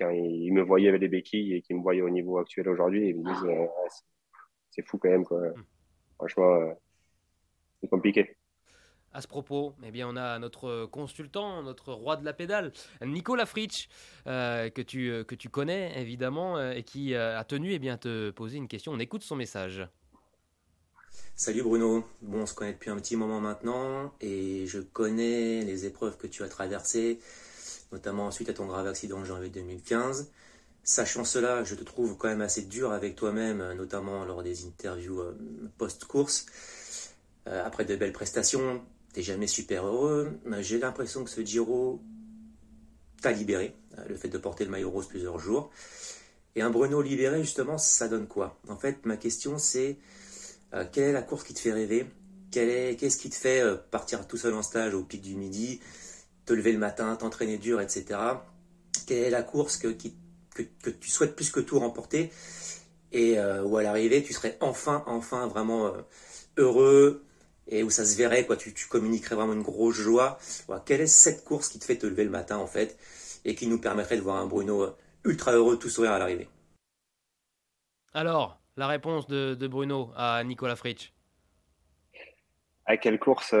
quand 0.00 0.10
ils 0.10 0.52
me 0.52 0.62
voyaient 0.62 0.88
avec 0.88 1.00
des 1.00 1.08
béquilles 1.08 1.54
et 1.54 1.62
qu'ils 1.62 1.76
me 1.76 1.82
voyaient 1.82 2.00
au 2.00 2.10
niveau 2.10 2.38
actuel 2.38 2.68
aujourd'hui, 2.68 3.10
ils 3.10 3.16
me 3.16 3.24
disent 3.24 3.44
euh, 3.44 3.66
c'est 4.70 4.86
fou 4.86 4.98
quand 4.98 5.10
même. 5.10 5.24
Quoi. 5.24 5.40
Hmm. 5.40 5.64
Franchement, 6.16 6.54
euh, 6.54 6.72
c'est 7.80 7.88
compliqué. 7.88 8.36
À 9.12 9.20
ce 9.20 9.26
propos, 9.26 9.74
eh 9.84 9.90
bien, 9.90 10.08
on 10.08 10.16
a 10.16 10.38
notre 10.38 10.86
consultant, 10.86 11.62
notre 11.62 11.92
roi 11.92 12.16
de 12.16 12.24
la 12.24 12.32
pédale, 12.32 12.72
Nicolas 13.04 13.44
Fritsch, 13.44 13.88
euh, 14.28 14.70
que, 14.70 14.82
tu, 14.82 15.24
que 15.26 15.34
tu 15.34 15.48
connais 15.48 16.00
évidemment, 16.00 16.60
et 16.70 16.84
qui 16.84 17.16
a 17.16 17.42
tenu 17.42 17.72
eh 17.72 17.80
bien, 17.80 17.94
à 17.94 17.98
te 17.98 18.30
poser 18.30 18.58
une 18.58 18.68
question. 18.68 18.92
On 18.92 19.00
écoute 19.00 19.22
son 19.22 19.34
message. 19.34 19.84
Salut 21.34 21.62
Bruno, 21.62 22.04
bon, 22.22 22.42
on 22.42 22.46
se 22.46 22.54
connaît 22.54 22.74
depuis 22.74 22.90
un 22.90 22.96
petit 22.96 23.16
moment 23.16 23.40
maintenant, 23.40 24.14
et 24.20 24.66
je 24.66 24.78
connais 24.78 25.64
les 25.64 25.86
épreuves 25.86 26.16
que 26.16 26.28
tu 26.28 26.44
as 26.44 26.48
traversées, 26.48 27.18
notamment 27.92 28.30
suite 28.30 28.48
à 28.48 28.54
ton 28.54 28.66
grave 28.66 28.86
accident 28.86 29.18
en 29.18 29.24
janvier 29.24 29.50
2015. 29.50 30.30
Sachant 30.82 31.24
cela, 31.24 31.62
je 31.62 31.74
te 31.74 31.84
trouve 31.84 32.16
quand 32.16 32.28
même 32.28 32.40
assez 32.40 32.62
dur 32.62 32.92
avec 32.92 33.14
toi-même, 33.14 33.74
notamment 33.74 34.24
lors 34.24 34.42
des 34.42 34.66
interviews 34.66 35.20
euh, 35.20 35.36
post-course. 35.76 36.46
Euh, 37.46 37.64
après 37.64 37.84
de 37.84 37.96
belles 37.96 38.12
prestations, 38.12 38.82
t'es 39.12 39.22
jamais 39.22 39.46
super 39.46 39.86
heureux. 39.86 40.38
J'ai 40.60 40.78
l'impression 40.78 41.22
que 41.24 41.30
ce 41.30 41.42
Giro 41.42 42.00
t'a 43.20 43.32
libéré, 43.32 43.76
euh, 43.98 44.04
le 44.08 44.16
fait 44.16 44.28
de 44.28 44.38
porter 44.38 44.64
le 44.64 44.70
maillot 44.70 44.90
rose 44.90 45.06
plusieurs 45.06 45.38
jours. 45.38 45.70
Et 46.56 46.62
un 46.62 46.70
Bruno 46.70 47.02
libéré, 47.02 47.42
justement, 47.42 47.76
ça 47.76 48.08
donne 48.08 48.26
quoi? 48.26 48.58
En 48.68 48.76
fait, 48.76 49.04
ma 49.04 49.16
question 49.16 49.58
c'est 49.58 49.98
quelle 50.92 51.08
est 51.08 51.12
la 51.12 51.22
course 51.22 51.42
qui 51.42 51.52
te 51.52 51.58
fait 51.58 51.72
rêver? 51.72 52.06
Qu'est-ce 52.52 53.16
qui 53.16 53.28
te 53.28 53.34
fait 53.34 53.62
partir 53.90 54.26
tout 54.26 54.36
seul 54.36 54.54
en 54.54 54.62
stage 54.62 54.94
au 54.94 55.02
pic 55.02 55.20
du 55.20 55.34
midi? 55.34 55.80
Te 56.50 56.54
lever 56.54 56.72
le 56.72 56.78
matin, 56.78 57.14
t'entraîner 57.14 57.58
dur, 57.58 57.80
etc. 57.80 58.18
Quelle 59.06 59.18
est 59.18 59.30
la 59.30 59.44
course 59.44 59.76
que, 59.76 59.86
que, 59.86 60.90
tu 60.90 61.08
souhaites 61.08 61.36
plus 61.36 61.52
que 61.52 61.60
tout 61.60 61.78
remporter? 61.78 62.32
Et 63.12 63.38
euh, 63.38 63.62
où 63.62 63.76
à 63.76 63.84
l'arrivée 63.84 64.22
tu 64.24 64.32
serais 64.32 64.56
enfin, 64.60 65.04
enfin 65.06 65.46
vraiment 65.46 65.86
euh, 65.86 66.02
heureux 66.56 67.24
et 67.68 67.84
où 67.84 67.90
ça 67.90 68.04
se 68.04 68.16
verrait, 68.16 68.46
quoi, 68.46 68.56
tu, 68.56 68.72
communiquerais 68.88 69.36
vraiment 69.36 69.52
une 69.52 69.62
grosse 69.62 69.94
joie. 69.94 70.38
quelle 70.86 71.02
est 71.02 71.06
cette 71.06 71.44
course 71.44 71.68
qui 71.68 71.78
te 71.78 71.84
fait 71.84 71.98
te 71.98 72.06
lever 72.06 72.24
le 72.24 72.30
matin 72.30 72.56
en 72.56 72.66
fait 72.66 72.98
et 73.44 73.54
qui 73.54 73.68
nous 73.68 73.80
permettrait 73.80 74.16
de 74.16 74.22
voir 74.22 74.36
un 74.38 74.46
Bruno 74.46 74.82
euh, 74.82 74.96
ultra 75.24 75.52
heureux, 75.52 75.78
tout 75.78 75.88
sourire 75.88 76.12
à 76.12 76.18
l'arrivée? 76.18 76.48
Alors, 78.12 78.60
la 78.76 78.88
réponse 78.88 79.28
de, 79.28 79.54
Bruno 79.68 80.10
à 80.16 80.42
Nicolas 80.42 80.74
Fritsch. 80.74 81.12
À 82.86 82.96
quelle 82.96 83.20
course 83.20 83.54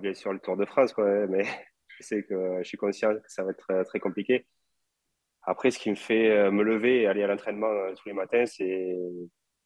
bien 0.00 0.14
sûr 0.14 0.32
le 0.32 0.40
Tour 0.40 0.56
de 0.56 0.64
France, 0.64 0.92
quoi, 0.92 1.26
mais 1.26 1.44
je 1.88 2.02
sais 2.02 2.22
que 2.22 2.58
je 2.58 2.64
suis 2.64 2.78
conscient 2.78 3.14
que 3.14 3.32
ça 3.32 3.42
va 3.42 3.50
être 3.50 3.84
très, 3.84 4.00
compliqué. 4.00 4.46
Après, 5.42 5.70
ce 5.70 5.78
qui 5.78 5.90
me 5.90 5.96
fait 5.96 6.30
euh, 6.30 6.50
me 6.50 6.64
lever 6.64 7.02
et 7.02 7.06
aller 7.06 7.22
à 7.22 7.28
l'entraînement 7.28 7.68
euh, 7.68 7.94
tous 7.94 8.08
les 8.08 8.14
matins, 8.14 8.44
c'est 8.46 8.96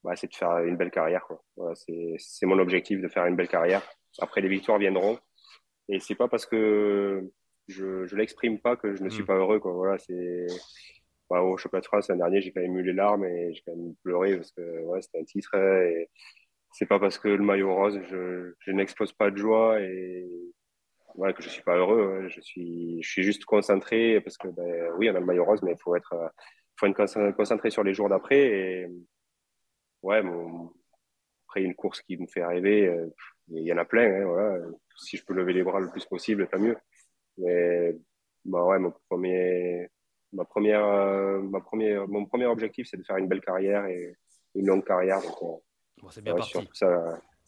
bah, 0.04 0.12
de 0.14 0.34
faire 0.34 0.58
une 0.58 0.76
belle 0.76 0.90
carrière. 0.90 1.26
Voilà, 1.56 1.74
c'est 1.74 2.46
mon 2.46 2.58
objectif 2.58 3.00
de 3.00 3.08
faire 3.08 3.26
une 3.26 3.36
belle 3.36 3.48
carrière. 3.48 3.82
Après, 4.18 4.40
les 4.40 4.48
victoires 4.48 4.78
viendront. 4.78 5.18
Et 5.88 6.00
c'est 6.00 6.14
pas 6.14 6.28
parce 6.28 6.46
que 6.46 7.30
je 7.68 7.84
ne 7.84 8.16
l'exprime 8.16 8.60
pas 8.60 8.76
que 8.76 8.94
je 8.94 9.02
ne 9.02 9.08
suis 9.08 9.22
mm. 9.22 9.26
pas 9.26 9.36
heureux. 9.36 9.58
Quoi. 9.58 9.72
Voilà, 9.72 9.96
bah, 11.30 11.42
au 11.42 11.56
championnat 11.56 11.80
de 11.80 11.86
France 11.86 12.08
l'an 12.08 12.16
dernier, 12.16 12.40
j'ai 12.40 12.52
quand 12.52 12.60
même 12.60 12.76
eu 12.76 12.82
les 12.82 12.92
larmes 12.92 13.24
et 13.24 13.54
j'ai 13.54 13.62
quand 13.62 13.74
même 13.74 13.94
pleuré 14.02 14.36
parce 14.36 14.52
que 14.52 14.80
ouais, 14.82 15.00
c'était 15.00 15.20
un 15.20 15.24
titre. 15.24 15.54
Et, 15.54 16.10
c'est 16.72 16.86
pas 16.86 16.98
parce 16.98 17.18
que 17.18 17.28
le 17.28 17.42
maillot 17.42 17.74
rose, 17.74 18.00
je, 18.10 18.54
je 18.58 18.70
n'explose 18.72 19.12
pas 19.12 19.30
de 19.30 19.36
joie 19.36 19.80
et 19.80 20.28
voilà, 21.16 21.32
que 21.32 21.42
je 21.42 21.48
suis 21.48 21.62
pas 21.62 21.76
heureux. 21.76 22.28
Je 22.28 22.40
suis, 22.40 23.02
je 23.02 23.10
suis 23.10 23.22
juste 23.22 23.44
concentré 23.44 24.20
parce 24.20 24.36
que, 24.38 24.48
ben, 24.48 24.92
oui, 24.96 25.10
on 25.10 25.14
a 25.14 25.20
le 25.20 25.26
maillot 25.26 25.44
rose, 25.44 25.62
mais 25.62 25.72
il 25.72 25.78
faut 25.78 25.96
être, 25.96 26.14
faut 26.76 26.86
être 26.86 27.32
concentré 27.36 27.70
sur 27.70 27.82
les 27.84 27.94
jours 27.94 28.08
d'après. 28.08 28.38
Et 28.38 28.88
ouais, 30.02 30.22
mon, 30.22 30.72
après, 31.46 31.62
une 31.62 31.74
course 31.74 32.00
qui 32.02 32.16
me 32.16 32.26
fait 32.26 32.44
rêver, 32.44 32.86
euh, 32.86 33.06
il 33.48 33.64
y 33.64 33.72
en 33.72 33.78
a 33.78 33.84
plein. 33.84 34.22
Hein, 34.22 34.24
voilà. 34.24 34.64
Si 34.96 35.16
je 35.16 35.24
peux 35.24 35.34
lever 35.34 35.52
les 35.52 35.64
bras 35.64 35.80
le 35.80 35.90
plus 35.90 36.04
possible, 36.04 36.48
tant 36.48 36.58
mieux. 36.60 36.76
Mais 37.38 37.96
bah 38.44 38.64
ouais, 38.64 38.78
mon 38.78 38.92
premier, 39.08 39.88
ma 40.32 40.44
première, 40.44 40.84
euh, 40.84 41.40
ma 41.40 41.60
première, 41.60 42.06
mon 42.08 42.26
premier 42.26 42.46
objectif, 42.46 42.86
c'est 42.88 42.96
de 42.96 43.02
faire 43.02 43.16
une 43.16 43.28
belle 43.28 43.40
carrière 43.40 43.86
et 43.86 44.16
une 44.54 44.66
longue 44.66 44.86
carrière. 44.86 45.20
Donc, 45.22 45.62
euh, 46.08 46.10
c'est 46.12 46.22
bien 46.22 46.34
parti. 46.34 46.58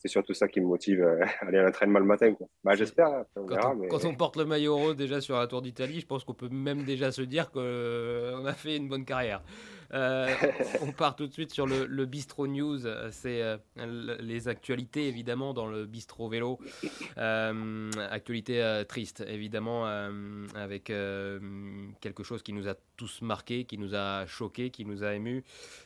C'est 0.03 0.09
surtout 0.09 0.35
ça 0.35 0.49
qui 0.49 0.61
me 0.61 0.67
motive 0.67 1.01
euh, 1.01 1.25
à 1.41 1.47
aller 1.47 1.59
à 1.59 1.63
l'entraînement 1.63 2.01
le 2.01 2.05
matin. 2.05 2.35
Quoi. 2.35 2.49
Bah, 2.65 2.75
J'espère. 2.75 3.07
Hein, 3.07 3.25
quand, 3.37 4.05
on 4.05 4.17
porte 4.17 4.37
le 4.37 4.45
maillot 4.45 4.77
rose 4.77 4.97
déjà 4.97 5.21
sur 5.21 5.37
la 5.37 5.47
Tour 5.47 5.63
d'Italie, 5.63 6.01
je 6.01 6.07
pense 6.07 6.25
qu'on 6.25 6.35
peut 6.35 6.49
même 6.49 6.83
déjà 6.83 7.13
se 7.13 7.23
dire 7.23 7.53
qu'on 7.53 7.61
euh, 7.61 8.45
a 8.45 8.53
fait 8.53 8.77
une 8.77 8.89
bonne 8.89 9.05
carrière. 9.05 9.45
Euh, 9.95 10.35
on 10.81 10.93
part 10.93 11.17
tout 11.17 11.27
de 11.27 11.33
suite 11.33 11.53
sur 11.53 11.67
le, 11.67 12.05
Bistro 12.07 12.47
News. 12.47 12.81
C'est 13.11 13.43
euh, 13.43 13.57
les 14.21 14.49
actualités, 14.49 15.09
évidemment, 15.09 15.55
dans 15.55 15.67
le 15.67 15.87
Bistro 15.87 16.29
Vélo. 16.29 16.59
Euh, 17.19 17.91
actualité 18.11 18.83
triste, 18.89 19.23
évidemment, 19.27 19.87
avec 20.55 20.85
quelque 20.85 22.23
chose 22.23 22.43
qui 22.43 22.53
nous 22.53 22.69
a 22.69 22.75
tous 22.97 23.23
marqué, 23.23 23.65
qui 23.65 23.79
nous 23.79 23.95
a 23.95 24.27
choqué, 24.27 24.71
qui 24.71 24.85
nous 24.85 25.05
a 25.05 25.15
ému. 25.15 25.45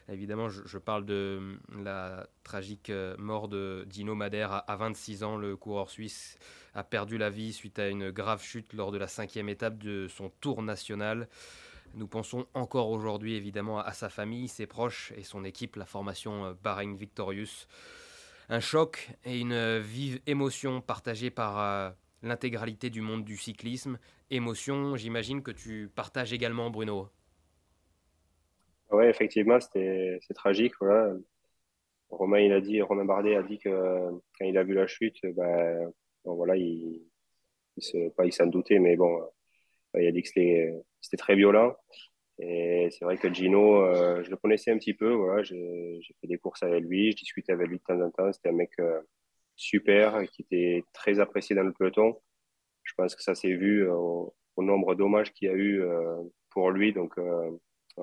Évidemment, 0.08 0.48
je, 0.48 0.78
parle 0.78 1.04
de 1.04 1.58
la 1.82 2.26
tragique 2.44 2.92
mort 3.18 3.48
de 3.48 3.84
Dino 3.88 4.14
Madère 4.14 4.52
à, 4.52 4.58
à 4.58 4.76
26 4.76 5.24
ans, 5.24 5.36
le 5.36 5.56
coureur 5.56 5.90
suisse 5.90 6.38
a 6.74 6.84
perdu 6.84 7.16
la 7.16 7.30
vie 7.30 7.52
suite 7.52 7.78
à 7.78 7.88
une 7.88 8.10
grave 8.10 8.42
chute 8.42 8.72
lors 8.74 8.92
de 8.92 8.98
la 8.98 9.08
cinquième 9.08 9.48
étape 9.48 9.78
de 9.78 10.08
son 10.08 10.30
tour 10.40 10.62
national. 10.62 11.26
Nous 11.94 12.06
pensons 12.06 12.46
encore 12.54 12.90
aujourd'hui 12.90 13.34
évidemment 13.34 13.78
à 13.78 13.92
sa 13.92 14.08
famille, 14.08 14.48
ses 14.48 14.66
proches 14.66 15.12
et 15.16 15.22
son 15.22 15.44
équipe, 15.44 15.76
la 15.76 15.86
formation 15.86 16.44
euh, 16.46 16.54
Bahrain 16.62 16.94
Victorious. 16.94 17.66
Un 18.48 18.60
choc 18.60 19.10
et 19.24 19.40
une 19.40 19.78
vive 19.78 20.20
émotion 20.26 20.80
partagée 20.80 21.30
par 21.30 21.58
euh, 21.58 21.90
l'intégralité 22.22 22.90
du 22.90 23.00
monde 23.00 23.24
du 23.24 23.36
cyclisme. 23.36 23.98
Émotion, 24.30 24.96
j'imagine 24.96 25.42
que 25.42 25.50
tu 25.50 25.90
partages 25.94 26.32
également, 26.32 26.70
Bruno. 26.70 27.08
Oui, 28.90 29.04
effectivement, 29.06 29.58
c'est 29.60 30.20
tragique. 30.34 30.74
Romain, 32.10 32.38
il 32.38 32.52
a 32.52 32.60
dit, 32.60 32.80
Romain 32.82 33.04
Bardet 33.04 33.34
a 33.34 33.42
dit 33.42 33.58
que 33.58 34.10
quand 34.38 34.44
il 34.44 34.56
a 34.56 34.62
vu 34.62 34.74
la 34.74 34.86
chute, 34.86 35.18
ben, 35.34 35.92
voilà, 36.24 36.56
il, 36.56 37.02
il 37.76 38.10
pas 38.12 38.24
il 38.24 38.32
s'en 38.32 38.46
doutait, 38.46 38.78
mais 38.78 38.96
bon, 38.96 39.20
il 39.94 40.06
a 40.06 40.12
dit 40.12 40.22
que 40.22 40.28
c'était 40.28 41.16
très 41.16 41.36
violent. 41.36 41.74
Et 42.38 42.88
c'est 42.90 43.04
vrai 43.04 43.16
que 43.16 43.32
Gino, 43.32 43.80
euh, 43.82 44.22
je 44.22 44.30
le 44.30 44.36
connaissais 44.36 44.70
un 44.70 44.78
petit 44.78 44.94
peu. 44.94 45.12
Voilà, 45.12 45.42
j'ai 45.42 46.00
fait 46.20 46.26
des 46.26 46.38
courses 46.38 46.62
avec 46.62 46.84
lui, 46.84 47.12
je 47.12 47.16
discutais 47.16 47.52
avec 47.52 47.68
lui 47.68 47.78
de 47.78 47.82
temps 47.82 48.00
en 48.00 48.10
temps. 48.10 48.32
C'était 48.32 48.50
un 48.50 48.52
mec 48.52 48.72
euh, 48.80 49.00
super, 49.56 50.22
qui 50.30 50.42
était 50.42 50.84
très 50.92 51.18
apprécié 51.20 51.56
dans 51.56 51.62
le 51.62 51.72
peloton. 51.72 52.20
Je 52.84 52.92
pense 52.96 53.14
que 53.16 53.22
ça 53.22 53.34
s'est 53.34 53.54
vu 53.54 53.88
au, 53.88 54.34
nombre 54.58 54.94
d'hommages 54.94 55.32
qu'il 55.32 55.48
y 55.48 55.50
a 55.50 55.54
eu 55.54 55.82
pour 56.50 56.70
lui. 56.70 56.92
Donc, 56.92 57.14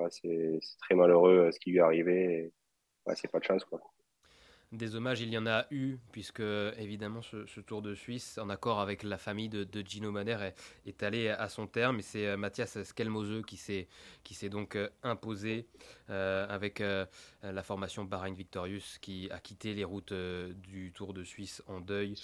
c'est 0.10 0.60
très 0.80 0.96
malheureux 0.96 1.52
ce 1.52 1.60
qui 1.60 1.72
lui 1.72 1.78
est 1.80 1.82
arrivé. 1.82 2.52
c'est 3.15 3.32
pas 3.32 3.39
de 3.39 3.46
chance, 3.46 3.65
quoi. 3.65 3.82
Des 4.74 4.96
hommages, 4.96 5.22
il 5.22 5.30
y 5.30 5.38
en 5.38 5.46
a 5.46 5.68
eu, 5.70 5.98
puisque 6.12 6.40
évidemment 6.40 7.22
ce, 7.22 7.60
Tour 7.60 7.84
de 7.84 7.94
Suisse, 7.94 8.40
en 8.40 8.50
accord 8.50 8.80
avec 8.80 9.04
la 9.04 9.20
famille 9.20 9.48
de, 9.48 9.68
Gino 9.86 10.12
Madère, 10.12 10.52
est, 10.88 11.04
allé 11.04 11.30
à 11.30 11.48
son 11.48 11.68
terme. 11.68 12.00
Et 12.00 12.02
c'est 12.02 12.26
euh, 12.26 12.38
Mathias 12.38 12.82
Skelmose 12.82 13.44
qui 13.46 13.56
s'est, 13.56 14.50
donc 14.50 14.76
euh, 14.76 14.90
imposé 15.04 15.68
euh, 16.10 16.48
avec 16.50 16.82
la 17.44 17.62
formation 17.62 18.04
Bahrain 18.04 18.34
Victorious, 18.34 18.98
qui 19.00 19.30
a 19.30 19.40
quitté 19.40 19.76
les 19.76 19.84
routes 19.84 20.14
du 20.14 20.92
Tour 20.92 21.14
de 21.14 21.24
Suisse 21.24 21.62
en 21.68 21.80
deuil. 21.80 22.16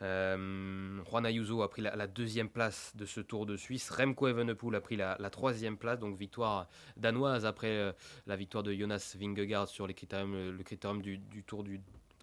Juan 0.00 1.24
Ayuso 1.24 1.62
a 1.62 1.70
pris 1.70 1.80
la, 1.80 2.06
deuxième 2.06 2.50
place 2.50 2.92
de 2.96 3.06
ce 3.06 3.22
Tour 3.22 3.46
de 3.46 3.56
Suisse. 3.56 3.88
Remco 3.88 4.28
Evenepoel 4.28 4.74
a 4.74 4.80
pris 4.82 4.96
la, 4.96 5.16
troisième 5.30 5.78
place, 5.78 6.00
donc 6.00 6.18
victoire 6.18 6.68
danoise 6.98 7.46
après 7.46 7.94
la 8.26 8.36
victoire 8.36 8.62
de 8.62 8.74
Jonas 8.74 9.16
Vingegaard 9.18 9.68
sur 9.68 9.86
le 9.86 9.94
critérium 9.94 11.00
du 11.02 11.42
Tour 11.44 11.64
du 11.64 11.80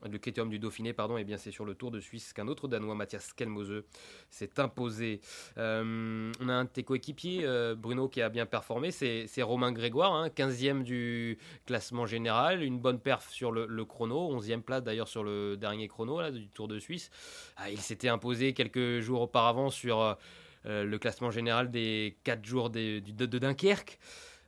le 0.10 0.18
critérium 0.18 0.50
du 0.50 0.60
Dauphiné, 0.60 0.94
pardon, 0.94 1.18
et 1.18 1.22
eh 1.22 1.24
bien 1.24 1.38
c'est 1.38 1.52
sur 1.52 1.66
le 1.66 1.76
Tour 1.76 1.92
de 1.92 2.00
Suisse 2.00 2.34
qu'un 2.34 2.48
autre 2.48 2.68
Danois, 2.68 2.96
Mathias 2.96 3.34
Kelmose, 3.34 3.84
s'est 4.30 4.60
imposé. 4.60 5.22
Euh, 5.58 6.32
on 6.40 6.50
a 6.50 6.54
un 6.54 6.64
de 6.64 6.70
tes 6.70 6.84
coéquipiers, 6.84 7.42
euh, 7.44 7.76
Bruno, 7.76 8.08
qui 8.08 8.22
a 8.22 8.30
bien 8.30 8.46
performé, 8.46 8.92
c'est 8.92 9.42
Romain 9.42 9.72
Grégoire, 9.72 10.30
15e 10.30 10.70
hein, 10.70 10.80
du 10.82 11.38
classement 11.66 12.06
général, 12.06 12.64
une 12.64 12.80
bonne 12.80 13.00
perf 13.00 13.30
sur 13.30 13.52
le, 13.52 13.86
chrono, 13.86 14.40
11e 14.40 14.62
place 14.62 14.84
d'ailleurs 14.84 15.08
sur 15.08 15.24
le 15.24 15.58
dernier 15.58 15.88
chrono 15.88 16.30
du 16.32 16.48
Tour 16.50 16.68
de 16.68 16.80
Suisse. 16.80 17.10
Ah, 17.58 17.70
il 17.70 17.80
s'était 17.80 18.10
imposé 18.10 18.54
quelques 18.54 19.00
jours 19.00 19.22
auparavant 19.22 19.70
sur 19.70 20.18
euh, 20.66 20.84
le 20.84 20.98
classement 21.00 21.32
général 21.32 21.72
des 21.72 22.18
4 22.24 22.46
jours 22.46 22.70
de, 22.70 23.00
de, 23.00 23.26
Dunkerque. 23.38 24.00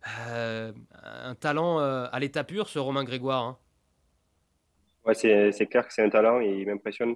un 0.06 1.36
talent 1.40 1.80
à 1.80 2.20
l'état 2.20 2.44
pur, 2.44 2.70
ce 2.70 2.80
Romain 2.80 3.04
Grégoire. 3.04 3.44
Hein. 3.44 3.58
Ouais, 5.06 5.14
c'est 5.16 5.68
clair 5.68 5.88
que 5.88 5.94
c'est 5.94 6.04
un 6.04 6.10
talent 6.10 6.40
il 6.40 6.66
m'impressionne. 6.66 7.16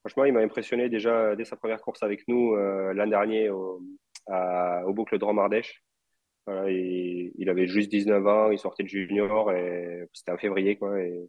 Franchement, 0.00 0.24
il 0.24 0.32
m'a 0.32 0.40
impressionné 0.40 0.88
déjà 0.88 1.34
dès 1.36 1.44
sa 1.44 1.56
première 1.56 1.80
course 1.80 2.02
avec 2.02 2.26
nous 2.28 2.54
euh, 2.54 2.92
l'an 2.94 3.06
dernier 3.06 3.50
au, 3.50 3.82
au 4.28 4.92
boucle 4.92 5.18
de 5.18 5.24
Romardèche. 5.24 5.82
Voilà, 6.46 6.70
il 6.70 7.48
avait 7.50 7.66
juste 7.66 7.90
19 7.90 8.26
ans, 8.26 8.50
il 8.50 8.58
sortait 8.58 8.82
de 8.82 8.88
junior 8.88 9.52
et 9.52 10.08
c'était 10.14 10.32
en 10.32 10.38
février. 10.38 10.76
Quoi, 10.76 10.98
et, 11.00 11.28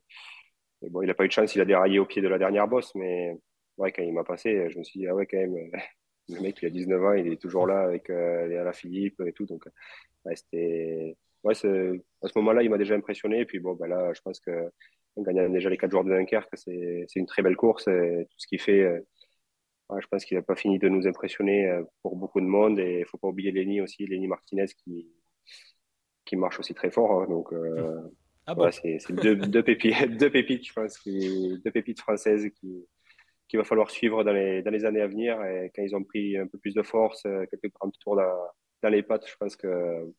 bon, 0.90 1.02
il 1.02 1.08
n'a 1.08 1.14
pas 1.14 1.26
eu 1.26 1.28
de 1.28 1.34
chance, 1.34 1.56
il 1.56 1.62
a 1.62 1.66
déraillé 1.66 2.00
au 2.00 2.06
pied 2.06 2.22
de 2.22 2.28
la 2.30 2.38
dernière 2.38 2.68
bosse, 2.68 2.96
mais 2.96 3.36
ouais, 3.78 3.92
quand 3.92 4.04
il 4.04 4.14
m'a 4.14 4.24
passé, 4.24 4.70
je 4.70 4.78
me 4.80 4.84
suis 4.84 5.02
dit, 5.02 5.08
ah 5.08 5.16
ouais, 5.16 5.26
quand 5.26 5.38
même, 5.38 5.56
le 6.30 6.42
mec, 6.42 6.62
il 6.62 6.68
a 6.68 6.70
19 6.70 7.04
ans, 7.04 7.14
il 7.14 7.28
est 7.34 7.42
toujours 7.42 7.68
là 7.68 7.82
avec 7.82 8.10
euh, 8.10 8.64
la 8.64 8.74
Philippe 8.74 9.22
et 9.26 9.34
tout. 9.34 9.46
Donc, 9.46 9.66
c'était. 10.36 11.18
Ouais, 11.44 11.54
à 11.54 11.56
ce 11.56 12.38
moment-là, 12.38 12.64
il 12.64 12.70
m'a 12.70 12.78
déjà 12.78 12.96
impressionné. 12.96 13.46
Puis, 13.46 13.60
bon, 13.60 13.74
ben 13.74 13.88
là, 13.88 14.14
je 14.14 14.22
pense 14.22 14.40
que 14.40 14.52
gagnant 15.22 15.50
déjà 15.50 15.70
les 15.70 15.78
4 15.78 15.92
jours 15.92 16.04
de 16.04 16.10
Dunkerque, 16.10 16.56
c'est 16.56 17.08
une 17.16 17.26
très 17.26 17.42
belle 17.42 17.56
course. 17.56 17.88
Et 17.88 18.28
tout 18.30 18.40
ce 18.40 18.48
qu'il 18.48 18.60
fait, 18.60 18.82
euh, 18.82 19.00
je 20.00 20.08
pense 20.08 20.26
qu'il 20.26 20.38
n'a 20.38 20.44
pas 20.44 20.56
fini 20.56 20.80
de 20.80 20.90
nous 20.90 21.08
impressionner 21.08 21.68
euh, 21.68 21.84
pour 22.02 22.16
beaucoup 22.16 22.42
de 22.42 22.46
monde. 22.46 22.80
Et 22.80 22.96
il 22.96 23.00
ne 23.02 23.06
faut 23.06 23.18
pas 23.18 23.28
oublier 23.28 23.52
Lenny 23.52 23.82
aussi, 23.82 24.06
Lenny 24.06 24.28
Martinez 24.28 24.68
qui, 24.84 25.08
qui 26.26 26.36
marche 26.36 26.60
aussi 26.60 26.74
très 26.74 26.92
fort. 26.92 27.22
Hein. 27.22 27.28
donc, 27.28 27.54
euh, 27.54 28.02
ah 28.48 28.56
c'est 28.72 28.98
deux, 29.12 29.36
deux, 29.36 29.64
pépites, 29.64 29.94
deux 30.18 30.32
pépites, 30.32 30.68
je 30.68 30.74
pense, 30.74 31.04
deux 31.06 31.72
pépites 31.72 32.00
françaises 32.00 32.50
qui 32.60 32.86
qu'il 33.48 33.58
va 33.58 33.64
falloir 33.64 33.90
suivre 33.90 34.24
dans 34.24 34.32
les, 34.32 34.62
dans 34.62 34.70
les 34.70 34.86
années 34.86 35.02
à 35.02 35.08
venir. 35.08 35.44
Et 35.44 35.72
quand 35.76 35.82
ils 35.82 35.96
ont 35.96 36.04
pris 36.04 36.38
un 36.38 36.46
peu 36.46 36.60
plus 36.60 36.76
de 36.76 36.84
force, 36.84 37.24
quelques 37.24 37.74
grands 37.74 37.90
tours 37.90 38.16
dans, 38.16 38.32
dans 38.84 38.90
les 38.90 39.02
pattes, 39.02 39.28
je 39.28 39.36
pense 39.38 39.56
que 39.56 40.14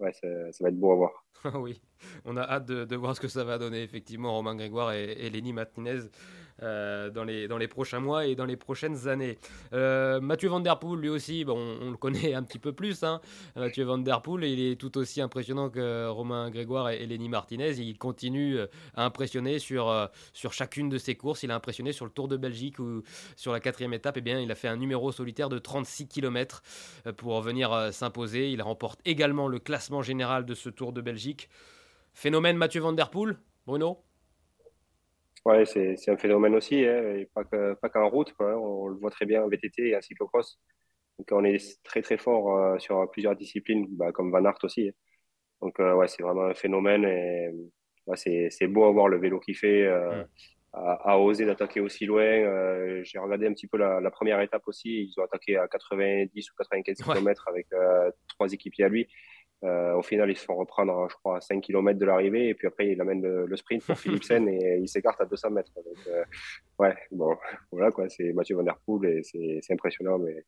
ouais, 0.00 0.12
ça, 0.12 0.28
va 0.60 0.68
être 0.68 0.78
beau 0.78 0.92
à 0.92 0.96
voir. 0.96 1.24
oui, 1.60 1.80
on 2.24 2.36
a 2.36 2.42
hâte 2.42 2.66
de, 2.66 2.96
voir 2.96 3.16
ce 3.16 3.20
que 3.20 3.28
ça 3.28 3.44
va 3.44 3.58
donner, 3.58 3.82
effectivement, 3.82 4.32
Romain 4.32 4.56
Grégoire 4.56 4.92
et, 4.92 5.12
et 5.12 5.30
Lenny 5.30 5.52
Martinez 5.52 6.00
euh, 6.62 7.10
dans, 7.10 7.24
les, 7.24 7.48
dans 7.48 7.56
les 7.56 7.68
prochains 7.68 8.00
mois 8.00 8.26
et 8.26 8.34
dans 8.34 8.44
les 8.44 8.56
prochaines 8.56 9.08
années. 9.08 9.38
Euh, 9.72 10.20
Mathieu 10.20 10.48
Van 10.48 10.60
Der 10.60 10.78
Poel, 10.78 11.00
lui 11.00 11.08
aussi, 11.08 11.44
bon, 11.44 11.58
on, 11.80 11.90
le 11.90 11.96
connaît 11.96 12.34
un 12.34 12.42
petit 12.42 12.58
peu 12.58 12.72
plus. 12.72 13.02
Hein. 13.02 13.20
Mathieu 13.56 13.84
Van 13.84 13.98
Der 13.98 14.20
Poel, 14.22 14.44
il 14.44 14.60
est 14.60 14.76
tout 14.76 14.98
aussi 14.98 15.20
impressionnant 15.20 15.70
que 15.70 16.08
Romain 16.08 16.50
Grégoire 16.50 16.90
et, 16.90 17.06
Lenny 17.06 17.28
Martinez. 17.28 17.72
Il 17.78 17.96
continue 17.96 18.58
euh, 18.58 18.66
à 18.94 19.04
impressionner 19.04 19.58
sur, 19.58 20.10
sur 20.32 20.52
chacune 20.52 20.88
de 20.88 20.98
ses 20.98 21.14
courses. 21.14 21.42
Il 21.42 21.50
a 21.50 21.54
impressionné 21.54 21.92
sur 21.92 22.04
le 22.04 22.10
Tour 22.10 22.28
de 22.28 22.36
Belgique 22.36 22.78
où, 22.78 23.02
sur 23.36 23.52
la 23.52 23.60
quatrième 23.60 23.94
étape, 23.94 24.16
eh 24.18 24.20
bien, 24.20 24.38
il 24.40 24.50
a 24.50 24.54
fait 24.54 24.68
un 24.68 24.76
numéro 24.76 25.12
solitaire 25.12 25.48
de 25.48 25.58
36 25.58 26.08
km 26.08 26.62
pour 27.16 27.40
venir 27.40 27.88
s'imposer. 27.92 28.50
Il 28.50 28.60
remporte 28.62 29.00
également 29.04 29.48
le 29.48 29.58
classement 29.58 30.02
général 30.02 30.44
de 30.44 30.54
ce 30.54 30.68
Tour 30.68 30.92
de 30.92 31.00
Belgique. 31.00 31.48
Phénomène 32.12 32.56
Mathieu 32.56 32.80
Van 32.80 32.92
Der 32.92 33.10
Poel, 33.10 33.38
Bruno? 33.66 34.02
Ouais, 35.50 35.64
c'est, 35.64 36.08
un 36.08 36.16
phénomène 36.16 36.54
aussi, 36.54 36.84
hein, 36.86 37.24
pas, 37.34 37.88
qu'en 37.88 38.08
route. 38.08 38.32
On 38.38 38.86
le 38.86 38.96
voit 38.96 39.10
très 39.10 39.26
bien 39.26 39.42
en 39.42 39.48
VTT 39.48 39.88
et 39.88 39.96
en 39.96 40.00
cyclocross. 40.00 40.60
Donc, 41.18 41.26
on 41.32 41.44
est 41.44 41.82
très 41.82 42.02
très 42.02 42.18
fort 42.18 42.56
euh, 42.56 42.78
sur 42.78 43.10
plusieurs 43.10 43.34
disciplines, 43.34 43.86
bah, 43.90 44.12
comme 44.12 44.30
Van 44.30 44.44
Aert 44.44 44.58
aussi. 44.62 44.88
Hein. 44.88 44.92
Donc, 45.60 45.80
euh, 45.80 45.94
ouais, 45.94 46.06
c'est 46.06 46.22
vraiment 46.22 46.44
un 46.44 46.54
phénomène 46.54 47.04
et 47.04 47.50
c'est, 48.14 48.66
beau 48.68 48.84
à 48.84 48.92
voir 48.92 49.08
le 49.08 49.18
vélo 49.18 49.40
qu'il 49.40 49.56
fait, 49.56 49.86
euh, 49.86 50.22
à, 50.72 51.18
oser 51.18 51.46
d'attaquer 51.46 51.80
aussi 51.80 52.06
loin. 52.06 53.02
j'ai 53.02 53.18
regardé 53.18 53.48
un 53.48 53.52
petit 53.52 53.66
peu 53.66 53.76
la, 53.76 54.10
première 54.10 54.40
étape 54.40 54.62
aussi. 54.66 55.10
Ils 55.10 55.20
ont 55.20 55.24
attaqué 55.24 55.56
à 55.56 55.66
90 55.66 56.50
ou 56.50 56.54
95 56.58 57.02
km 57.02 57.48
avec 57.48 57.66
trois 58.28 58.52
équipiers 58.52 58.84
à 58.84 58.88
lui. 58.88 59.08
Euh, 59.62 59.94
au 59.94 60.02
final, 60.02 60.30
ils 60.30 60.36
se 60.36 60.44
font 60.44 60.56
reprendre, 60.56 61.08
je 61.10 61.16
crois, 61.16 61.36
à 61.36 61.40
5 61.40 61.60
km 61.60 61.98
de 61.98 62.06
l'arrivée. 62.06 62.48
Et 62.48 62.54
puis 62.54 62.66
après, 62.66 62.88
il 62.88 63.00
amène 63.00 63.22
le, 63.22 63.56
sprint 63.56 63.84
pour 63.84 63.98
Philipsen 63.98 64.48
et 64.48 64.78
il 64.80 64.88
s'écarte 64.88 65.20
à 65.20 65.26
200 65.26 65.50
mètres. 65.50 65.72
Donc, 65.74 66.06
euh, 66.08 66.24
ouais, 66.78 66.96
bon, 67.10 67.36
voilà, 67.72 67.90
quoi. 67.90 68.08
C'est 68.08 68.32
Mathieu 68.32 68.56
Van 68.56 68.62
Der 68.62 68.78
Poel 68.86 69.18
et 69.18 69.22
c'est 69.22 69.72
impressionnant. 69.72 70.18
Mais 70.18 70.44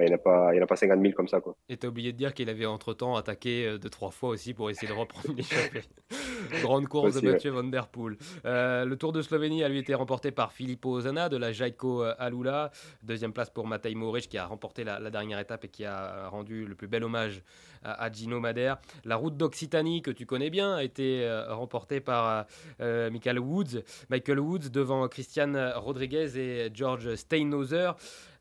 il 0.00 0.06
n'y 0.06 0.12
en, 0.12 0.16
a 0.16 0.18
pas, 0.18 0.54
il 0.54 0.62
a 0.62 0.66
pas 0.66 0.76
50 0.76 1.00
000 1.00 1.12
comme 1.14 1.28
ça. 1.28 1.40
Quoi. 1.40 1.56
Et 1.68 1.76
tu 1.76 1.86
as 1.86 1.88
oublié 1.88 2.12
de 2.12 2.16
dire 2.16 2.34
qu'il 2.34 2.48
avait 2.48 2.66
entre-temps 2.66 3.16
attaqué 3.16 3.66
euh, 3.66 3.78
deux, 3.78 3.90
trois 3.90 4.10
fois 4.10 4.30
aussi 4.30 4.54
pour 4.54 4.70
essayer 4.70 4.88
de 4.88 4.98
reprendre 4.98 5.34
l'échappée. 5.36 5.82
Grande 6.62 6.88
course 6.88 7.20
de 7.20 7.30
Mathieu 7.30 7.50
Van 7.50 7.64
Der 7.64 7.88
Poel. 7.88 8.16
Euh, 8.44 8.84
le 8.84 8.96
Tour 8.96 9.12
de 9.12 9.22
Slovénie 9.22 9.64
a 9.64 9.68
lui 9.68 9.78
été 9.78 9.94
remporté 9.94 10.30
par 10.30 10.52
Filippo 10.52 11.00
Zana 11.00 11.28
de 11.28 11.36
la 11.36 11.52
Jaiko 11.52 12.04
euh, 12.04 12.14
Alula. 12.18 12.70
Deuxième 13.02 13.32
place 13.32 13.50
pour 13.50 13.66
Matej 13.66 13.94
Moric 13.94 14.28
qui 14.28 14.38
a 14.38 14.46
remporté 14.46 14.84
la, 14.84 14.98
dernière 15.10 15.38
étape 15.38 15.64
et 15.64 15.68
qui 15.68 15.84
a 15.84 16.28
rendu 16.28 16.66
le 16.66 16.74
plus 16.74 16.86
bel 16.86 17.02
hommage 17.02 17.42
à, 17.82 18.10
Gino 18.12 18.40
Madère. 18.40 18.78
La 19.04 19.16
route 19.16 19.36
d'Occitanie 19.36 20.02
que 20.02 20.10
tu 20.10 20.26
connais 20.26 20.50
bien 20.50 20.74
a 20.74 20.82
été 20.82 21.26
remportée 21.48 22.00
par 22.00 22.46
Michael 22.80 23.38
Woods. 23.38 23.82
Michael 24.10 24.40
Woods 24.40 24.68
devant 24.70 25.06
Christian 25.08 25.52
Rodriguez 25.76 26.38
et 26.38 26.70
George 26.74 27.14
Steinhauser. 27.14 27.92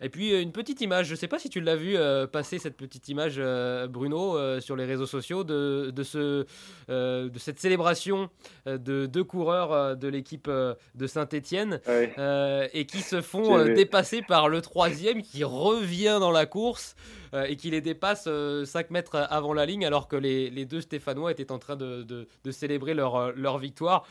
Et 0.02 0.10
puis 0.10 0.40
une 0.40 0.52
petite 0.52 0.82
image, 0.82 1.08
je 1.08 1.12
ne 1.14 1.18
sais 1.18 1.28
pas 1.28 1.40
si 1.40 1.47
si 1.48 1.52
tu 1.52 1.62
l'as 1.62 1.78
vu 1.78 1.96
passer 2.34 2.60
cette 2.60 2.76
petite 2.76 3.08
image, 3.08 3.42
Bruno, 3.90 4.60
sur 4.60 4.76
les 4.76 4.84
réseaux 4.84 5.06
sociaux 5.06 5.46
de, 5.46 5.94
de, 5.96 6.04
ce, 6.04 6.46
de 6.90 7.40
cette 7.40 7.60
célébration 7.60 8.30
de 8.66 9.06
deux 9.06 9.24
coureurs 9.24 9.96
de 9.96 10.08
l'équipe 10.10 10.50
de 10.50 11.08
Saint-Etienne 11.08 11.80
et 11.88 12.86
qui 12.86 13.00
se 13.00 13.22
font 13.22 13.64
dépasser 13.64 14.22
par 14.22 14.50
le 14.50 14.62
troisième 14.62 15.22
qui 15.22 15.46
revient 15.46 16.18
dans 16.20 16.32
la 16.32 16.46
course 16.46 16.96
et 17.34 17.56
qui 17.56 17.72
les 17.72 17.80
dépasse 17.80 18.28
5 18.66 18.92
mètres 18.92 19.16
avant 19.30 19.54
la 19.54 19.66
ligne 19.66 19.86
alors 19.86 20.10
que 20.10 20.18
les, 20.18 20.50
les 20.50 20.66
deux 20.66 20.82
Stéphanois 20.82 21.32
étaient 21.32 21.54
en 21.54 21.60
train 21.60 21.78
de, 21.78 22.04
de, 22.04 22.28
de 22.44 22.52
célébrer 22.52 22.94
leur, 22.94 23.32
leur 23.38 23.58
victoire. 23.58 24.06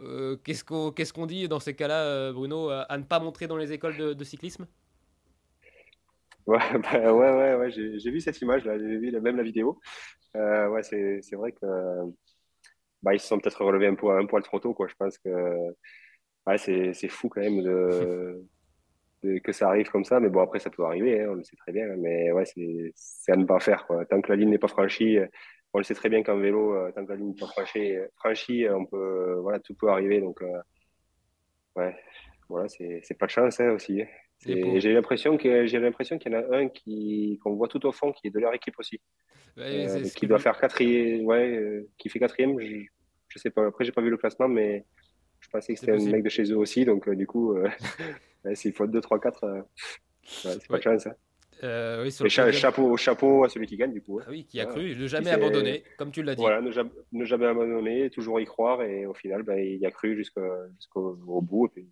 Euh, 0.00 0.36
qu'est-ce 0.44 1.12
qu'on 1.12 1.26
dit 1.26 1.48
dans 1.48 1.60
ces 1.60 1.74
cas-là, 1.74 2.02
euh, 2.02 2.32
Bruno, 2.32 2.70
à 2.70 2.98
ne 2.98 3.02
pas 3.02 3.20
montrer 3.20 3.46
dans 3.46 3.56
les 3.56 3.72
écoles 3.72 3.96
de, 3.96 4.24
cyclisme? 4.24 4.66
Ouais, 6.48 6.58
bah, 6.78 7.12
ouais, 7.12 7.30
ouais, 7.30 7.54
ouais 7.56 7.70
j'ai 7.70 8.10
vu 8.10 8.20
cette 8.20 8.40
image-là, 8.40 8.78
j'ai 8.78 8.96
vu 8.96 9.12
même 9.20 9.36
la 9.36 9.42
vidéo. 9.42 9.78
Euh, 10.34 10.68
ouais, 10.70 10.82
c'est 10.82 11.36
vrai 11.36 11.52
que 11.52 11.66
bah, 13.02 13.14
ils 13.14 13.20
se 13.20 13.28
sont 13.28 13.38
peut-être 13.38 13.62
relevés 13.64 13.86
un 13.88 13.94
poil, 13.94 14.22
un 14.22 14.26
poil 14.26 14.42
trop 14.42 14.58
tôt, 14.58 14.72
quoi. 14.72 14.88
Je 14.88 14.94
pense 14.98 15.18
que 15.18 15.28
ouais, 16.46 16.58
c'est 16.58 17.08
fou 17.08 17.28
quand 17.28 17.42
même 17.42 17.62
de, 19.22 19.38
que 19.44 19.52
ça 19.52 19.68
arrive 19.68 19.90
comme 19.90 20.04
ça. 20.04 20.20
Mais 20.20 20.30
bon, 20.30 20.40
après, 20.40 20.58
ça 20.58 20.70
peut 20.70 20.84
arriver, 20.84 21.22
hein, 21.22 21.28
on 21.30 21.34
le 21.34 21.44
sait 21.44 21.56
très 21.56 21.72
bien. 21.72 21.86
Mais 21.98 22.32
ouais, 22.32 22.44
c'est 22.46 23.32
à 23.32 23.36
ne 23.36 23.44
pas 23.44 23.60
faire, 23.60 23.86
quoi. 23.86 24.06
Tant 24.06 24.20
que 24.22 24.30
la 24.30 24.36
ligne 24.36 24.50
n'est 24.50 24.58
pas 24.58 24.68
franchie, 24.68 25.18
on 25.74 25.78
le 25.78 25.84
sait 25.84 25.94
très 25.94 26.08
bien 26.08 26.22
qu'en 26.22 26.38
vélo, 26.38 26.74
euh, 26.74 26.92
tant 26.92 27.04
que 27.04 27.10
la 27.10 27.16
ligne 27.16 27.28
n'est 27.30 27.34
pas 27.34 27.46
franchie, 28.16 28.66
on 28.70 28.86
peut, 28.86 29.34
voilà, 29.42 29.60
tout 29.60 29.74
peut 29.74 29.90
arriver. 29.90 30.20
Donc, 30.22 30.40
euh, 30.42 30.60
ouais, 31.76 31.94
voilà, 32.48 32.68
c'est 32.68 33.18
pas 33.18 33.26
de 33.26 33.30
chance 33.30 33.60
hein, 33.60 33.70
aussi. 33.72 34.02
Hein. 34.02 34.06
J'ai 34.46 34.92
l'impression 34.92 35.36
que 35.36 35.66
j'ai 35.66 35.78
l'impression 35.78 36.18
qu'il 36.18 36.32
y 36.32 36.36
en 36.36 36.38
a 36.38 36.56
un 36.56 36.68
qui 36.68 37.38
qu'on 37.42 37.54
voit 37.54 37.68
tout 37.68 37.84
au 37.86 37.92
fond, 37.92 38.12
qui 38.12 38.28
est 38.28 38.30
de 38.30 38.38
leur 38.38 38.54
équipe 38.54 38.78
aussi, 38.78 39.00
euh, 39.58 40.04
qui 40.14 40.26
doit 40.26 40.38
faire 40.38 40.58
quatrième, 40.58 41.24
ouais, 41.24 41.86
qui 41.98 42.08
fait 42.08 42.18
quatrième. 42.18 42.58
Je, 42.60 42.84
je 43.28 43.38
sais 43.38 43.50
pas. 43.50 43.66
Après, 43.66 43.84
j'ai 43.84 43.92
pas 43.92 44.02
vu 44.02 44.10
le 44.10 44.16
classement, 44.16 44.48
mais 44.48 44.84
je 45.40 45.48
pensais 45.48 45.74
que 45.74 45.80
c'était 45.80 45.92
un 45.92 46.10
mec 46.10 46.22
de 46.22 46.28
chez 46.28 46.44
eux 46.52 46.56
aussi. 46.56 46.84
Donc, 46.84 47.08
du 47.10 47.26
coup, 47.26 47.56
s'il 48.54 48.72
faut 48.72 48.86
2, 48.86 49.00
3, 49.00 49.20
4, 49.20 49.64
c'est 50.22 50.68
pas 50.68 50.78
de 50.78 50.82
chance. 50.82 51.06
Hein. 51.06 51.14
Euh, 51.64 52.04
oui, 52.04 52.30
chapeau, 52.30 52.96
chapeau 52.96 53.44
à 53.44 53.48
celui 53.48 53.66
qui 53.66 53.76
gagne, 53.76 53.92
du 53.92 54.00
coup. 54.02 54.20
Ah 54.20 54.28
oui, 54.30 54.44
qui 54.44 54.60
a 54.60 54.66
cru, 54.66 54.94
ne 54.94 55.06
jamais 55.06 55.30
abandonner, 55.30 55.82
comme 55.96 56.12
tu 56.12 56.22
l'as 56.22 56.34
dit. 56.34 56.40
Voilà, 56.40 56.60
ne 56.60 56.70
jamais, 57.24 57.46
abandonner, 57.46 58.10
toujours 58.10 58.40
y 58.40 58.44
croire, 58.44 58.82
et 58.82 59.06
au 59.06 59.14
final, 59.14 59.42
ben, 59.42 59.58
il 59.58 59.84
a 59.84 59.90
cru 59.90 60.16
jusqu'au 60.16 61.16
bout, 61.42 61.66
et 61.66 61.70
puis 61.70 61.88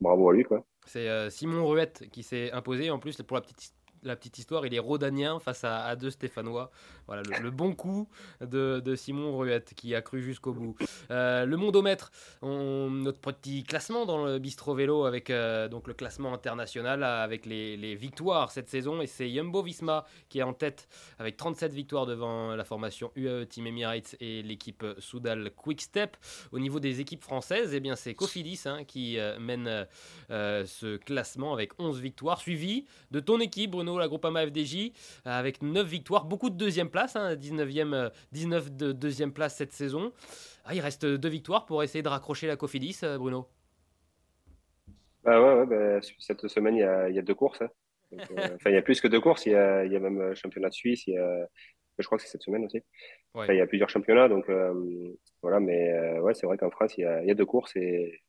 bravo 0.00 0.30
à 0.30 0.32
lui. 0.32 0.44
quoi. 0.44 0.64
C'est 0.86 1.08
euh, 1.08 1.30
Simon 1.30 1.66
Ruette 1.66 2.08
qui 2.10 2.22
s'est 2.22 2.52
imposé, 2.52 2.90
en 2.90 2.98
plus, 2.98 3.16
pour 3.22 3.36
la 3.36 3.40
petite 3.40 3.72
la 4.04 4.16
petite 4.16 4.38
histoire, 4.38 4.66
il 4.66 4.74
est 4.74 4.78
rhodanien 4.78 5.38
face 5.40 5.64
à, 5.64 5.94
deux 5.96 6.10
Stéphanois. 6.10 6.70
Voilà, 7.06 7.22
le, 7.40 7.50
bon 7.50 7.74
coup 7.74 8.08
de, 8.40 8.94
Simon 8.96 9.36
Ruette 9.36 9.74
qui 9.74 9.94
a 9.94 10.02
cru 10.02 10.22
jusqu'au 10.22 10.52
bout. 10.52 10.76
Euh, 11.10 11.44
le 11.44 11.56
mondomètre, 11.56 12.10
on, 12.42 12.90
notre 12.90 13.20
petit 13.20 13.64
classement 13.64 14.06
dans 14.06 14.24
le 14.24 14.38
bistro 14.38 14.74
vélo 14.74 15.04
avec 15.04 15.30
euh, 15.30 15.68
donc 15.68 15.86
le 15.88 15.94
classement 15.94 16.32
international 16.32 17.02
avec 17.02 17.46
les, 17.46 17.94
victoires 17.94 18.50
cette 18.50 18.68
saison. 18.68 19.00
Et 19.02 19.06
c'est 19.06 19.30
Jumbo 19.30 19.62
Visma 19.62 20.04
qui 20.28 20.38
est 20.38 20.42
en 20.42 20.54
tête 20.54 20.88
avec 21.18 21.36
37 21.36 21.72
victoires 21.72 22.06
devant 22.06 22.54
la 22.54 22.64
formation 22.64 23.10
UAE 23.16 23.46
Team 23.46 23.66
Emirates 23.66 24.16
et 24.20 24.42
l'équipe 24.42 24.84
Soudal 24.98 25.50
Quick 25.54 25.80
Step. 25.80 26.16
Au 26.52 26.58
niveau 26.58 26.80
des 26.80 27.00
équipes 27.00 27.22
françaises, 27.22 27.74
eh 27.74 27.80
bien 27.80 27.96
c'est 27.96 28.14
Cofidis 28.14 28.62
hein, 28.66 28.84
qui 28.84 29.18
euh, 29.18 29.38
mène 29.38 29.86
ce 30.28 30.96
classement 30.96 31.52
avec 31.52 31.72
11 31.78 32.00
victoires, 32.00 32.40
suivi 32.40 32.86
de 33.10 33.20
ton 33.20 33.40
équipe 33.40 33.70
Bruno 33.70 33.93
la 33.98 34.08
Groupama 34.08 34.46
FDJ, 34.46 34.92
avec 35.24 35.62
9 35.62 35.86
victoires, 35.86 36.24
beaucoup 36.24 36.50
de 36.50 36.56
deuxième 36.56 36.90
place, 36.90 37.14
19e, 37.14 38.10
19 38.32 38.72
de 38.72 38.92
deuxième 38.92 39.32
place 39.32 39.56
cette 39.56 39.72
saison. 39.72 40.12
Ah, 40.64 40.74
il 40.74 40.80
reste 40.80 41.04
deux 41.04 41.28
victoires 41.28 41.66
pour 41.66 41.82
essayer 41.82 42.02
de 42.02 42.08
raccrocher 42.08 42.46
la 42.46 42.56
Cofidis, 42.56 43.00
euh, 43.02 43.18
Bruno. 43.18 43.46
Bah 45.22 45.40
ouais, 45.40 45.66
bah, 45.66 46.00
cette 46.18 46.48
semaine, 46.48 46.76
il 46.76 46.80
y 46.80 47.18
a, 47.18 47.22
deux 47.22 47.34
courses. 47.34 47.60
Hein. 47.60 47.70
Euh, 48.14 48.16
enfin, 48.54 48.70
il 48.70 48.74
y 48.74 48.78
a 48.78 48.82
plus 48.82 49.00
que 49.00 49.08
deux 49.08 49.20
courses. 49.20 49.44
Il 49.44 49.52
y 49.52 49.56
a, 49.56 49.84
il 49.84 49.92
y 49.92 49.96
a 49.96 50.00
même 50.00 50.20
euh, 50.20 50.34
championnat 50.34 50.70
de 50.70 50.74
Suisse. 50.74 51.06
Il 51.06 51.14
y 51.14 51.18
a, 51.18 51.48
je 51.98 52.06
crois 52.06 52.16
que 52.16 52.24
c'est 52.24 52.30
cette 52.30 52.42
semaine 52.42 52.64
aussi. 52.64 52.82
il 53.48 53.54
y 53.54 53.60
a 53.60 53.66
plusieurs 53.66 53.90
championnats. 53.90 54.28
Donc, 54.28 54.50
voilà. 55.42 55.60
Mais 55.60 56.18
ouais, 56.20 56.34
c'est 56.34 56.46
vrai 56.46 56.56
qu'en 56.56 56.70
France, 56.70 56.96
il 56.96 57.02
y, 57.02 57.04
a, 57.04 57.22
il 57.22 57.28
y, 57.28 57.30
a, 57.30 57.34
deux 57.34 57.46
courses 57.46 57.76
et 57.76 58.22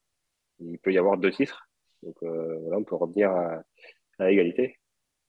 il 0.60 0.78
peut 0.80 0.92
y 0.92 0.98
avoir 0.98 1.18
deux 1.18 1.32
titres. 1.32 1.70
Donc, 2.04 2.16
voilà, 2.22 2.78
on 2.78 2.84
peut 2.84 2.96
revenir 2.96 3.32
à, 3.32 3.64
à 4.20 4.30
égalité. 4.30 4.78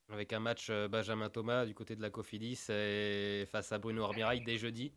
Avec 0.08 0.32
un 0.32 0.40
match 0.40 0.68
euh, 0.70 0.88
Benjamin 0.88 1.28
Thomas 1.28 1.66
du 1.66 1.74
côté 1.74 1.96
de 1.96 2.02
la 2.02 2.10
Cofidis 2.10 2.66
et 2.70 3.44
face 3.50 3.72
à 3.72 3.78
Bruno 3.78 4.04
Armirail 4.04 4.42
dès 4.44 4.56
jeudi. 4.56 4.92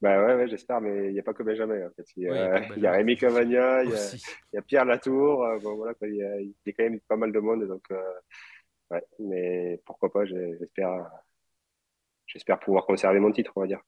Bah 0.00 0.24
ouais, 0.24 0.34
ouais 0.36 0.48
j'espère, 0.48 0.80
mais 0.80 1.08
il 1.08 1.12
n'y 1.12 1.18
a 1.18 1.24
pas 1.24 1.34
que 1.34 1.42
Benjamin. 1.42 1.88
En 1.88 1.90
fait. 1.90 2.06
il, 2.16 2.22
y 2.22 2.86
a, 2.86 2.92
Rémi 2.92 3.16
Cavagna, 3.16 3.82
il 3.82 3.90
y, 4.52 4.56
a, 4.56 4.62
Pierre 4.62 4.84
Latour. 4.84 5.44
Euh, 5.44 5.58
bon, 5.58 5.74
voilà, 5.74 5.92
il, 6.02 6.14
y 6.14 6.22
a, 6.22 6.40
il, 6.40 6.54
y 6.66 6.70
a, 6.70 6.72
quand 6.72 6.84
même 6.84 7.00
pas 7.00 7.16
mal 7.16 7.32
de 7.32 7.40
monde. 7.40 7.66
Donc, 7.66 7.82
euh, 7.90 8.00
ouais, 8.92 9.04
mais 9.18 9.82
pourquoi 9.84 10.12
pas, 10.12 10.24
j'espère, 10.24 11.10
j'espère 12.26 12.60
pouvoir 12.60 12.86
conserver 12.86 13.18
mon 13.18 13.32
titre, 13.32 13.52
on 13.56 13.62
va 13.62 13.66
dire. 13.66 13.80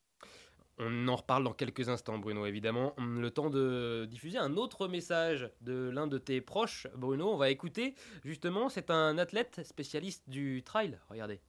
On 0.82 1.08
en 1.08 1.16
reparle 1.16 1.44
dans 1.44 1.52
quelques 1.52 1.90
instants, 1.90 2.18
Bruno, 2.18 2.46
évidemment. 2.46 2.94
Le 2.96 3.30
temps 3.30 3.50
de 3.50 4.06
diffuser 4.10 4.38
un 4.38 4.56
autre 4.56 4.88
message 4.88 5.50
de 5.60 5.90
l'un 5.90 6.06
de 6.06 6.16
tes 6.16 6.40
proches, 6.40 6.86
Bruno. 6.96 7.28
On 7.28 7.36
va 7.36 7.50
écouter, 7.50 7.94
justement, 8.24 8.70
c'est 8.70 8.90
un 8.90 9.18
athlète 9.18 9.60
spécialiste 9.62 10.22
du 10.28 10.62
trail. 10.62 10.98
Regardez. 11.10 11.40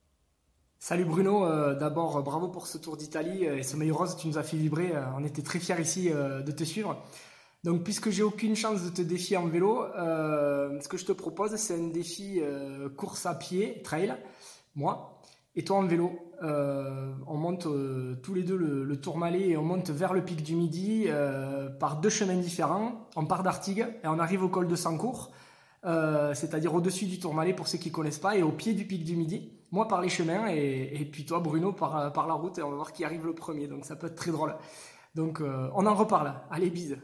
Salut 0.78 1.04
Bruno, 1.04 1.46
euh, 1.46 1.74
d'abord 1.74 2.22
bravo 2.24 2.48
pour 2.48 2.66
ce 2.66 2.76
Tour 2.76 2.96
d'Italie 2.96 3.46
euh, 3.46 3.56
et 3.56 3.62
ce 3.62 3.76
maillot 3.76 3.96
rose, 3.96 4.16
tu 4.16 4.26
nous 4.26 4.36
as 4.36 4.42
fait 4.42 4.56
vibrer, 4.56 4.90
euh, 4.94 5.04
on 5.16 5.24
était 5.24 5.40
très 5.40 5.60
fiers 5.60 5.80
ici 5.80 6.10
de 6.10 6.50
te 6.50 6.64
suivre. 6.64 7.00
Donc 7.62 7.84
puisque 7.84 8.10
j'ai 8.10 8.24
aucune 8.24 8.56
chance 8.56 8.82
de 8.82 8.90
te 8.90 9.00
défier 9.00 9.36
en 9.36 9.46
vélo, 9.46 9.86
ce 9.94 10.88
que 10.88 10.96
je 10.96 11.04
te 11.04 11.12
propose 11.12 11.54
c'est 11.54 11.76
un 11.76 11.86
défi 11.86 12.42
course 12.96 13.24
à 13.26 13.36
pied, 13.36 13.80
trail, 13.82 14.16
moi, 14.74 15.11
et 15.54 15.64
toi 15.64 15.78
en 15.78 15.86
vélo. 15.86 16.12
Euh, 16.42 17.12
on 17.28 17.36
monte 17.36 17.66
euh, 17.66 18.16
tous 18.22 18.34
les 18.34 18.42
deux 18.42 18.56
le, 18.56 19.00
Tourmalet 19.00 19.50
et 19.50 19.56
on 19.56 19.62
monte 19.62 19.90
vers 19.90 20.12
le 20.12 20.24
pic 20.24 20.42
du 20.42 20.56
Midi 20.56 21.04
euh, 21.06 21.68
par 21.68 22.00
deux 22.00 22.10
chemins 22.10 22.36
différents. 22.36 23.08
On 23.16 23.26
part 23.26 23.42
d'Artigues 23.42 23.86
et 24.02 24.08
on 24.08 24.18
arrive 24.18 24.42
au 24.42 24.48
col 24.48 24.66
de 24.66 24.76
Sancourt, 24.76 25.30
c'est-à-dire 25.84 26.74
au-dessus 26.74 27.06
du 27.06 27.18
Tourmalet 27.18 27.52
pour 27.52 27.68
ceux 27.68 27.78
qui 27.78 27.90
connaissent 27.90 28.18
pas 28.18 28.36
et 28.36 28.42
au 28.42 28.52
pied 28.52 28.74
du 28.74 28.84
pic 28.84 29.04
du 29.04 29.16
Midi. 29.16 29.52
Moi 29.70 29.88
par 29.88 30.02
les 30.02 30.08
chemins 30.08 30.48
et, 30.48 31.08
puis 31.10 31.24
toi 31.24 31.40
Bruno 31.40 31.72
par, 31.72 32.12
par 32.12 32.26
la 32.26 32.34
route 32.34 32.58
et 32.58 32.62
on 32.62 32.70
va 32.70 32.76
voir 32.76 32.92
qui 32.92 33.04
arrive 33.04 33.24
le 33.24 33.34
premier. 33.34 33.66
Donc 33.68 33.84
ça 33.84 33.96
peut 33.96 34.08
être 34.08 34.16
très 34.16 34.30
drôle. 34.30 34.54
Donc 35.14 35.40
on 35.40 35.86
en 35.86 35.94
reparle. 35.94 36.34
Allez 36.50 36.70
bise. 36.70 36.98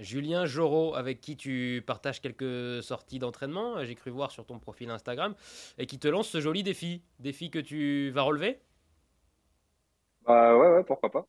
Julien 0.00 0.46
Jorot, 0.46 0.94
avec 0.94 1.20
qui 1.20 1.36
tu 1.36 1.82
partages 1.86 2.20
quelques 2.20 2.82
sorties 2.82 3.18
d'entraînement, 3.18 3.84
j'ai 3.84 3.94
cru 3.94 4.10
voir 4.10 4.30
sur 4.30 4.46
ton 4.46 4.58
profil 4.58 4.90
Instagram, 4.90 5.34
et 5.78 5.86
qui 5.86 5.98
te 5.98 6.08
lance 6.08 6.28
ce 6.28 6.40
joli 6.40 6.62
défi. 6.62 7.02
Défi 7.18 7.50
que 7.50 7.58
tu 7.58 8.10
vas 8.10 8.22
relever? 8.22 8.58
Bah 10.26 10.56
ouais, 10.56 10.68
ouais, 10.76 10.84
pourquoi 10.84 11.10
pas. 11.10 11.26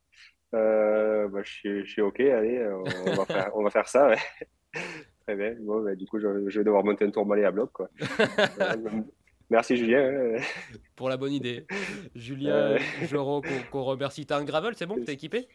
Euh, 0.53 1.27
bah, 1.27 1.41
je, 1.43 1.83
suis, 1.85 2.01
OK, 2.01 2.19
allez, 2.19 2.65
on 3.05 3.15
va 3.15 3.25
faire, 3.25 3.51
on 3.55 3.63
va 3.63 3.69
faire 3.69 3.87
ça. 3.87 4.11
Très 5.25 5.35
bien. 5.35 5.55
Bon, 5.59 5.83
bah, 5.83 5.95
du 5.95 6.07
coup, 6.07 6.19
je, 6.19 6.27
vais 6.27 6.63
devoir 6.63 6.83
monter 6.83 7.05
un 7.05 7.11
tourmalet 7.11 7.45
à 7.45 7.51
bloc. 7.51 7.71
Quoi. 7.71 7.89
Merci 9.49 9.75
Julien. 9.75 10.37
Pour 10.95 11.09
la 11.09 11.17
bonne 11.17 11.33
idée. 11.33 11.67
Julien 12.15 12.77
Jorot, 13.01 13.41
qu'on 13.69 13.83
remercie. 13.83 14.25
T'as 14.25 14.37
un 14.37 14.45
gravel, 14.45 14.75
c'est 14.75 14.85
bon? 14.85 14.95
T'es 15.03 15.13
équipé? 15.13 15.47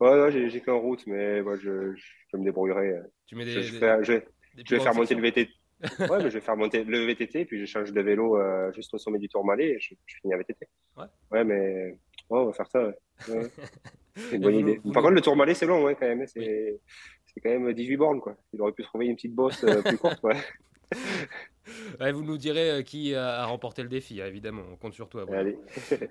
Ouais, 0.00 0.48
j'ai 0.50 0.60
qu'en 0.60 0.80
route, 0.80 1.06
mais 1.06 1.42
je, 1.60 1.94
je, 1.94 2.36
me 2.36 2.44
débrouillerai. 2.44 3.00
Tu 3.26 3.36
mets 3.36 3.44
des, 3.44 3.62
je, 3.62 3.78
vais, 3.78 4.80
faire 4.80 4.94
monter 4.94 5.14
le 5.14 5.22
VTT. 5.22 5.50
ouais, 6.00 6.22
mais 6.22 6.30
je 6.30 6.34
vais 6.34 6.40
faire 6.40 6.56
monter 6.56 6.84
le 6.84 7.06
VTT, 7.06 7.44
puis 7.44 7.60
je 7.60 7.66
change 7.66 7.92
de 7.92 8.00
vélo 8.00 8.38
euh, 8.38 8.72
juste 8.72 8.92
au 8.94 8.98
sommet 8.98 9.18
du 9.18 9.28
Tourmalet 9.28 9.70
et 9.70 9.80
je, 9.80 9.94
je 10.06 10.16
finis 10.20 10.34
à 10.34 10.38
VTT. 10.38 10.66
Ouais. 10.96 11.04
Ouais, 11.30 11.44
mais 11.44 11.96
on 12.30 12.46
va 12.46 12.52
faire 12.52 12.68
ça. 12.68 12.92
c'est 14.16 14.36
une 14.36 14.42
bonne 14.42 14.54
idée. 14.54 14.80
Par 14.92 15.02
contre, 15.02 15.14
le 15.14 15.20
Tourmalet, 15.20 15.54
c'est 15.54 15.66
long, 15.66 15.84
ouais, 15.84 15.94
quand 15.94 16.06
même. 16.06 16.26
C'est 16.26 16.80
quand 17.42 17.50
même 17.50 17.72
18 17.72 17.96
bornes, 17.96 18.20
quoi. 18.20 18.36
Il 18.52 18.60
aurait 18.62 18.72
pu 18.72 18.82
trouver 18.82 19.06
une 19.06 19.16
petite 19.16 19.34
bosse 19.34 19.64
euh, 19.64 19.82
plus 19.82 19.98
courte, 19.98 20.22
ouais. 20.22 20.36
vous 22.12 22.22
nous 22.22 22.38
direz 22.38 22.70
euh, 22.70 22.82
qui 22.82 23.14
a 23.14 23.44
remporté 23.46 23.82
le 23.82 23.88
défi, 23.88 24.20
hein, 24.20 24.26
évidemment. 24.26 24.62
On 24.72 24.76
compte 24.76 24.94
sur 24.94 25.08
toi. 25.08 25.26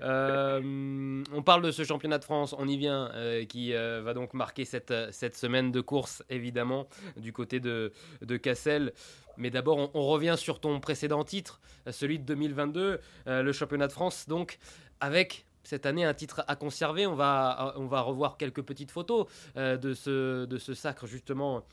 Euh, 0.01 1.23
on 1.33 1.41
parle 1.43 1.61
de 1.61 1.71
ce 1.71 1.83
championnat 1.83 2.17
de 2.17 2.23
France, 2.23 2.53
on 2.57 2.67
y 2.67 2.77
vient, 2.77 3.09
euh, 3.13 3.45
qui 3.45 3.73
va 3.73 4.13
donc 4.13 4.33
marquer 4.33 4.65
cette, 4.65 4.93
cette 5.11 5.35
semaine 5.35 5.71
de 5.71 5.81
course, 5.81 6.23
évidemment, 6.29 6.87
du 7.17 7.31
côté 7.31 7.59
de, 7.59 7.91
de 8.21 8.37
Cassel. 8.37 8.93
Mais 9.37 9.49
d'abord, 9.49 9.91
on, 9.93 10.01
revient 10.03 10.35
sur 10.37 10.59
ton 10.59 10.79
précédent 10.79 11.23
titre, 11.23 11.59
celui 11.89 12.19
de 12.19 12.25
2022, 12.25 12.99
le 13.27 13.51
championnat 13.51 13.87
de 13.87 13.93
France, 13.93 14.27
donc 14.27 14.57
avec 14.99 15.45
cette 15.63 15.85
année 15.85 16.03
un 16.03 16.13
titre 16.13 16.43
à 16.47 16.55
conserver. 16.55 17.07
On 17.07 17.15
va, 17.15 17.73
on 17.77 17.85
va 17.85 18.01
revoir 18.01 18.37
quelques 18.37 18.61
petites 18.61 18.91
photos 18.91 19.27
de, 19.55 19.93
ce, 19.93 20.45
de 20.45 20.57
ce 20.57 20.73
sacre 20.73 21.07
justement 21.07 21.63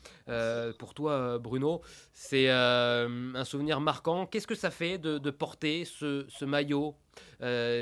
pour 0.79 0.93
toi 0.93 1.39
Bruno. 1.39 1.81
C'est 2.13 2.49
un 2.49 3.43
souvenir 3.45 3.79
marquant. 3.81 4.25
Qu'est-ce 4.25 4.47
que 4.47 4.55
ça 4.55 4.71
fait 4.71 4.97
de, 4.97 5.31
porter 5.31 5.85
ce, 5.85 6.45
maillot 6.45 6.95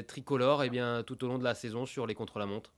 tricolore 0.07 0.63
eh 0.63 0.69
bien, 0.69 1.03
tout 1.03 1.23
au 1.23 1.27
long 1.27 1.37
de 1.37 1.43
la 1.43 1.55
saison 1.55 1.85
sur 1.85 2.07
les 2.07 2.15
contre-la-montre? 2.15 2.73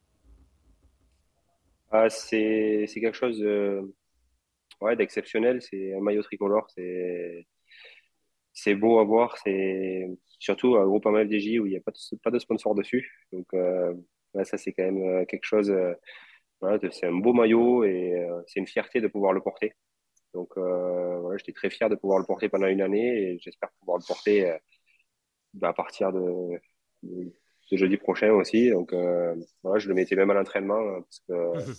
Ah, 1.92 2.10
c'est 2.10 2.88
quelque 2.94 3.18
chose 3.18 3.44
ouais, 4.82 4.96
d'exceptionnel. 4.96 5.62
C'est 5.62 5.94
un 5.94 6.02
maillot 6.02 6.24
tricolore. 6.24 6.68
C'est 6.76 7.48
c'est 8.62 8.76
beau 8.76 9.00
à 9.00 9.04
voir. 9.04 9.38
C'est 9.44 10.08
surtout 10.40 10.76
un 10.76 10.86
groupe 10.86 11.06
FDJ 11.06 11.60
où 11.60 11.66
il 11.66 11.72
n'y 11.72 11.78
a 11.78 11.82
pas 11.82 11.92
de, 11.92 12.18
pas 12.18 12.32
de 12.32 12.40
sponsor 12.40 12.76
dessus. 12.76 13.12
Donc 13.32 13.48
euh, 13.54 13.94
ça, 14.44 14.58
c'est 14.58 14.72
quand 14.74 14.84
même 14.84 15.04
euh, 15.04 15.26
quelque 15.26 15.46
chose. 15.46 15.72
Euh, 15.72 15.94
voilà, 16.62 16.80
c'est 16.92 17.08
un 17.08 17.14
beau 17.14 17.34
maillot 17.34 17.84
et 17.84 18.14
c'est 18.46 18.60
une 18.60 18.68
fierté 18.68 19.02
de 19.02 19.08
pouvoir 19.08 19.34
le 19.34 19.42
porter. 19.42 19.74
Donc 20.36 20.52
voilà, 20.56 21.38
j'étais 21.38 21.54
très 21.54 21.72
fier 21.72 21.90
de 21.90 21.96
pouvoir 21.96 22.20
le 22.20 22.26
porter 22.26 22.50
pendant 22.50 22.68
une 22.68 22.82
année 22.82 23.32
et 23.34 23.40
j'espère 23.40 23.72
pouvoir 23.80 23.98
le 23.98 24.06
porter 24.08 24.58
bah, 25.56 25.70
à 25.70 25.74
partir 25.74 26.14
de, 26.14 26.60
de, 27.02 27.34
jeudi 27.72 27.98
prochain 27.98 28.32
aussi. 28.34 28.70
Donc 28.70 28.94
voilà, 29.64 29.80
je 29.80 29.88
le 29.88 29.96
mettais 29.96 30.16
même 30.16 30.30
à 30.30 30.36
l'entraînement 30.36 31.02
parce 31.02 31.20
que 31.28 31.74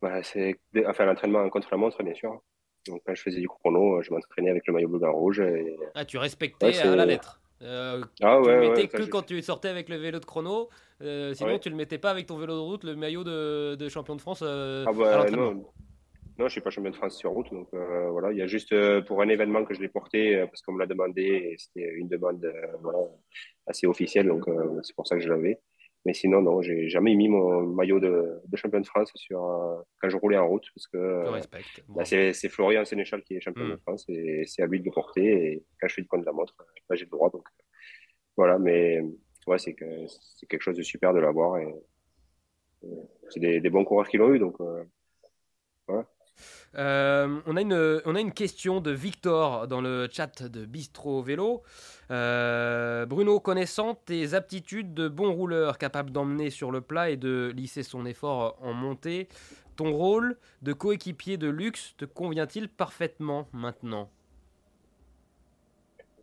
voilà, 0.00 0.24
c'est 0.24 0.56
enfin 0.86 1.04
l'entraînement 1.04 1.48
contre 1.48 1.68
la 1.70 1.76
montre 1.76 2.02
bien 2.02 2.14
sûr. 2.14 2.42
Donc 2.86 3.02
quand 3.04 3.14
je 3.14 3.22
faisais 3.22 3.40
du 3.40 3.48
chrono, 3.48 4.02
je 4.02 4.12
m'entraînais 4.12 4.50
avec 4.50 4.66
le 4.66 4.72
maillot 4.72 4.88
bleu 4.88 4.98
blanc 4.98 5.12
rouge. 5.12 5.40
Et... 5.40 5.76
Ah, 5.94 6.04
tu 6.04 6.18
respectais 6.18 6.78
à 6.78 6.96
la 6.96 7.06
lettre. 7.06 7.40
Euh, 7.62 8.02
ah, 8.22 8.40
ouais, 8.40 8.46
tu 8.46 8.50
le 8.50 8.68
mettais 8.70 8.88
que 8.88 9.02
quand 9.02 9.22
tu 9.22 9.42
sortais 9.42 9.68
avec 9.68 9.88
le 9.88 9.96
vélo 9.96 10.18
de 10.18 10.24
chrono. 10.24 10.70
Euh, 11.02 11.34
sinon, 11.34 11.58
tu 11.58 11.70
le 11.70 11.76
mettais 11.76 11.98
pas 11.98 12.10
avec 12.10 12.26
ton 12.26 12.36
vélo 12.36 12.54
de 12.54 12.60
route, 12.60 12.84
le 12.84 12.96
maillot 12.96 13.24
de, 13.24 13.74
de 13.74 13.88
champion 13.88 14.16
de 14.16 14.20
France. 14.20 14.42
Euh, 14.42 14.84
ah 14.86 14.92
bah, 14.92 15.26
non. 15.30 15.66
non, 16.38 16.46
je 16.46 16.48
suis 16.48 16.60
pas 16.60 16.70
champion 16.70 16.90
de 16.90 16.96
France 16.96 17.16
sur 17.16 17.30
route. 17.30 17.50
Donc 17.52 17.68
voilà, 17.72 18.32
il 18.32 18.38
y 18.38 18.42
a 18.42 18.46
juste 18.46 18.74
pour 19.02 19.20
un 19.20 19.28
événement 19.28 19.64
que 19.64 19.74
je 19.74 19.80
l'ai 19.80 19.88
porté 19.88 20.42
parce 20.46 20.62
qu'on 20.62 20.72
me 20.72 20.78
l'a 20.78 20.86
demandé 20.86 21.54
c'était 21.58 21.90
une 21.94 22.08
demande 22.08 22.50
voilà, 22.82 22.98
assez 23.66 23.86
officielle. 23.86 24.28
Donc 24.28 24.46
c'est 24.82 24.96
pour 24.96 25.06
ça 25.06 25.16
que 25.16 25.22
je 25.22 25.28
l'avais. 25.28 25.60
Mais 26.06 26.14
sinon, 26.14 26.40
non, 26.40 26.62
j'ai 26.62 26.88
jamais 26.88 27.14
mis 27.14 27.28
mon 27.28 27.62
maillot 27.62 28.00
de, 28.00 28.40
de 28.46 28.56
champion 28.56 28.80
de 28.80 28.86
France 28.86 29.12
sur, 29.16 29.44
euh, 29.44 29.82
quand 30.00 30.08
je 30.08 30.16
roulais 30.16 30.38
en 30.38 30.48
route. 30.48 30.66
Parce 30.74 30.86
que 30.86 30.96
euh, 30.96 31.40
bah, 31.88 32.04
c'est 32.04 32.48
Florian 32.48 32.84
Sénéchal 32.84 33.22
qui 33.22 33.36
est 33.36 33.40
champion 33.40 33.68
de 33.68 33.74
hmm. 33.74 33.80
France 33.80 34.04
et 34.08 34.44
c'est 34.46 34.62
à 34.62 34.66
lui 34.66 34.80
de 34.80 34.86
le 34.86 34.90
porter. 34.92 35.26
Et 35.26 35.64
quand 35.80 35.88
je 35.88 35.94
fais 35.96 36.02
du 36.02 36.08
compte 36.08 36.20
de 36.20 36.26
la 36.26 36.32
montre, 36.32 36.54
bah, 36.88 36.96
j'ai 36.96 37.04
le 37.04 37.10
droit. 37.10 37.28
Donc 37.30 37.46
voilà, 38.36 38.58
mais 38.58 39.02
ouais, 39.46 39.58
c'est 39.58 39.74
que, 39.74 40.06
quelque 40.48 40.62
chose 40.62 40.76
de 40.76 40.82
super 40.82 41.12
de 41.12 41.20
l'avoir. 41.20 41.58
Et, 41.58 41.74
c'est 43.28 43.40
des, 43.40 43.60
des, 43.60 43.68
bons 43.68 43.84
coureurs 43.84 44.08
qui 44.08 44.16
l'ont 44.16 44.32
eu. 44.32 44.38
Donc 44.38 44.56
voilà. 45.86 46.06
Euh, 46.76 47.40
on, 47.46 47.56
a 47.56 47.62
une, 47.62 48.00
on 48.04 48.14
a 48.14 48.20
une 48.20 48.32
question 48.32 48.80
de 48.80 48.92
Victor 48.92 49.66
dans 49.66 49.80
le 49.80 50.08
chat 50.10 50.42
de 50.42 50.64
Bistro 50.64 51.22
Vélo. 51.22 51.62
Euh, 52.10 53.06
Bruno, 53.06 53.40
connaissant 53.40 53.94
tes 53.94 54.34
aptitudes 54.34 54.94
de 54.94 55.08
bon 55.08 55.32
rouleur, 55.32 55.78
capable 55.78 56.10
d'emmener 56.10 56.50
sur 56.50 56.70
le 56.70 56.80
plat 56.80 57.10
et 57.10 57.16
de 57.16 57.52
lisser 57.54 57.82
son 57.82 58.06
effort 58.06 58.56
en 58.60 58.72
montée, 58.72 59.28
ton 59.76 59.92
rôle 59.92 60.36
de 60.62 60.72
coéquipier 60.72 61.36
de 61.38 61.48
luxe 61.48 61.94
te 61.96 62.04
convient-il 62.04 62.68
parfaitement 62.68 63.48
maintenant? 63.52 64.10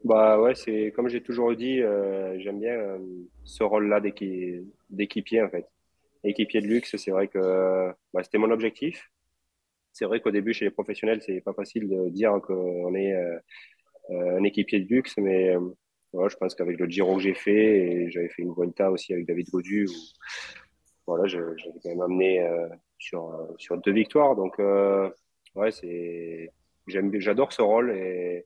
Bah 0.05 0.39
ouais, 0.39 0.55
c'est 0.55 0.93
comme 0.95 1.09
j'ai 1.09 1.21
toujours 1.21 1.53
dit, 1.55 1.81
euh, 1.81 2.39
j'aime 2.39 2.59
bien 2.59 2.77
ce 3.43 3.63
rôle-là 3.63 3.99
d'équipier 4.89 5.41
en 5.41 5.49
fait. 5.49 5.67
Équipier 6.23 6.61
de 6.61 6.67
luxe, 6.67 6.95
c'est 6.95 7.11
vrai 7.11 7.27
que 7.27 7.91
bah, 8.13 8.23
c'était 8.23 8.37
mon 8.37 8.51
objectif 8.51 9.09
c'est 9.97 10.05
vrai 10.05 10.21
qu'au 10.21 10.29
début, 10.29 10.53
chez 10.53 10.65
les 10.65 10.71
professionnels, 10.71 11.23
c'est 11.23 11.41
pas 11.41 11.53
facile 11.53 11.89
de 11.89 12.09
dire 12.09 12.39
qu'on 12.45 12.93
est 12.93 13.13
euh, 13.15 13.39
un 14.37 14.43
équipier 14.43 14.79
de 14.79 14.87
luxe, 14.87 15.17
mais 15.17 15.55
euh, 15.55 16.29
je 16.29 16.35
pense 16.35 16.53
qu'avec 16.53 16.79
le 16.79 16.87
Giro 16.87 17.15
que 17.15 17.23
j'ai 17.23 17.33
fait, 17.33 17.79
et 17.79 18.11
j'avais 18.11 18.29
fait 18.29 18.43
une 18.43 18.53
Vuelta 18.53 18.91
aussi 18.91 19.13
avec 19.13 19.25
David 19.25 19.49
Godu, 19.49 19.87
voilà, 21.07 21.25
j'avais 21.25 21.55
quand 21.81 21.89
même 21.89 22.01
amené 22.01 22.41
euh, 22.41 22.67
sur, 22.99 23.55
sur 23.57 23.77
deux 23.77 23.91
victoires. 23.91 24.35
Donc, 24.35 24.59
ouais, 24.59 25.71
c'est, 25.71 26.51
j'adore 26.85 27.51
ce 27.51 27.63
rôle 27.63 27.89
et 27.89 28.45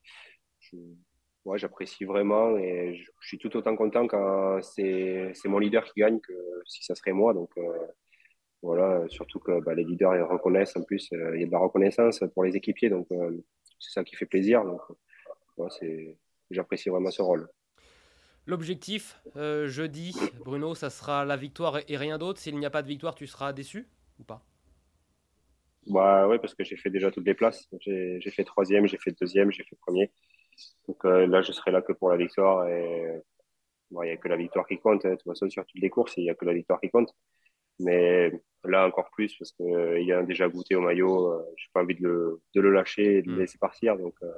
ouais, 1.44 1.58
j'apprécie 1.58 2.06
vraiment 2.06 2.58
et 2.58 2.96
je, 2.96 3.28
suis 3.28 3.40
tout 3.40 3.58
autant 3.58 3.76
content 3.76 4.08
quand 4.08 4.62
c'est 4.62 5.34
mon 5.46 5.60
leader 5.60 5.84
qui 5.84 6.00
gagne 6.00 6.22
que 6.22 6.34
si 6.66 6.82
ça 6.86 6.96
serait 6.96 7.12
moi. 7.12 7.34
Donc, 7.34 7.50
voilà, 8.62 9.04
surtout 9.10 9.40
que 9.40 9.60
bah, 9.62 9.74
les 9.74 9.84
leaders 9.84 10.16
ils 10.16 10.22
reconnaissent 10.22 10.76
en 10.76 10.84
plus, 10.84 11.10
euh, 11.14 11.36
il 11.36 11.42
y 11.42 11.44
a 11.44 11.48
de 11.48 11.52
la 11.52 11.60
reconnaissance 11.60 12.24
pour 12.34 12.44
les 12.44 12.56
équipiers, 12.56 12.90
donc 12.90 13.08
euh, 13.12 13.44
c'est 13.80 13.92
ça 13.92 14.04
qui 14.04 14.16
fait 14.16 14.28
plaisir. 14.28 14.64
Donc, 14.64 14.82
c'est, 15.80 16.18
j'apprécie 16.52 16.90
vraiment 16.90 17.12
ce 17.12 17.22
rôle. 17.22 17.48
L'objectif 18.46 19.22
euh, 19.36 19.68
jeudi, 19.68 20.16
Bruno, 20.46 20.76
ça 20.76 20.90
sera 20.90 21.26
la 21.26 21.38
victoire 21.38 21.80
et 21.88 21.98
rien 21.98 22.18
d'autre. 22.18 22.40
S'il 22.40 22.58
n'y 22.58 22.66
a 22.66 22.70
pas 22.70 22.82
de 22.82 22.88
victoire, 22.88 23.16
tu 23.16 23.28
seras 23.28 23.54
déçu 23.54 23.88
ou 24.20 24.24
pas? 24.24 24.44
Bah 25.88 26.28
ouais, 26.28 26.40
parce 26.40 26.54
que 26.54 26.64
j'ai 26.64 26.78
fait 26.78 26.90
déjà 26.90 27.12
toutes 27.12 27.26
les 27.26 27.34
places. 27.34 27.68
J'ai, 27.80 28.20
fait 28.32 28.44
troisième, 28.44 28.88
j'ai 28.88 28.98
fait 28.98 29.12
deuxième, 29.20 29.52
j'ai 29.52 29.64
fait 29.64 29.76
premier. 29.76 30.12
Donc 30.88 31.04
là, 31.04 31.42
je 31.42 31.52
serai 31.52 31.72
là 31.72 31.82
que 31.82 31.94
pour 31.94 32.10
la 32.10 32.18
victoire 32.18 32.68
et 32.68 33.22
il 33.92 34.00
n'y 34.00 34.12
a 34.12 34.18
que 34.18 34.28
la 34.28 34.38
victoire 34.38 34.68
qui 34.68 34.78
compte. 34.80 35.06
Hein. 35.06 35.12
De 35.12 35.16
toute 35.16 35.26
façon, 35.26 35.50
sur 35.50 35.66
toutes 35.66 35.82
les 35.82 35.90
courses, 35.90 36.14
il 36.18 36.24
n'y 36.24 36.30
a 36.30 36.36
que 36.36 36.46
la 36.46 36.54
victoire 36.54 36.80
qui 36.80 36.90
compte. 36.90 37.14
Mais 37.80 38.32
là, 38.66 38.86
encore 38.88 39.10
plus, 39.12 39.36
parce 39.38 39.52
qu'il 39.52 39.74
euh, 39.74 40.02
y 40.02 40.12
a 40.12 40.24
déjà 40.24 40.48
goûté 40.48 40.76
au 40.76 40.82
maillot, 40.82 41.32
euh, 41.32 41.44
je 41.58 41.66
n'ai 41.66 41.70
pas 41.74 41.82
envie 41.82 41.96
de 41.96 42.04
le, 42.04 42.42
de 42.56 42.62
le, 42.62 42.72
lâcher 42.72 43.18
et 43.18 43.22
de 43.22 43.30
le 43.30 43.36
mm. 43.36 43.40
laisser 43.40 43.58
partir. 43.58 43.98
Donc, 43.98 44.16
euh, 44.24 44.32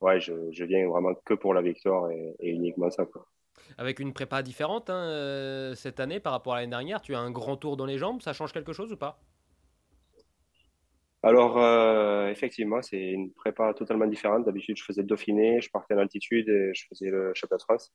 ouais, 0.00 0.20
je, 0.20 0.32
je, 0.52 0.64
viens 0.64 0.88
vraiment 0.88 1.14
que 1.24 1.34
pour 1.34 1.54
la 1.54 1.62
victoire 1.62 2.10
et, 2.10 2.34
uniquement 2.40 2.90
ça. 2.90 3.04
Quoi. 3.06 3.26
Avec 3.78 4.00
une 4.00 4.12
prépa 4.12 4.42
différente 4.42 4.90
hein, 4.90 5.72
cette 5.74 6.00
année 6.00 6.20
par 6.20 6.32
rapport 6.32 6.54
à 6.54 6.60
l'année 6.60 6.70
dernière, 6.70 7.02
tu 7.02 7.14
as 7.14 7.20
un 7.20 7.30
grand 7.30 7.56
tour 7.56 7.76
dans 7.76 7.86
les 7.86 7.98
jambes, 7.98 8.20
ça 8.22 8.32
change 8.32 8.52
quelque 8.52 8.72
chose 8.72 8.92
ou 8.92 8.96
pas? 8.96 9.20
Alors, 11.22 11.58
effectivement, 12.28 12.80
c'est 12.80 12.98
une 12.98 13.30
prépa 13.32 13.74
totalement 13.74 14.06
différente. 14.06 14.46
D'habitude, 14.46 14.78
je 14.78 14.84
faisais 14.84 15.02
le 15.02 15.06
Dauphiné, 15.06 15.60
je 15.60 15.70
partais 15.70 15.94
en 15.94 15.98
altitude 15.98 16.48
et 16.48 16.72
je 16.74 16.86
faisais 16.88 17.10
le 17.10 17.32
championnat 17.34 17.58
de 17.58 17.62
France. 17.62 17.92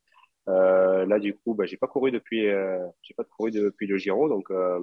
Euh, 0.47 1.05
là, 1.05 1.19
du 1.19 1.33
coup, 1.35 1.53
bah, 1.55 1.65
j'ai 1.65 1.77
pas 1.77 1.87
couru 1.87 2.11
depuis, 2.11 2.47
euh, 2.47 2.85
j'ai 3.01 3.13
pas 3.13 3.23
couru 3.23 3.51
depuis 3.51 3.87
le 3.87 3.97
Giro, 3.97 4.29
donc 4.29 4.51
euh, 4.51 4.79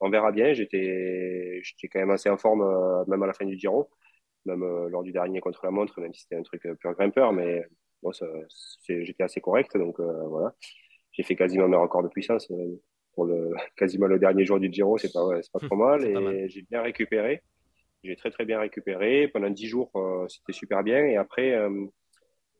on 0.00 0.10
verra 0.10 0.32
bien. 0.32 0.52
J'étais, 0.52 1.60
j'étais 1.62 1.88
quand 1.88 2.00
même 2.00 2.10
assez 2.10 2.28
en 2.28 2.36
forme, 2.36 2.64
même 3.06 3.22
à 3.22 3.26
la 3.26 3.32
fin 3.32 3.44
du 3.44 3.58
Giro, 3.58 3.90
même 4.44 4.64
lors 4.88 5.02
du 5.02 5.12
dernier 5.12 5.40
contre 5.40 5.64
la 5.64 5.70
montre, 5.70 6.00
même 6.00 6.12
si 6.12 6.22
c'était 6.22 6.36
un 6.36 6.42
truc 6.42 6.62
pur 6.80 6.92
grimpeur, 6.92 7.32
mais 7.32 7.64
bon, 8.02 8.10
j'étais 8.88 9.22
assez 9.22 9.40
correct, 9.40 9.76
donc 9.76 10.00
voilà. 10.00 10.54
J'ai 11.12 11.22
fait 11.22 11.36
quasiment 11.36 11.68
mes 11.68 11.76
records 11.76 12.02
de 12.02 12.08
puissance 12.08 12.50
pour 13.14 13.24
le 13.24 13.52
quasiment 13.76 14.06
le 14.06 14.18
dernier 14.18 14.44
jour 14.44 14.58
du 14.58 14.72
Giro, 14.72 14.98
c'est 14.98 15.12
pas, 15.12 15.24
c'est 15.42 15.52
pas 15.52 15.60
trop 15.60 15.76
mal, 15.76 16.04
et 16.04 16.48
j'ai 16.48 16.62
bien 16.62 16.82
récupéré. 16.82 17.42
J'ai 18.02 18.16
très 18.16 18.30
très 18.30 18.44
bien 18.44 18.60
récupéré. 18.60 19.28
Pendant 19.28 19.48
dix 19.48 19.66
jours, 19.66 19.90
c'était 20.28 20.52
super 20.52 20.82
bien, 20.82 21.04
et 21.06 21.16
après 21.16 21.56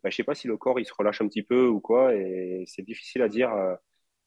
bah, 0.02 0.10
je 0.10 0.16
sais 0.16 0.24
pas 0.24 0.34
si 0.34 0.46
le 0.46 0.58
corps 0.58 0.78
il 0.78 0.84
se 0.84 0.92
relâche 0.92 1.22
un 1.22 1.28
petit 1.28 1.42
peu 1.42 1.66
ou 1.66 1.80
quoi, 1.80 2.14
et 2.14 2.64
c'est 2.66 2.82
difficile 2.82 3.22
à 3.22 3.28
dire. 3.28 3.50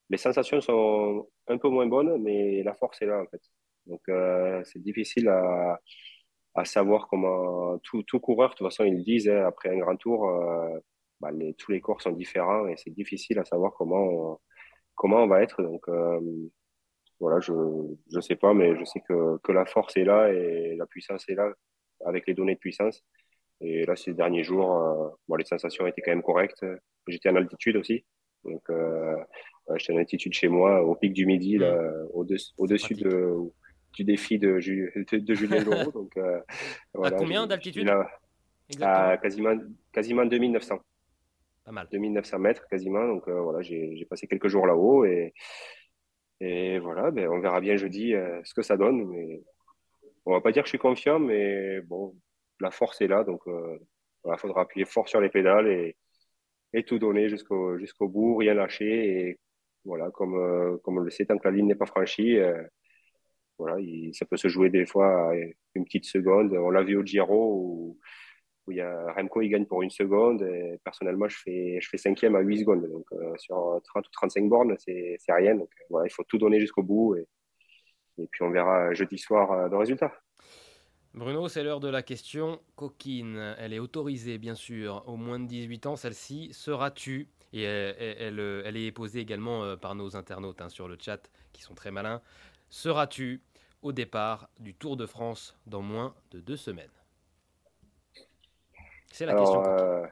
Euh, 0.07 0.11
les 0.11 0.17
sensations 0.17 0.61
sont 0.61 1.27
un 1.47 1.57
peu 1.57 1.69
moins 1.69 1.87
bonnes, 1.87 2.21
mais 2.21 2.63
la 2.63 2.73
force 2.75 3.01
est 3.01 3.05
là 3.05 3.21
en 3.21 3.27
fait. 3.27 3.41
Donc 3.85 4.01
euh, 4.09 4.61
c'est 4.65 4.81
difficile 4.81 5.29
à, 5.29 5.79
à, 6.55 6.65
savoir 6.65 7.07
comment 7.07 7.77
tout, 7.79 8.03
tout, 8.03 8.19
coureur, 8.19 8.51
de 8.51 8.55
toute 8.55 8.67
façon 8.67 8.83
ils 8.85 8.97
le 8.97 9.03
disent 9.03 9.29
hein, 9.29 9.45
après 9.47 9.69
un 9.69 9.77
grand 9.79 9.97
tour, 9.97 10.29
euh, 10.29 10.79
bah, 11.21 11.29
tous 11.57 11.71
les 11.71 11.81
corps 11.81 12.01
sont 12.01 12.11
différents 12.11 12.67
et 12.67 12.75
c'est 12.77 12.91
difficile 12.91 13.39
à 13.39 13.45
savoir 13.45 13.73
comment 13.73 14.03
on, 14.03 14.39
comment 14.95 15.23
on 15.23 15.27
va 15.27 15.43
être. 15.43 15.61
Donc 15.63 15.87
voilà, 17.19 17.39
je 17.39 17.53
je 18.13 18.19
sais 18.21 18.35
pas, 18.35 18.53
mais 18.53 18.77
je 18.77 18.85
sais 18.85 19.01
que, 19.07 19.37
que 19.43 19.51
la 19.51 19.65
force 19.65 19.97
est 19.97 20.03
là 20.05 20.31
et 20.31 20.75
la 20.77 20.85
puissance 20.85 21.27
est 21.29 21.35
là 21.35 21.51
avec 22.05 22.27
les 22.27 22.33
données 22.33 22.55
de 22.55 22.59
puissance. 22.59 23.03
Et 23.61 23.85
là, 23.85 23.95
ces 23.95 24.13
derniers 24.13 24.43
jours, 24.43 24.71
euh, 24.77 25.09
bon, 25.27 25.35
les 25.35 25.45
sensations 25.45 25.87
étaient 25.87 26.01
quand 26.01 26.11
même 26.11 26.23
correctes. 26.23 26.65
J'étais 27.07 27.29
en 27.29 27.35
altitude 27.35 27.77
aussi. 27.77 28.05
Donc, 28.43 28.61
euh, 28.69 29.15
j'étais 29.75 29.93
en 29.93 29.97
altitude 29.97 30.33
chez 30.33 30.47
moi, 30.47 30.83
au 30.83 30.95
pic 30.95 31.13
du 31.13 31.25
midi, 31.25 31.57
là, 31.57 31.75
mmh. 31.75 32.07
au-dessus 32.13 32.51
au 32.57 32.67
dessus 32.67 32.93
de, 32.95 33.51
du 33.97 34.03
défi 34.03 34.37
de, 34.37 34.59
de, 35.17 35.33
Julien 35.33 35.63
Leroux. 35.63 35.91
Donc, 35.91 36.15
euh, 36.17 36.39
voilà, 36.93 37.15
à 37.15 37.19
combien 37.19 37.47
d'altitude? 37.47 37.89
À 38.81 39.17
quasiment, 39.17 39.55
quasiment 39.91 40.25
2900. 40.25 40.79
Pas 41.65 41.71
mal. 41.71 41.87
2900 41.91 42.39
mètres 42.39 42.67
quasiment. 42.67 43.07
Donc, 43.07 43.27
euh, 43.27 43.41
voilà, 43.41 43.61
j'ai 43.61 44.05
passé 44.09 44.27
quelques 44.27 44.47
jours 44.47 44.67
là-haut. 44.67 45.05
Et, 45.05 45.33
et 46.39 46.79
voilà, 46.79 47.11
ben, 47.11 47.27
on 47.29 47.39
verra 47.39 47.59
bien 47.59 47.75
jeudi 47.75 48.13
euh, 48.13 48.39
ce 48.43 48.53
que 48.53 48.61
ça 48.61 48.77
donne. 48.77 49.05
Mais 49.05 49.41
on 50.25 50.33
va 50.33 50.41
pas 50.41 50.51
dire 50.51 50.63
que 50.63 50.67
je 50.67 50.71
suis 50.71 50.77
confiant, 50.77 51.19
mais 51.19 51.81
bon, 51.81 52.15
la 52.59 52.71
force 52.71 53.01
est 53.01 53.07
là. 53.07 53.23
Donc, 53.23 53.41
il 53.47 54.37
faudra 54.37 54.61
appuyer 54.61 54.85
fort 54.85 55.09
sur 55.09 55.21
les 55.21 55.29
pédales 55.29 55.67
et, 55.67 55.95
et 56.73 56.83
tout 56.83 56.99
donner 56.99 57.29
jusqu'au 57.29 57.77
jusqu'au 57.77 58.09
bout, 58.09 58.35
rien 58.35 58.53
lâcher 58.53 59.29
et 59.29 59.39
voilà, 59.87 60.11
comme, 60.11 60.79
comme 60.83 60.97
on 60.97 61.01
le 61.01 61.09
sait, 61.09 61.25
tant 61.25 61.37
que 61.37 61.47
la 61.47 61.55
ligne 61.55 61.67
n'est 61.67 61.75
pas 61.75 61.85
franchie, 61.85 62.37
voilà, 63.57 63.77
ça 64.13 64.25
peut 64.25 64.37
se 64.37 64.47
jouer 64.47 64.69
des 64.69 64.85
fois 64.85 65.33
une 65.73 65.85
petite 65.85 66.05
seconde. 66.05 66.53
On 66.53 66.69
l'a 66.69 66.83
vu 66.83 66.95
au 66.95 67.03
Giro 67.03 67.53
où, 67.55 67.99
il 68.69 68.77
y 68.77 68.81
a 68.81 69.13
Remco, 69.13 69.41
il 69.41 69.49
gagne 69.49 69.65
pour 69.65 69.81
une 69.81 69.89
seconde. 69.89 70.45
Personnellement, 70.83 71.27
je 71.27 71.37
fais, 71.37 71.79
je 71.81 71.89
fais 71.89 71.97
cinquième 71.97 72.35
à 72.35 72.41
8 72.41 72.59
secondes. 72.59 72.85
Donc, 72.87 73.07
sur 73.37 73.79
30 73.85 74.05
ou 74.05 74.11
35 74.11 74.49
bornes, 74.49 74.75
c'est 74.77 75.17
rien. 75.29 75.55
Donc, 75.55 75.69
voilà, 75.89 76.05
il 76.05 76.11
faut 76.11 76.23
tout 76.23 76.37
donner 76.37 76.59
jusqu'au 76.59 76.83
bout. 76.83 77.15
Et, 77.15 77.25
et 78.19 78.27
puis, 78.29 78.43
on 78.43 78.51
verra 78.51 78.93
jeudi 78.93 79.17
soir 79.17 79.69
le 79.69 79.77
résultat. 79.77 80.13
Bruno, 81.13 81.47
c'est 81.47 81.63
l'heure 81.63 81.79
de 81.79 81.87
la 81.87 82.03
question 82.03 82.59
coquine. 82.75 83.55
Elle 83.57 83.73
est 83.73 83.79
autorisée, 83.79 84.37
bien 84.37 84.53
sûr, 84.53 85.03
au 85.07 85.15
moins 85.15 85.39
de 85.39 85.47
18 85.47 85.85
ans. 85.87 85.95
Celle-ci, 85.95 86.49
seras-tu 86.51 87.29
Et 87.53 87.63
elle, 87.63 88.39
elle, 88.39 88.77
est 88.77 88.91
posée 88.91 89.19
également 89.19 89.63
euh, 89.63 89.75
par 89.77 89.95
nos 89.95 90.15
internautes 90.15 90.61
hein, 90.61 90.69
sur 90.69 90.87
le 90.87 90.97
chat, 90.99 91.29
qui 91.53 91.61
sont 91.61 91.75
très 91.75 91.91
malins. 91.91 92.21
Seras-tu 92.69 93.41
au 93.81 93.93
départ 93.93 94.49
du 94.59 94.73
Tour 94.73 94.97
de 94.97 95.05
France 95.05 95.57
dans 95.65 95.81
moins 95.81 96.13
de 96.31 96.39
deux 96.39 96.57
semaines? 96.57 96.91
C'est 99.11 99.25
la 99.25 99.33
question. 99.33 99.63
Euh, 99.65 100.05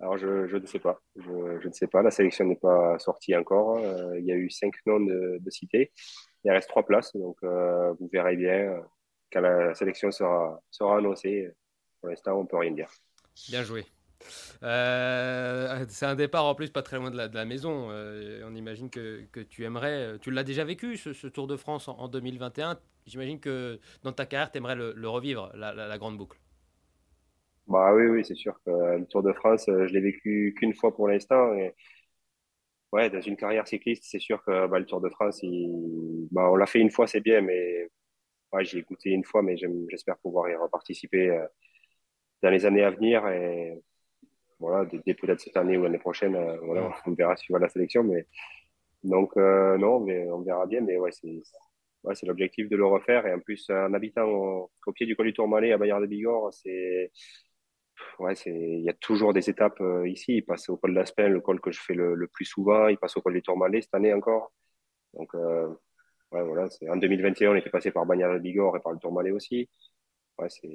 alors, 0.00 0.16
je, 0.16 0.56
ne 0.56 0.66
sais 0.66 0.78
pas. 0.78 1.00
Je, 1.16 1.66
ne 1.66 1.72
sais 1.72 1.88
pas. 1.88 2.02
La 2.02 2.12
sélection 2.12 2.44
n'est 2.44 2.56
pas 2.56 2.98
sortie 3.00 3.34
encore. 3.34 3.78
Euh, 3.78 4.18
il 4.18 4.24
y 4.24 4.32
a 4.32 4.36
eu 4.36 4.48
cinq 4.48 4.74
noms 4.86 5.00
de, 5.00 5.40
cités. 5.48 5.92
Il 6.44 6.52
reste 6.52 6.68
trois 6.68 6.86
places, 6.86 7.14
donc 7.16 7.36
vous 7.42 8.08
verrez 8.12 8.36
bien 8.36 8.80
quand 9.32 9.40
la 9.40 9.74
sélection 9.74 10.12
sera, 10.12 10.62
sera 10.70 10.98
annoncée. 10.98 11.50
Pour 12.00 12.10
l'instant, 12.10 12.38
on 12.38 12.46
peut 12.46 12.56
rien 12.56 12.70
dire. 12.70 12.88
Bien 13.48 13.64
joué. 13.64 13.84
Euh, 14.62 15.84
c'est 15.88 16.06
un 16.06 16.14
départ 16.14 16.44
en 16.44 16.54
plus 16.54 16.70
pas 16.70 16.82
très 16.82 16.96
loin 16.96 17.10
de 17.10 17.16
la, 17.16 17.44
maison. 17.44 17.88
Euh, 17.90 18.42
on 18.46 18.54
imagine 18.54 18.90
que, 18.90 19.22
que, 19.32 19.40
tu 19.40 19.64
aimerais. 19.64 20.18
Tu 20.20 20.30
l'as 20.30 20.44
déjà 20.44 20.64
vécu 20.64 20.96
ce, 20.96 21.26
Tour 21.26 21.46
de 21.46 21.56
France 21.56 21.88
en, 21.88 22.08
2021. 22.08 22.78
J'imagine 23.06 23.40
que 23.40 23.78
dans 24.02 24.12
ta 24.12 24.26
carrière, 24.26 24.50
tu 24.50 24.58
aimerais 24.58 24.76
le, 24.76 25.08
revivre, 25.08 25.50
la, 25.54 25.72
la, 25.72 25.98
grande 25.98 26.18
boucle. 26.18 26.38
Bah 27.66 27.94
oui, 27.94 28.06
oui, 28.06 28.24
c'est 28.24 28.34
sûr 28.34 28.58
que 28.64 28.70
le 28.98 29.06
Tour 29.06 29.22
de 29.22 29.32
France, 29.32 29.64
je 29.66 29.92
l'ai 29.92 30.00
vécu 30.00 30.54
qu'une 30.58 30.74
fois 30.74 30.94
pour 30.94 31.08
l'instant. 31.08 31.54
Ouais, 32.92 33.10
dans 33.10 33.20
une 33.20 33.36
carrière 33.36 33.68
cycliste, 33.68 34.04
c'est 34.06 34.18
sûr 34.18 34.42
que 34.42 34.66
bah, 34.66 34.78
le 34.78 34.86
Tour 34.86 35.00
de 35.00 35.10
France, 35.10 35.42
bah, 36.32 36.50
on 36.50 36.56
l'a 36.56 36.66
fait 36.66 36.80
une 36.80 36.90
fois, 36.90 37.06
c'est 37.06 37.20
bien, 37.20 37.42
mais 37.42 37.90
ouais, 38.52 38.64
j'ai 38.64 38.78
écouté 38.78 39.10
une 39.10 39.24
fois, 39.24 39.42
mais 39.42 39.56
j'espère 39.90 40.18
pouvoir 40.18 40.48
y 40.50 40.54
reparticiper 40.56 41.30
euh, 41.30 41.46
dans 42.42 42.50
les 42.50 42.66
années 42.66 42.84
à 42.84 42.90
venir. 42.90 43.24
Voilà, 44.60 44.84
dès, 44.86 45.14
peut-être 45.14 45.40
cette 45.40 45.56
année 45.56 45.76
ou 45.76 45.84
l'année 45.84 45.98
prochaine, 45.98 46.36
euh, 46.36 46.56
voilà, 46.62 46.92
on 47.06 47.12
verra 47.12 47.36
suivre 47.36 47.58
la 47.58 47.68
sélection. 47.68 48.02
Mais 48.04 48.26
donc, 49.04 49.32
euh, 49.36 49.78
non, 49.78 50.00
mais 50.00 50.28
on 50.30 50.42
verra 50.42 50.66
bien. 50.66 50.80
Mais 50.82 50.98
ouais, 50.98 51.12
c'est 51.12 51.42
ouais, 52.04 52.14
l'objectif 52.24 52.68
de 52.68 52.76
le 52.76 52.86
refaire. 52.86 53.26
Et 53.26 53.34
en 53.34 53.40
plus, 53.40 53.68
en 53.70 53.92
habitant 53.94 54.26
au, 54.28 54.70
pied 54.94 55.06
du 55.06 55.16
col 55.16 55.26
du 55.26 55.32
Tourmalet 55.34 55.72
à 55.72 55.78
Bayard 55.78 56.00
de 56.02 56.06
Bigorre, 56.06 56.52
c'est. 56.52 57.12
Ouais, 58.20 58.34
il 58.46 58.82
y 58.82 58.88
a 58.90 58.94
toujours 58.94 59.32
des 59.34 59.50
étapes 59.50 59.82
ici. 60.06 60.36
Il 60.38 60.44
passe 60.44 60.68
au 60.68 60.76
col 60.76 60.94
d'Aspen, 60.94 61.32
le 61.32 61.40
col 61.40 61.60
que 61.60 61.70
je 61.72 61.80
fais 61.80 61.94
le, 61.94 62.28
plus 62.28 62.44
souvent. 62.44 62.88
Il 62.88 62.98
passe 62.98 63.16
au 63.16 63.22
col 63.22 63.34
du 63.34 63.42
Tourmalet 63.42 63.82
cette 63.82 63.94
année 63.94 64.12
encore. 64.14 64.52
Donc, 65.14 65.34
ouais, 65.34 66.42
voilà, 66.44 66.68
en 66.88 66.96
2021, 66.96 67.52
on 67.52 67.54
était 67.56 67.70
passé 67.70 67.90
par 67.90 68.06
Bagnères 68.06 68.32
de 68.34 68.38
Bigorre 68.38 68.76
et 68.76 68.80
par 68.80 68.92
le 68.92 68.98
Tourmalet 68.98 69.30
aussi. 69.30 69.68
Ouais, 70.38 70.48
c'est, 70.48 70.68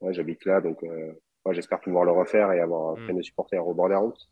ouais, 0.00 0.12
j'habite 0.12 0.44
là, 0.44 0.60
donc 0.60 0.82
euh, 0.84 1.12
j'espère 1.52 1.80
pouvoir 1.80 2.04
le 2.04 2.12
refaire 2.12 2.52
et 2.52 2.60
avoir 2.60 2.96
mmh. 2.96 3.04
plein 3.04 3.14
de 3.14 3.22
supporters 3.22 3.66
au 3.66 3.74
bord 3.74 3.88
des 3.88 3.94
routes. 3.94 4.28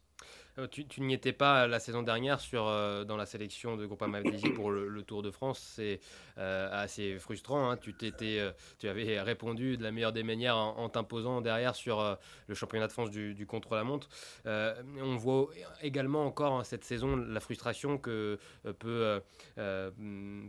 Euh, 0.59 0.67
tu, 0.69 1.01
n'y 1.03 1.13
étais 1.13 1.33
pas 1.33 1.67
la 1.67 1.79
saison 1.81 2.03
dernière 2.03 2.41
sur, 2.41 2.67
euh, 2.67 3.05
dans 3.05 3.17
la 3.17 3.27
sélection 3.27 3.77
de 3.77 3.85
Groupama 3.85 4.21
FDJ 4.21 4.55
pour 4.55 4.71
le, 4.71 5.03
Tour 5.03 5.23
de 5.23 5.31
France. 5.31 5.59
C'est 5.77 6.01
euh, 6.39 6.69
assez 6.73 7.19
frustrant. 7.19 7.71
Hein. 7.71 7.77
Tu, 7.77 7.95
t'étais, 7.95 8.41
tu 8.79 8.89
avais 8.89 9.21
répondu 9.21 9.77
de 9.77 9.83
la 9.83 9.93
meilleure 9.93 10.13
des 10.13 10.23
manières 10.23 10.57
en, 10.57 10.89
t'imposant 10.89 11.41
derrière 11.41 11.75
sur 11.75 12.19
le 12.47 12.55
championnat 12.55 12.87
de 12.87 12.93
France 12.93 13.11
du, 13.11 13.47
contre-la-montre. 13.47 14.09
on 14.45 15.17
voit 15.17 15.49
également 15.83 16.25
encore 16.27 16.59
hein, 16.59 16.65
cette 16.65 16.85
saison 16.85 17.17
la 17.17 17.41
frustration 17.41 17.99
que 17.99 18.39
peut 18.79 19.21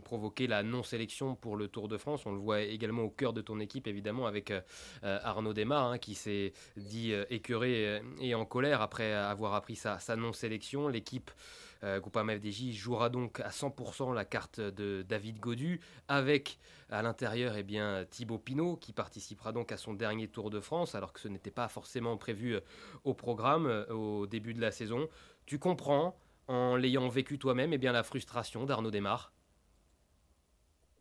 provoquer 0.04 0.46
la 0.46 0.62
non-sélection 0.62 1.34
pour 1.34 1.56
le 1.56 1.68
Tour 1.68 1.88
de 1.88 1.98
France. 1.98 2.26
On 2.26 2.32
le 2.32 2.38
voit 2.38 2.62
également 2.62 3.02
au 3.02 3.10
cœur 3.10 3.32
de 3.32 3.40
ton 3.40 3.60
équipe, 3.60 3.86
évidemment, 3.86 4.26
avec 4.26 4.52
Arnaud 5.02 5.52
Desmar, 5.52 5.92
hein, 5.92 5.98
qui 5.98 6.14
s'est 6.14 6.52
dit 6.76 7.12
écœuré 7.30 8.02
et 8.20 8.34
en 8.34 8.44
colère 8.44 8.82
après 8.82 9.12
avoir 9.12 9.54
appris 9.54 9.76
sa, 9.98 10.16
non-sélection. 10.16 10.88
L'équipe 10.88 11.30
euh, 11.84 12.00
Groupama 12.00 12.36
FDJ 12.36 12.72
jouera 12.72 13.08
donc 13.08 13.40
à 13.40 13.50
100% 13.50 14.12
la 14.14 14.24
carte 14.24 14.60
de 14.60 15.02
David 15.02 15.38
Godu 15.38 15.80
avec 16.08 16.58
à 16.90 17.02
l'intérieur 17.02 17.56
eh 17.56 17.62
bien 17.62 18.04
Thibaut 18.10 18.38
Pinot 18.38 18.76
qui 18.76 18.92
participera 18.92 19.52
donc 19.52 19.70
à 19.70 19.76
son 19.76 19.94
dernier 19.94 20.26
Tour 20.26 20.50
de 20.50 20.58
France 20.58 20.94
alors 20.94 21.12
que 21.12 21.20
ce 21.20 21.28
n'était 21.28 21.50
pas 21.50 21.68
forcément 21.68 22.16
prévu 22.16 22.56
euh, 22.56 22.60
au 23.04 23.14
programme 23.14 23.66
euh, 23.66 23.86
au 23.92 24.26
début 24.26 24.54
de 24.54 24.60
la 24.60 24.72
saison. 24.72 25.08
Tu 25.46 25.58
comprends 25.58 26.16
en 26.48 26.76
l'ayant 26.76 27.08
vécu 27.08 27.38
toi-même 27.38 27.72
eh 27.72 27.78
bien 27.78 27.92
la 27.92 28.02
frustration 28.02 28.64
d'Arnaud 28.64 28.90
Desmar? 28.90 29.32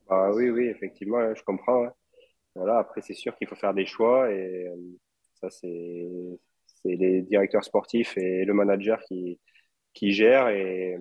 Bah 0.07 0.31
oui 0.33 0.49
oui 0.49 0.67
effectivement 0.67 1.33
je 1.33 1.43
comprends. 1.43 1.87
Voilà 2.53 2.77
après 2.77 3.01
c'est 3.01 3.15
sûr 3.15 3.35
qu'il 3.35 3.47
faut 3.47 3.55
faire 3.55 3.73
des 3.73 3.85
choix 3.85 4.31
et 4.31 4.67
ça 5.41 5.49
c'est 5.49 6.39
c'est 6.81 6.95
les 6.95 7.21
directeurs 7.21 7.63
sportifs 7.63 8.17
et 8.17 8.45
le 8.45 8.53
manager 8.53 8.99
qui, 9.07 9.39
qui 9.93 10.11
gèrent. 10.11 10.49
Et 10.49 10.97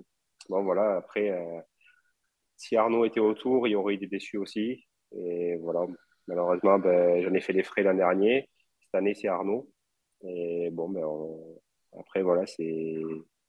bon, 0.49 0.62
voilà, 0.64 0.97
après, 0.97 1.31
euh, 1.31 1.61
si 2.57 2.77
Arnaud 2.77 3.05
était 3.05 3.20
autour, 3.20 3.68
il 3.68 3.77
aurait 3.77 3.95
eu 3.95 3.99
des 3.99 4.07
déçus 4.07 4.39
aussi. 4.39 4.87
Et 5.12 5.57
voilà, 5.57 5.87
malheureusement, 6.27 6.79
ben, 6.79 7.22
j'en 7.22 7.35
ai 7.35 7.41
fait 7.41 7.53
les 7.53 7.62
frais 7.62 7.83
l'an 7.83 7.95
dernier. 7.95 8.49
Cette 8.81 8.95
année, 8.95 9.14
c'est 9.14 9.29
Arnaud. 9.29 9.70
Et 10.24 10.70
bon, 10.72 10.89
ben, 10.89 11.05
après, 11.99 12.22
voilà, 12.22 12.47
c'est 12.47 12.97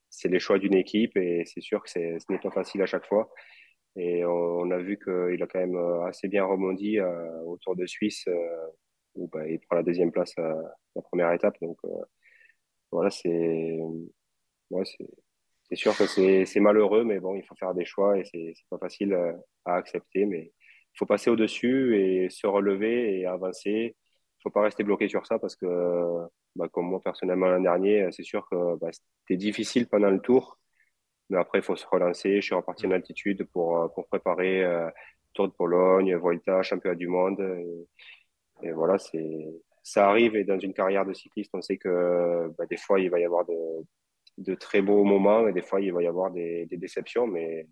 c'est 0.09 0.29
les 0.29 0.39
choix 0.39 0.59
d'une 0.59 0.73
équipe 0.73 1.15
et 1.17 1.43
c'est 1.45 1.61
sûr 1.61 1.83
que 1.83 1.89
ce 1.89 1.99
n'est 1.99 2.39
pas 2.39 2.51
facile 2.51 2.81
à 2.81 2.85
chaque 2.85 3.05
fois. 3.05 3.29
Et 3.95 4.23
on, 4.25 4.69
a 4.71 4.77
vu 4.77 4.97
qu'il 4.99 5.41
a 5.41 5.47
quand 5.47 5.59
même 5.59 5.77
assez 6.07 6.27
bien 6.27 6.45
rebondi 6.45 6.99
euh, 6.99 7.41
au 7.45 7.57
Tour 7.57 7.75
de 7.75 7.85
Suisse 7.87 8.25
euh, 8.27 8.67
où 9.17 9.27
ben, 9.27 9.45
il 9.47 9.59
prend 9.59 9.77
la 9.77 9.83
deuxième 9.83 10.11
place 10.11 10.37
à 10.37 10.55
la 10.95 11.01
première 11.01 11.31
étape. 11.33 11.55
Donc, 11.61 11.77
voilà, 12.91 13.09
c'est 13.09 13.77
ouais, 14.69 14.83
sûr 15.75 15.95
que 15.97 16.05
c'est 16.05 16.59
malheureux, 16.59 17.03
mais 17.03 17.19
bon, 17.19 17.35
il 17.35 17.43
faut 17.43 17.55
faire 17.55 17.73
des 17.73 17.85
choix 17.85 18.17
et 18.17 18.23
c'est 18.25 18.53
pas 18.69 18.77
facile 18.77 19.13
euh, 19.13 19.33
à 19.65 19.75
accepter. 19.75 20.25
Mais 20.25 20.53
il 20.93 20.97
faut 20.97 21.05
passer 21.05 21.29
au-dessus 21.29 21.97
et 21.99 22.29
se 22.29 22.47
relever 22.47 23.19
et 23.19 23.25
avancer. 23.25 23.95
Il 24.39 24.41
faut 24.43 24.49
pas 24.49 24.61
rester 24.61 24.83
bloqué 24.83 25.09
sur 25.09 25.25
ça 25.25 25.39
parce 25.39 25.55
que, 25.55 25.67
bah, 26.55 26.67
comme 26.69 26.87
moi 26.87 27.01
personnellement 27.03 27.47
l'an 27.47 27.61
dernier, 27.61 28.07
c'est 28.11 28.23
sûr 28.23 28.47
que 28.49 28.77
bah, 28.77 28.89
c'était 28.91 29.37
difficile 29.37 29.87
pendant 29.87 30.09
le 30.09 30.19
tour. 30.19 30.59
Mais 31.29 31.37
après, 31.37 31.59
il 31.59 31.63
faut 31.63 31.75
se 31.75 31.85
relancer. 31.87 32.37
Je 32.37 32.45
suis 32.45 32.55
reparti 32.55 32.87
en 32.87 32.91
altitude 32.91 33.45
pour, 33.51 33.79
euh, 33.81 33.87
pour 33.89 34.07
préparer 34.07 34.63
euh, 34.63 34.89
Tour 35.33 35.49
de 35.49 35.53
Pologne, 35.53 36.15
Volta, 36.15 36.63
Championnat 36.63 36.95
du 36.95 37.07
Monde. 37.07 37.41
Voilà, 38.73 38.97
c'est 38.97 39.47
ça 39.83 40.09
arrive 40.09 40.35
et 40.35 40.43
dans 40.43 40.59
une 40.59 40.73
carrière 40.73 41.05
de 41.05 41.13
cycliste, 41.13 41.51
on 41.53 41.61
sait 41.61 41.77
que 41.77 42.51
bah, 42.57 42.65
des 42.65 42.75
fois 42.75 42.99
il 42.99 43.09
va 43.09 43.19
y 43.21 43.25
avoir 43.25 43.45
de, 43.45 44.55
très 44.55 44.81
beaux 44.81 45.05
moments 45.05 45.47
et 45.47 45.53
des 45.53 45.61
fois 45.61 45.79
il 45.79 45.93
va 45.93 46.03
y 46.03 46.07
avoir 46.07 46.29
des, 46.31 46.67
déceptions, 46.71 47.25
mais 47.25 47.67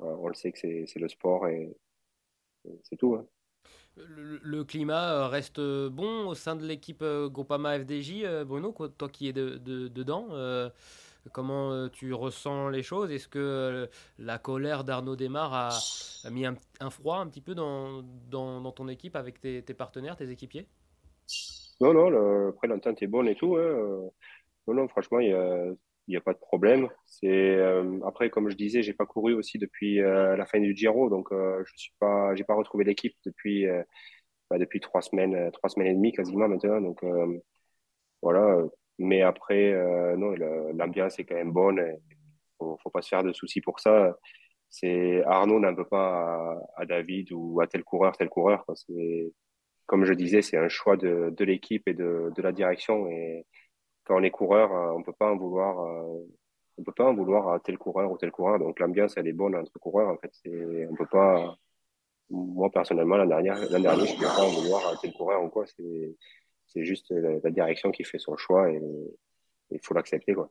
on 0.00 0.28
le 0.28 0.34
sait 0.34 0.52
que 0.52 0.58
c'est 0.58 0.98
le 0.98 1.08
sport 1.08 1.48
et, 1.48 1.74
c'est 2.82 2.96
tout. 2.96 3.14
Hein. 3.14 3.26
Le, 3.96 4.64
climat 4.64 5.28
reste 5.28 5.60
bon 5.60 6.26
au 6.26 6.34
sein 6.34 6.56
de 6.56 6.66
l'équipe 6.66 7.02
euh, 7.02 7.28
Groupama 7.28 7.78
FDJ, 7.78 8.24
euh, 8.24 8.44
Bruno, 8.44 8.74
toi 8.98 9.08
qui 9.08 9.28
es 9.28 9.32
dedans. 9.32 10.28
Euh, 10.32 10.68
comment 11.32 11.88
tu 11.88 12.12
ressens 12.12 12.68
les 12.68 12.82
choses? 12.82 13.10
Est-ce 13.10 13.28
que 13.28 13.88
la 14.18 14.38
colère 14.38 14.84
d'Arnaud 14.84 15.16
Desmar 15.16 15.52
a, 15.54 16.30
mis 16.30 16.46
un, 16.46 16.90
froid 16.90 17.18
un 17.18 17.26
petit 17.28 17.40
peu 17.40 17.54
dans, 17.54 18.02
ton 18.72 18.88
équipe 18.88 19.16
avec 19.16 19.40
tes 19.40 19.74
partenaires, 19.74 20.16
tes 20.16 20.30
équipiers? 20.30 20.66
Non, 21.80 21.92
non, 21.92 22.48
après 22.48 22.68
l'entente 22.68 23.02
est 23.02 23.06
bonne 23.06 23.28
et 23.28 23.34
tout. 23.34 23.56
Hein. 23.56 24.10
Non, 24.66 24.74
non, 24.74 24.88
franchement, 24.88 25.20
il 25.20 25.28
n'y 25.28 25.34
a, 25.34 25.66
y 26.08 26.16
a 26.16 26.20
pas 26.20 26.32
de 26.32 26.38
problème. 26.38 26.88
Euh, 27.24 28.00
après, 28.06 28.30
comme 28.30 28.48
je 28.50 28.56
disais, 28.56 28.82
j'ai 28.82 28.94
pas 28.94 29.06
couru 29.06 29.34
aussi 29.34 29.58
depuis 29.58 30.00
euh, 30.00 30.36
la 30.36 30.46
fin 30.46 30.60
du 30.60 30.74
Giro, 30.74 31.10
donc 31.10 31.32
euh, 31.32 31.62
je 31.66 31.72
suis 31.76 31.92
pas, 31.98 32.32
pas 32.46 32.54
retrouvé 32.54 32.84
l'équipe 32.84 33.14
depuis 33.26 33.66
bah, 34.50 34.58
depuis 34.58 34.80
trois 34.80 35.02
semaines, 35.02 35.50
trois 35.52 35.70
semaines 35.70 35.88
et 35.88 35.94
demie 35.94 36.12
quasiment 36.12 36.48
maintenant. 36.48 36.80
Donc 36.80 37.02
voilà. 38.22 38.64
Mais 38.98 39.22
après, 39.22 39.72
non, 40.16 40.34
l'ambiance 40.74 41.18
est 41.18 41.24
quand 41.24 41.34
même 41.34 41.52
bonne. 41.52 41.78
Il 41.78 42.16
faut, 42.58 42.78
faut 42.82 42.90
pas 42.90 43.02
se 43.02 43.08
faire 43.08 43.24
de 43.24 43.32
soucis 43.32 43.60
pour 43.60 43.80
ça. 43.80 44.16
C'est 44.76 45.22
Arnaud 45.24 45.60
n'en 45.60 45.72
veut 45.72 45.84
pas 45.84 46.58
à, 46.76 46.84
David 46.84 47.30
ou 47.32 47.60
à 47.60 47.68
tel 47.68 47.84
coureur, 47.84 48.16
tel 48.16 48.28
coureur. 48.28 48.64
Comme 49.86 50.04
je 50.04 50.12
disais, 50.14 50.42
c'est 50.42 50.56
un 50.56 50.68
choix 50.68 50.96
de, 50.96 51.32
de 51.36 51.44
l'équipe 51.44 51.86
et 51.86 51.94
de, 51.94 52.32
de, 52.34 52.42
la 52.42 52.50
direction. 52.50 53.08
Et 53.08 53.46
quand 54.04 54.18
on 54.18 54.22
est 54.24 54.32
coureur, 54.32 54.72
euh, 54.74 54.92
on 54.96 55.02
peut 55.04 55.12
pas 55.12 55.30
en 55.30 55.36
vouloir 55.36 55.78
euh, 55.80 56.26
on 56.76 56.82
peut 56.82 56.92
pas 56.92 57.04
en 57.04 57.14
vouloir 57.14 57.50
à 57.52 57.60
tel 57.60 57.78
coureur 57.78 58.10
ou 58.10 58.18
tel 58.18 58.32
coureur. 58.32 58.58
Donc 58.58 58.80
l'ambiance, 58.80 59.16
elle 59.16 59.28
est 59.28 59.32
bonne 59.32 59.54
entre 59.54 59.78
coureurs. 59.78 60.08
En 60.08 60.16
fait, 60.18 60.32
on 60.90 60.94
peut 60.96 61.06
pas. 61.06 61.56
Moi 62.30 62.70
personnellement, 62.70 63.16
l'année 63.16 63.30
dernière, 63.30 63.70
l'année 63.70 63.84
dernière, 63.84 64.06
je 64.06 64.16
peux 64.16 64.24
pas 64.24 64.42
en 64.42 64.48
vouloir 64.48 64.88
à 64.88 64.96
tel 64.96 65.12
coureur 65.12 65.44
ou 65.44 65.50
quoi. 65.50 65.66
C'est, 65.66 66.16
c'est 66.66 66.84
juste 66.84 67.10
la, 67.10 67.38
la, 67.42 67.50
direction 67.50 67.90
qui 67.90 68.04
fait 68.04 68.18
son 68.18 68.36
choix 68.36 68.70
et 68.70 68.80
il 69.70 69.80
faut 69.80 69.94
l'accepter 69.94 70.34
quoi. 70.34 70.50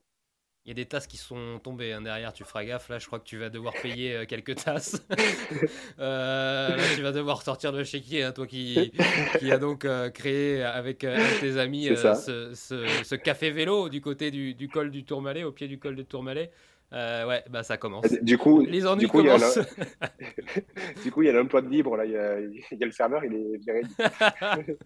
Il 0.66 0.70
y 0.70 0.72
a 0.72 0.76
des 0.76 0.86
tasses 0.86 1.08
qui 1.08 1.18
sont 1.18 1.60
tombées 1.62 1.92
hein, 1.92 2.02
derrière, 2.02 2.32
tu 2.32 2.46
feras 2.46 2.64
gaffe. 2.64 2.88
Là, 2.88 2.98
je 2.98 3.06
crois 3.06 3.20
que 3.20 3.26
tu 3.26 3.38
vas 3.38 3.50
devoir 3.50 3.74
payer 3.82 4.16
euh, 4.16 4.26
quelques 4.26 4.56
tasses. 4.64 5.06
euh, 6.00 6.78
tu 6.96 7.02
vas 7.02 7.12
devoir 7.12 7.42
sortir 7.42 7.74
de 7.74 7.84
chéquier, 7.84 8.24
hein, 8.24 8.32
toi 8.32 8.48
qui, 8.48 8.94
qui 9.40 9.52
a 9.52 9.58
donc 9.58 9.84
euh, 9.84 10.10
créé 10.10 10.64
avec 10.64 11.04
euh, 11.04 11.20
tes 11.42 11.58
amis 11.58 11.90
euh, 11.90 11.98
ce, 11.98 12.54
ce, 12.56 13.04
ce, 13.04 13.16
café 13.16 13.52
vélo 13.52 13.90
du 13.90 14.00
côté 14.00 14.32
du, 14.32 14.54
du, 14.54 14.70
col 14.70 14.90
du 14.90 15.04
Tourmalet, 15.04 15.44
au 15.44 15.52
pied 15.52 15.68
du 15.68 15.80
col 15.80 15.98
du 15.98 16.06
Tourmalet. 16.06 16.50
Euh, 16.94 17.28
ouais, 17.28 17.44
bah 17.50 17.64
ça 17.64 17.78
commence. 17.78 18.06
Du 18.22 18.38
coup, 18.38 18.62
les 18.62 18.86
ennuis 18.86 19.06
du 19.06 19.08
coup, 19.08 19.24
commencent. 19.24 19.60
du 21.04 21.12
coup, 21.12 21.24
il 21.24 21.26
y 21.26 21.30
a 21.30 21.34
l'emploi 21.34 21.62
de 21.62 21.70
libre 21.70 21.98
là. 21.98 22.06
Il 22.06 22.12
y, 22.12 22.18
a, 22.18 22.40
il 22.40 22.78
y 22.78 22.84
a 22.84 22.86
le 22.86 22.92
serveur, 22.92 23.26
il 23.26 23.34
est 23.34 23.58
viré. 23.58 23.82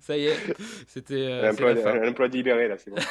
ça 0.00 0.16
y 0.16 0.26
est, 0.26 0.36
c'était. 0.86 1.14
Euh, 1.14 2.04
L'emploi 2.04 2.28
libéré 2.28 2.68
là, 2.68 2.76
c'est 2.78 2.90
bon. 2.90 2.96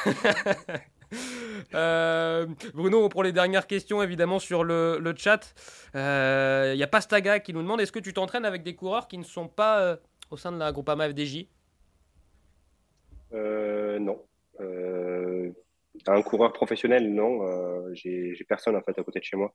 Euh, 1.74 2.46
Bruno, 2.74 3.08
pour 3.08 3.22
les 3.22 3.32
dernières 3.32 3.66
questions, 3.66 4.02
évidemment, 4.02 4.38
sur 4.38 4.64
le, 4.64 4.98
le 4.98 5.14
chat, 5.16 5.54
il 5.94 6.00
euh, 6.00 6.74
y 6.76 6.82
a 6.82 6.86
Pastaga 6.86 7.40
qui 7.40 7.52
nous 7.52 7.62
demande 7.62 7.80
est-ce 7.80 7.92
que 7.92 8.00
tu 8.00 8.12
t'entraînes 8.12 8.44
avec 8.44 8.62
des 8.62 8.74
coureurs 8.74 9.06
qui 9.06 9.18
ne 9.18 9.24
sont 9.24 9.48
pas 9.48 9.80
euh, 9.80 9.96
au 10.30 10.36
sein 10.36 10.50
de 10.50 10.58
la 10.58 10.72
Groupama 10.72 11.08
FDJ 11.08 11.46
Non. 13.32 14.20
Un 16.06 16.22
coureur 16.22 16.52
professionnel, 16.52 17.12
non. 17.12 17.40
J'ai 17.94 18.36
personne 18.48 18.76
en 18.76 18.82
fait 18.82 18.98
à 18.98 19.02
côté 19.02 19.20
de 19.20 19.24
chez 19.24 19.36
moi. 19.36 19.54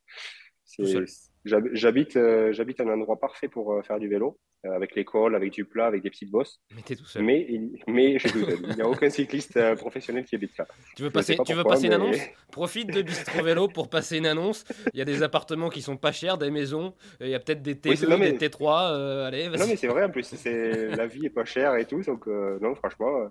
J'habite 1.45 2.19
j'habite 2.51 2.81
un 2.81 2.89
endroit 2.89 3.19
parfait 3.19 3.47
pour 3.47 3.83
faire 3.85 3.99
du 3.99 4.07
vélo 4.07 4.39
avec 4.63 4.95
l'école, 4.95 5.35
avec 5.35 5.51
du 5.53 5.65
plat, 5.65 5.87
avec 5.87 6.03
des 6.03 6.09
petites 6.09 6.31
bosses. 6.31 6.61
Mais 6.75 6.81
t'es 6.81 6.95
tout 6.95 7.05
seul. 7.05 7.23
Mais, 7.23 7.47
mais 7.87 8.17
il 8.35 8.75
n'y 8.75 8.81
a 8.81 8.87
aucun 8.87 9.09
cycliste 9.09 9.55
euh, 9.57 9.75
professionnel 9.75 10.25
qui 10.25 10.35
habite 10.35 10.57
là. 10.57 10.67
Tu 10.95 11.03
veux 11.03 11.09
passer, 11.09 11.33
tu 11.33 11.37
pourquoi, 11.37 11.55
veux 11.55 11.63
passer 11.63 11.89
mais... 11.89 11.95
une 11.95 12.01
annonce? 12.01 12.17
Profite 12.51 12.93
de 12.93 13.01
Bistro 13.01 13.43
Vélo 13.43 13.67
pour 13.67 13.89
passer 13.89 14.17
une 14.17 14.25
annonce. 14.25 14.65
Il 14.93 14.99
y 14.99 15.01
a 15.01 15.05
des 15.05 15.23
appartements 15.23 15.69
qui 15.69 15.81
sont 15.81 15.97
pas 15.97 16.11
chers, 16.11 16.37
des 16.37 16.51
maisons. 16.51 16.93
Il 17.21 17.29
y 17.29 17.35
a 17.35 17.39
peut-être 17.39 17.61
des 17.61 17.75
T2, 17.75 18.03
oui, 18.03 18.09
non, 18.09 18.17
mais... 18.17 18.33
des 18.33 18.49
T3. 18.49 18.91
Euh, 18.91 19.27
allez, 19.27 19.47
non, 19.47 19.65
mais 19.67 19.77
c'est 19.77 19.87
vrai, 19.87 20.03
en 20.03 20.09
plus, 20.09 20.33
la 20.45 21.07
vie 21.07 21.25
est 21.25 21.31
pas 21.31 21.45
chère 21.45 21.75
et 21.75 21.85
tout. 21.85 22.01
Donc, 22.01 22.27
euh, 22.27 22.59
non, 22.61 22.75
franchement, 22.75 23.29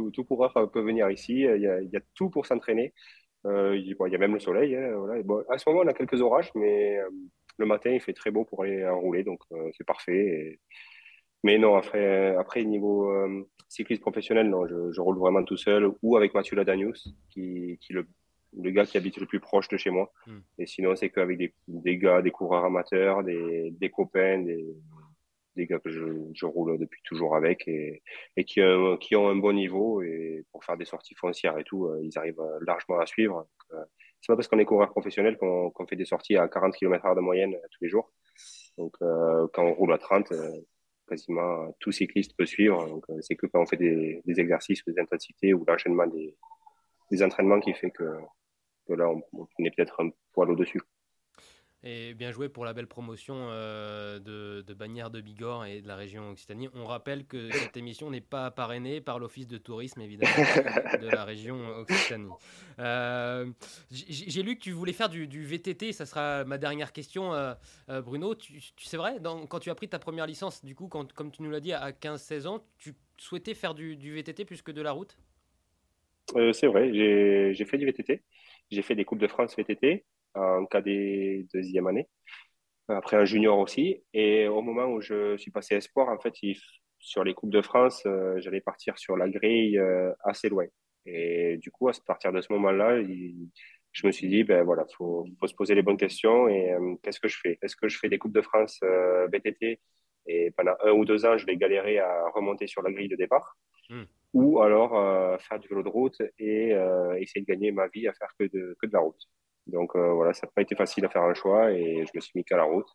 tout, 0.00 0.10
tout, 0.10 0.24
coureur 0.24 0.52
peut 0.72 0.80
venir 0.80 1.10
ici. 1.10 1.40
Il 1.40 1.60
y 1.60 1.66
a, 1.66 1.80
il 1.80 1.90
y 1.90 1.96
a 1.96 2.00
tout 2.14 2.30
pour 2.30 2.46
s'entraîner. 2.46 2.92
Euh, 3.46 3.76
il, 3.76 3.94
bon, 3.94 4.06
il 4.06 4.12
y 4.12 4.16
a 4.16 4.18
même 4.18 4.34
le 4.34 4.40
soleil. 4.40 4.76
Hein, 4.76 4.92
voilà. 4.96 5.22
bon, 5.22 5.42
à 5.50 5.58
ce 5.58 5.68
moment, 5.68 5.82
on 5.84 5.88
a 5.88 5.94
quelques 5.94 6.20
orages, 6.20 6.50
mais 6.54 6.98
le 7.58 7.66
matin, 7.66 7.90
il 7.90 8.00
fait 8.00 8.12
très 8.12 8.30
beau 8.30 8.44
pour 8.44 8.62
aller 8.62 8.84
enrouler, 8.86 9.22
donc 9.22 9.40
euh, 9.52 9.70
c'est 9.76 9.86
parfait. 9.86 10.18
Et... 10.18 10.60
Mais 11.42 11.58
non, 11.58 11.76
après, 11.76 12.36
après 12.36 12.64
niveau 12.64 13.10
euh, 13.10 13.48
cycliste 13.68 14.02
professionnel, 14.02 14.48
non, 14.50 14.66
je, 14.66 14.92
je, 14.92 15.00
roule 15.00 15.18
vraiment 15.18 15.42
tout 15.42 15.56
seul 15.56 15.90
ou 16.02 16.16
avec 16.16 16.34
Mathieu 16.34 16.56
Ladanius, 16.56 17.08
qui, 17.30 17.78
qui 17.80 17.94
le, 17.94 18.06
le 18.58 18.70
gars 18.70 18.84
qui 18.84 18.98
habite 18.98 19.16
le 19.16 19.26
plus 19.26 19.40
proche 19.40 19.68
de 19.68 19.78
chez 19.78 19.90
moi. 19.90 20.12
Mm. 20.26 20.38
Et 20.58 20.66
sinon, 20.66 20.96
c'est 20.96 21.08
qu'avec 21.08 21.38
des, 21.38 21.54
des 21.66 21.96
gars, 21.96 22.20
des 22.20 22.30
coureurs 22.30 22.64
amateurs, 22.64 23.24
des, 23.24 23.70
des 23.70 23.90
copains, 23.90 24.40
des, 24.40 24.66
des 25.60 25.66
gars 25.66 25.78
que 25.78 25.90
je, 25.90 26.46
roule 26.46 26.78
depuis 26.78 27.00
toujours 27.04 27.36
avec 27.36 27.68
et, 27.68 28.02
euh, 28.58 28.96
qui, 28.98 29.16
ont 29.16 29.28
un 29.28 29.36
bon 29.36 29.52
niveau 29.52 30.02
et 30.02 30.44
pour 30.52 30.64
faire 30.64 30.76
des 30.76 30.84
sorties 30.84 31.14
foncières 31.14 31.58
et 31.58 31.64
tout, 31.64 31.86
euh, 31.86 32.00
ils 32.02 32.18
arrivent 32.18 32.42
largement 32.66 32.98
à 32.98 33.06
suivre. 33.06 33.46
Euh, 33.72 33.84
c'est 34.20 34.28
pas 34.28 34.36
parce 34.36 34.48
qu'on 34.48 34.58
est 34.58 34.64
coureur 34.64 34.90
professionnel 34.90 35.36
qu'on 35.38 35.70
qu 35.70 35.86
fait 35.88 35.96
des 35.96 36.04
sorties 36.04 36.36
à 36.36 36.46
40 36.48 36.74
km/h 36.74 37.14
de 37.16 37.20
moyenne 37.20 37.54
euh, 37.54 37.68
tous 37.70 37.84
les 37.84 37.88
jours. 37.88 38.12
Donc, 38.76 38.94
euh, 39.02 39.46
quand 39.52 39.64
on 39.64 39.74
roule 39.74 39.92
à 39.92 39.98
30, 39.98 40.32
euh, 40.32 40.50
quasiment 41.08 41.74
tout 41.80 41.92
cycliste 41.92 42.36
peut 42.36 42.46
suivre. 42.46 42.86
Donc, 42.86 43.04
c'est 43.20 43.36
que 43.36 43.46
quand 43.46 43.62
on 43.62 43.66
fait 43.66 43.76
des, 43.76 44.22
des 44.24 44.40
exercices 44.40 44.84
des 44.86 44.98
intensités 44.98 45.54
ou 45.54 45.64
l'enchaînement 45.66 46.06
des, 46.06 47.22
entraînements 47.22 47.60
qui 47.60 47.72
fait 47.74 47.90
que, 47.90 48.04
là, 48.88 49.08
on 49.08 49.46
est 49.64 49.74
peut-être 49.74 50.00
un 50.00 50.10
poil 50.32 50.50
au-dessus. 50.50 50.80
Et 51.82 52.12
bien 52.12 52.30
joué 52.30 52.50
pour 52.50 52.66
la 52.66 52.74
belle 52.74 52.86
promotion 52.86 53.34
euh, 53.38 54.18
de, 54.18 54.60
de 54.60 54.74
Bagnères 54.74 55.10
de 55.10 55.22
Bigorre 55.22 55.64
et 55.64 55.80
de 55.80 55.88
la 55.88 55.96
région 55.96 56.30
Occitanie. 56.30 56.68
On 56.74 56.84
rappelle 56.84 57.24
que 57.24 57.50
cette 57.52 57.76
émission 57.76 58.10
n'est 58.10 58.20
pas 58.20 58.50
parrainée 58.50 59.00
par 59.00 59.18
l'Office 59.18 59.48
de 59.48 59.56
tourisme, 59.56 60.02
évidemment, 60.02 60.30
de 61.00 61.08
la 61.08 61.24
région 61.24 61.56
Occitanie. 61.78 62.28
Euh, 62.80 63.46
J'ai 63.90 64.42
lu 64.42 64.56
que 64.56 64.60
tu 64.60 64.72
voulais 64.72 64.92
faire 64.92 65.08
du, 65.08 65.26
du, 65.26 65.42
VTT, 65.42 65.92
ça 65.92 66.04
sera 66.04 66.44
ma 66.44 66.58
dernière 66.58 66.92
question, 66.92 67.32
euh, 67.32 67.54
Bruno. 68.02 68.34
Tu, 68.34 68.60
tu 68.76 68.84
c'est 68.84 68.98
vrai, 68.98 69.18
dans, 69.18 69.46
quand 69.46 69.60
tu 69.60 69.70
as 69.70 69.74
pris 69.74 69.88
ta 69.88 69.98
première 69.98 70.26
licence, 70.26 70.62
du 70.62 70.74
coup, 70.74 70.88
quand, 70.88 71.10
comme 71.14 71.30
tu 71.30 71.42
nous 71.42 71.50
l'as 71.50 71.60
dit, 71.60 71.72
à 71.72 71.92
15-16 71.92 72.46
ans, 72.46 72.62
tu 72.76 72.94
souhaitais 73.16 73.54
faire 73.54 73.74
du, 73.74 73.96
du, 73.96 74.12
VTT 74.14 74.44
plus 74.44 74.60
que 74.60 74.72
de 74.72 74.82
la 74.82 74.92
route? 74.92 75.16
C'est 76.52 76.66
vrai, 76.66 76.92
j'ai 76.92 77.64
fait 77.64 77.78
du 77.78 77.86
VTT. 77.86 78.22
J'ai 78.70 78.82
fait 78.82 78.94
des 78.94 79.04
Coupes 79.06 79.18
de 79.18 79.26
France 79.26 79.56
VTT 79.56 80.04
en 80.34 80.66
cadet 80.66 81.46
deuxième 81.52 81.86
année, 81.86 82.08
après 82.88 83.16
un 83.16 83.24
junior 83.24 83.58
aussi. 83.58 84.02
Et 84.12 84.48
au 84.48 84.62
moment 84.62 84.86
où 84.86 85.00
je 85.00 85.36
suis 85.36 85.50
passé 85.50 85.76
espoir, 85.76 86.08
en 86.08 86.18
fait, 86.18 86.34
il, 86.42 86.56
sur 87.00 87.24
les 87.24 87.34
Coupes 87.34 87.50
de 87.50 87.62
France, 87.62 88.02
euh, 88.06 88.38
j'allais 88.38 88.60
partir 88.60 88.98
sur 88.98 89.16
la 89.16 89.28
grille 89.28 89.78
euh, 89.78 90.12
assez 90.22 90.48
loin. 90.48 90.66
Et 91.06 91.56
du 91.56 91.70
coup, 91.70 91.88
à 91.88 91.92
partir 92.06 92.30
de 92.30 92.40
ce 92.40 92.52
moment-là, 92.52 93.02
je 93.92 94.06
me 94.06 94.12
suis 94.12 94.28
dit, 94.28 94.44
ben 94.44 94.62
voilà, 94.62 94.84
faut, 94.96 95.26
faut 95.40 95.46
se 95.46 95.54
poser 95.54 95.74
les 95.74 95.82
bonnes 95.82 95.96
questions 95.96 96.46
et 96.48 96.72
euh, 96.72 96.94
qu'est-ce 97.02 97.18
que 97.18 97.28
je 97.28 97.38
fais? 97.38 97.58
Est-ce 97.62 97.74
que 97.74 97.88
je 97.88 97.98
fais 97.98 98.08
des 98.08 98.18
Coupes 98.18 98.34
de 98.34 98.42
France 98.42 98.78
BTT 99.32 99.80
et 100.26 100.50
pendant 100.52 100.74
un 100.84 100.92
ou 100.92 101.04
deux 101.04 101.24
ans, 101.24 101.38
je 101.38 101.46
vais 101.46 101.56
galérer 101.56 101.98
à 101.98 102.28
remonter 102.34 102.66
sur 102.66 102.82
la 102.82 102.92
grille 102.92 103.08
de 103.08 103.16
départ? 103.16 103.56
Mm. 103.88 104.04
ou 104.34 104.60
alors 104.60 104.92
faire 105.40 105.58
du 105.58 105.66
vélo 105.66 105.82
de 105.82 105.88
route 105.88 106.22
et 106.38 106.68
essayer 107.18 107.40
de 107.40 107.46
gagner 107.46 107.72
ma 107.72 107.88
vie 107.88 108.06
à 108.06 108.12
faire 108.12 108.32
que 108.38 108.44
de, 108.44 108.76
que 108.80 108.86
de 108.86 108.92
la 108.92 109.00
route. 109.00 109.20
Donc 109.70 109.96
euh, 109.96 110.12
voilà, 110.12 110.32
ça 110.32 110.46
n'a 110.46 110.52
pas 110.54 110.62
été 110.62 110.74
facile 110.74 111.04
à 111.04 111.08
faire 111.08 111.22
un 111.22 111.34
choix 111.34 111.72
et 111.72 112.04
je 112.06 112.10
me 112.14 112.20
suis 112.20 112.32
mis 112.34 112.44
qu'à 112.44 112.56
la 112.56 112.64
route. 112.64 112.88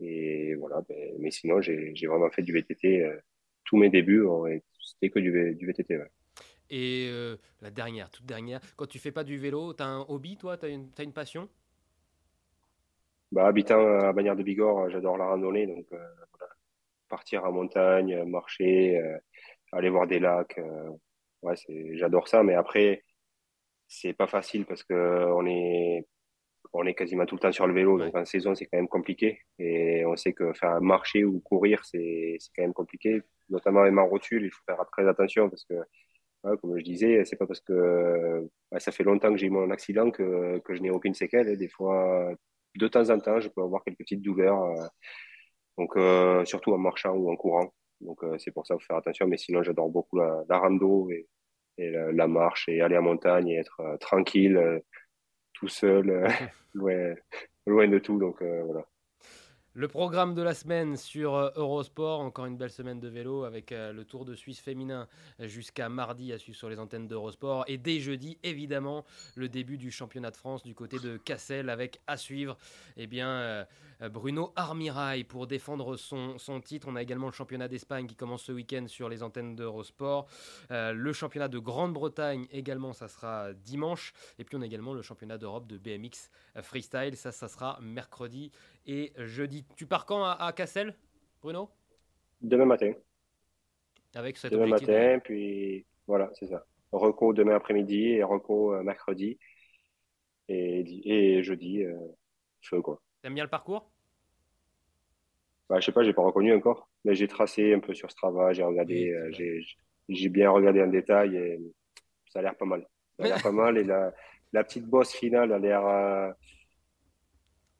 Et 0.00 0.54
voilà, 0.54 0.82
ben, 0.88 1.14
mais 1.18 1.30
sinon, 1.30 1.60
j'ai 1.60 2.06
vraiment 2.06 2.30
fait 2.30 2.42
du 2.42 2.52
VTT. 2.52 3.02
Euh, 3.02 3.16
tous 3.64 3.76
mes 3.76 3.90
débuts, 3.90 4.24
c'était 4.80 5.10
que 5.10 5.18
du, 5.18 5.54
du 5.54 5.66
VTT. 5.66 5.98
Ouais. 5.98 6.10
Et 6.70 7.08
euh, 7.10 7.36
la 7.60 7.70
dernière, 7.70 8.08
toute 8.10 8.26
dernière, 8.26 8.60
quand 8.76 8.86
tu 8.86 9.00
fais 9.00 9.10
pas 9.10 9.24
du 9.24 9.36
vélo, 9.38 9.74
tu 9.74 9.82
as 9.82 9.86
un 9.86 10.06
hobby, 10.08 10.36
toi? 10.36 10.56
Tu 10.56 10.66
as, 10.66 10.68
as, 10.68 11.02
une 11.02 11.12
passion? 11.12 11.48
Bah, 13.32 13.46
Habitant 13.46 13.98
à 14.00 14.12
Bagnères 14.12 14.36
de 14.36 14.44
Bigorre, 14.44 14.88
j'adore 14.88 15.18
la 15.18 15.26
randonnée. 15.26 15.66
Donc 15.66 15.86
euh, 15.92 15.98
voilà, 16.38 16.52
partir 17.08 17.44
en 17.44 17.52
montagne, 17.52 18.24
marcher, 18.24 18.98
euh, 18.98 19.18
aller 19.72 19.90
voir 19.90 20.06
des 20.06 20.20
lacs. 20.20 20.60
ouais, 21.42 21.54
j'adore 21.94 22.28
ça. 22.28 22.44
Mais 22.44 22.54
après, 22.54 23.02
c'est 23.90 24.14
pas 24.14 24.28
facile 24.28 24.66
parce 24.66 24.84
que 24.84 24.94
on 24.94 25.46
est 25.46 26.06
on 26.72 26.86
est 26.86 26.94
quasiment 26.94 27.26
tout 27.26 27.36
le 27.36 27.40
temps 27.40 27.52
sur 27.52 27.66
le 27.66 27.74
vélo, 27.74 27.98
donc 27.98 28.14
en 28.16 28.24
saison 28.24 28.54
c'est 28.54 28.66
quand 28.66 28.78
même 28.78 28.88
compliqué. 28.88 29.40
Et 29.58 30.04
on 30.06 30.16
sait 30.16 30.32
que 30.32 30.52
faire 30.54 30.80
marcher 30.80 31.24
ou 31.24 31.40
courir 31.40 31.84
c'est 31.84 32.38
quand 32.56 32.62
même 32.62 32.74
compliqué, 32.74 33.22
notamment 33.50 33.80
avec 33.82 33.92
ma 33.94 34.02
rotule, 34.02 34.44
il 34.44 34.50
faut 34.50 34.62
faire 34.66 34.78
très 34.92 35.08
attention 35.08 35.50
parce 35.50 35.64
que 35.64 35.74
ouais, 36.44 36.56
comme 36.58 36.78
je 36.78 36.84
disais, 36.84 37.24
c'est 37.24 37.36
pas 37.36 37.46
parce 37.46 37.60
que 37.60 38.48
ouais, 38.72 38.80
ça 38.80 38.92
fait 38.92 39.04
longtemps 39.04 39.32
que 39.32 39.38
j'ai 39.38 39.46
eu 39.46 39.50
mon 39.50 39.70
accident 39.70 40.10
que, 40.10 40.58
que 40.60 40.74
je 40.74 40.82
n'ai 40.82 40.90
aucune 40.90 41.14
séquelle. 41.14 41.56
Des 41.58 41.68
fois, 41.68 42.30
de 42.76 42.88
temps 42.88 43.10
en 43.10 43.18
temps, 43.20 43.40
je 43.40 43.48
peux 43.48 43.62
avoir 43.62 43.84
quelques 43.84 43.98
petites 43.98 44.22
douleurs, 44.22 44.62
euh, 44.62 44.86
donc 45.78 45.96
euh, 45.96 46.44
surtout 46.44 46.72
en 46.72 46.78
marchant 46.78 47.12
ou 47.14 47.30
en 47.30 47.36
courant. 47.36 47.72
Donc 48.00 48.22
euh, 48.24 48.38
c'est 48.38 48.52
pour 48.52 48.66
ça 48.66 48.74
qu'il 48.74 48.82
faut 48.84 48.88
faire 48.88 48.98
attention. 48.98 49.26
Mais 49.26 49.36
sinon, 49.38 49.62
j'adore 49.62 49.90
beaucoup 49.90 50.18
la, 50.18 50.44
la 50.48 50.58
rando 50.58 51.10
et 51.10 51.28
et 51.80 51.90
la, 51.90 52.12
la, 52.12 52.28
marche 52.28 52.68
et 52.68 52.80
aller 52.80 52.96
en 52.96 53.02
montagne 53.02 53.48
et 53.48 53.56
être 53.56 53.80
euh, 53.80 53.96
tranquille, 53.96 54.56
euh, 54.56 54.78
tout 55.52 55.68
seul, 55.68 56.10
euh, 56.10 56.28
loin, 56.74 57.14
loin 57.66 57.88
de 57.88 57.98
tout. 57.98 58.18
Donc 58.18 58.42
voilà. 58.42 58.86
Le 59.74 59.86
programme 59.86 60.34
de 60.34 60.42
la 60.42 60.52
semaine 60.54 60.96
sur 60.96 61.34
Eurosport, 61.56 62.20
encore 62.20 62.46
une 62.46 62.56
belle 62.56 62.70
semaine 62.70 62.98
de 62.98 63.08
vélo 63.08 63.44
avec 63.44 63.70
le 63.70 64.02
Tour 64.04 64.24
de 64.24 64.34
Suisse 64.34 64.60
féminin 64.60 65.08
jusqu'à 65.38 65.88
mardi 65.88 66.32
à 66.32 66.38
suivre 66.38 66.58
sur 66.58 66.68
les 66.68 66.78
antennes 66.80 67.06
d'Eurosport. 67.06 67.64
Et 67.68 67.78
dès 67.78 68.00
jeudi, 68.00 68.38
évidemment, 68.42 69.04
le 69.36 69.48
début 69.48 69.78
du 69.78 69.92
championnat 69.92 70.32
de 70.32 70.36
France 70.36 70.64
du 70.64 70.74
côté 70.74 70.98
de 70.98 71.16
Cassel 71.16 71.70
avec 71.70 72.00
à 72.08 72.16
suivre 72.16 72.56
eh 72.96 73.06
bien, 73.06 73.66
Bruno 74.08 74.52
Armirail 74.56 75.24
pour 75.24 75.46
défendre 75.46 75.96
son, 75.96 76.38
son, 76.38 76.60
titre. 76.60 76.88
On 76.90 76.96
a 76.96 77.02
également 77.02 77.26
le 77.26 77.32
championnat 77.32 77.68
d'Espagne 77.68 78.06
qui 78.06 78.16
commence 78.16 78.44
ce 78.44 78.52
week-end 78.52 78.86
sur 78.86 79.08
les 79.08 79.22
antennes 79.22 79.54
d'Eurosport. 79.56 80.26
Euh, 80.70 80.92
le 80.92 81.12
championnat 81.12 81.48
de 81.48 81.58
Grande-Bretagne 81.58 82.46
également, 82.50 82.92
ça 82.92 83.08
sera 83.08 83.52
dimanche. 83.52 84.12
Et 84.38 84.44
puis 84.44 84.56
on 84.56 84.62
a 84.62 84.66
également 84.66 84.94
le 84.94 85.02
championnat 85.02 85.36
d'Europe 85.36 85.66
de 85.66 85.76
BMX 85.76 86.30
Freestyle. 86.62 87.16
Ça, 87.16 87.32
ça 87.32 87.48
sera 87.48 87.78
mercredi 87.82 88.50
et 88.86 89.12
jeudi. 89.18 89.64
Tu 89.76 89.86
pars 89.86 90.06
quand 90.06 90.24
à, 90.24 90.32
à 90.32 90.52
Cassel, 90.52 90.94
Bruno? 91.42 91.68
Demain 92.40 92.64
matin. 92.64 92.92
Avec 94.14 94.38
cet 94.38 94.52
Demain 94.52 94.66
matin, 94.66 95.16
de... 95.16 95.20
puis 95.20 95.84
voilà, 96.06 96.30
c'est 96.34 96.46
ça. 96.46 96.64
Reco 96.92 97.32
demain 97.32 97.54
après-midi 97.54 98.12
et 98.12 98.22
reco 98.24 98.74
euh, 98.74 98.82
mercredi. 98.82 99.38
et, 100.48 100.84
et 101.04 101.42
jeudi, 101.42 101.84
feu 102.62 102.80
quoi. 102.82 103.00
T'aimes 103.22 103.34
bien 103.34 103.44
le 103.44 103.50
parcours? 103.50 103.89
Bah, 105.70 105.80
Je 105.80 105.86
sais 105.86 105.92
pas, 105.92 106.02
j'ai 106.02 106.12
pas 106.12 106.22
reconnu 106.22 106.52
encore, 106.52 106.90
mais 107.04 107.14
j'ai 107.14 107.28
tracé 107.28 107.72
un 107.72 107.80
peu 107.80 107.94
sur 107.94 108.10
Strava, 108.10 108.52
j'ai 108.52 108.64
regardé, 108.64 109.14
j'ai 110.08 110.28
bien 110.28 110.50
regardé 110.50 110.82
en 110.82 110.88
détail 110.88 111.36
et 111.36 111.60
ça 112.28 112.40
a 112.40 112.42
l'air 112.42 112.56
pas 112.56 112.66
mal. 112.66 112.86
Ça 113.18 113.24
a 113.24 113.28
l'air 113.28 113.42
pas 113.42 113.52
mal 113.52 113.78
et 113.78 113.84
la, 113.84 114.12
la 114.52 114.64
petite 114.64 114.86
bosse 114.86 115.12
finale 115.12 115.52
a 115.52 115.58
l'air 115.58 115.86
a 115.86 116.34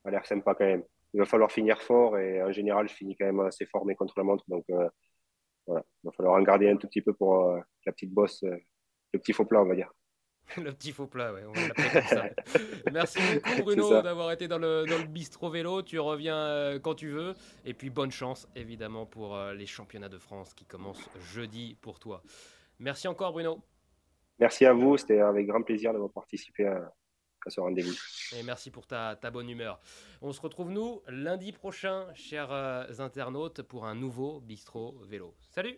l'air 0.09 0.25
sympa 0.25 0.55
quand 0.55 0.65
même. 0.65 0.83
Il 1.13 1.19
va 1.19 1.25
falloir 1.25 1.51
finir 1.51 1.81
fort 1.81 2.17
et 2.17 2.41
en 2.41 2.51
général, 2.51 2.87
je 2.87 2.93
finis 2.93 3.15
quand 3.17 3.25
même 3.25 3.41
assez 3.41 3.65
formé 3.65 3.95
contre 3.95 4.13
la 4.17 4.23
montre. 4.23 4.45
Donc 4.47 4.65
voilà, 5.67 5.83
il 6.03 6.07
va 6.07 6.11
falloir 6.13 6.35
en 6.35 6.41
garder 6.41 6.69
un 6.69 6.77
tout 6.77 6.87
petit 6.87 7.01
peu 7.01 7.13
pour 7.13 7.45
la 7.85 7.91
petite 7.91 8.13
bosse, 8.13 8.41
le 8.43 9.19
petit 9.19 9.33
faux 9.33 9.45
plat, 9.45 9.61
on 9.61 9.67
va 9.67 9.75
dire. 9.75 9.91
le 10.57 10.71
petit 10.71 10.91
faux 10.91 11.07
plat, 11.07 11.33
ouais, 11.33 11.43
on 11.47 11.53
comme 11.53 12.01
ça. 12.03 12.25
Merci 12.91 13.19
beaucoup 13.35 13.63
Bruno 13.63 14.01
d'avoir 14.01 14.31
été 14.31 14.47
dans 14.47 14.57
le, 14.57 14.85
dans 14.87 14.97
le 14.97 15.05
bistrot 15.05 15.49
vélo. 15.49 15.81
Tu 15.81 15.99
reviens 15.99 16.37
euh, 16.37 16.79
quand 16.79 16.95
tu 16.95 17.09
veux. 17.09 17.33
Et 17.65 17.73
puis 17.73 17.89
bonne 17.89 18.11
chance 18.11 18.47
évidemment 18.55 19.05
pour 19.05 19.35
euh, 19.35 19.53
les 19.53 19.65
championnats 19.65 20.09
de 20.09 20.17
France 20.17 20.53
qui 20.53 20.65
commencent 20.65 21.09
jeudi 21.33 21.77
pour 21.81 21.99
toi. 21.99 22.21
Merci 22.79 23.07
encore 23.07 23.31
Bruno. 23.31 23.61
Merci 24.39 24.65
à 24.65 24.73
vous, 24.73 24.97
c'était 24.97 25.19
avec 25.19 25.47
grand 25.47 25.61
plaisir 25.61 25.93
d'avoir 25.93 26.11
participé 26.11 26.65
à, 26.65 26.91
à 27.45 27.49
ce 27.49 27.59
rendez-vous. 27.59 27.93
Et 28.35 28.43
merci 28.43 28.71
pour 28.71 28.87
ta, 28.87 29.15
ta, 29.15 29.29
bonne 29.29 29.49
humeur. 29.49 29.79
On 30.21 30.31
se 30.33 30.41
retrouve 30.41 30.71
nous 30.71 31.01
lundi 31.07 31.51
prochain, 31.51 32.07
chers 32.15 32.51
euh, 32.51 32.85
internautes, 32.99 33.61
pour 33.61 33.85
un 33.85 33.95
nouveau 33.95 34.39
bistrot 34.41 34.97
vélo. 35.03 35.35
Salut 35.51 35.77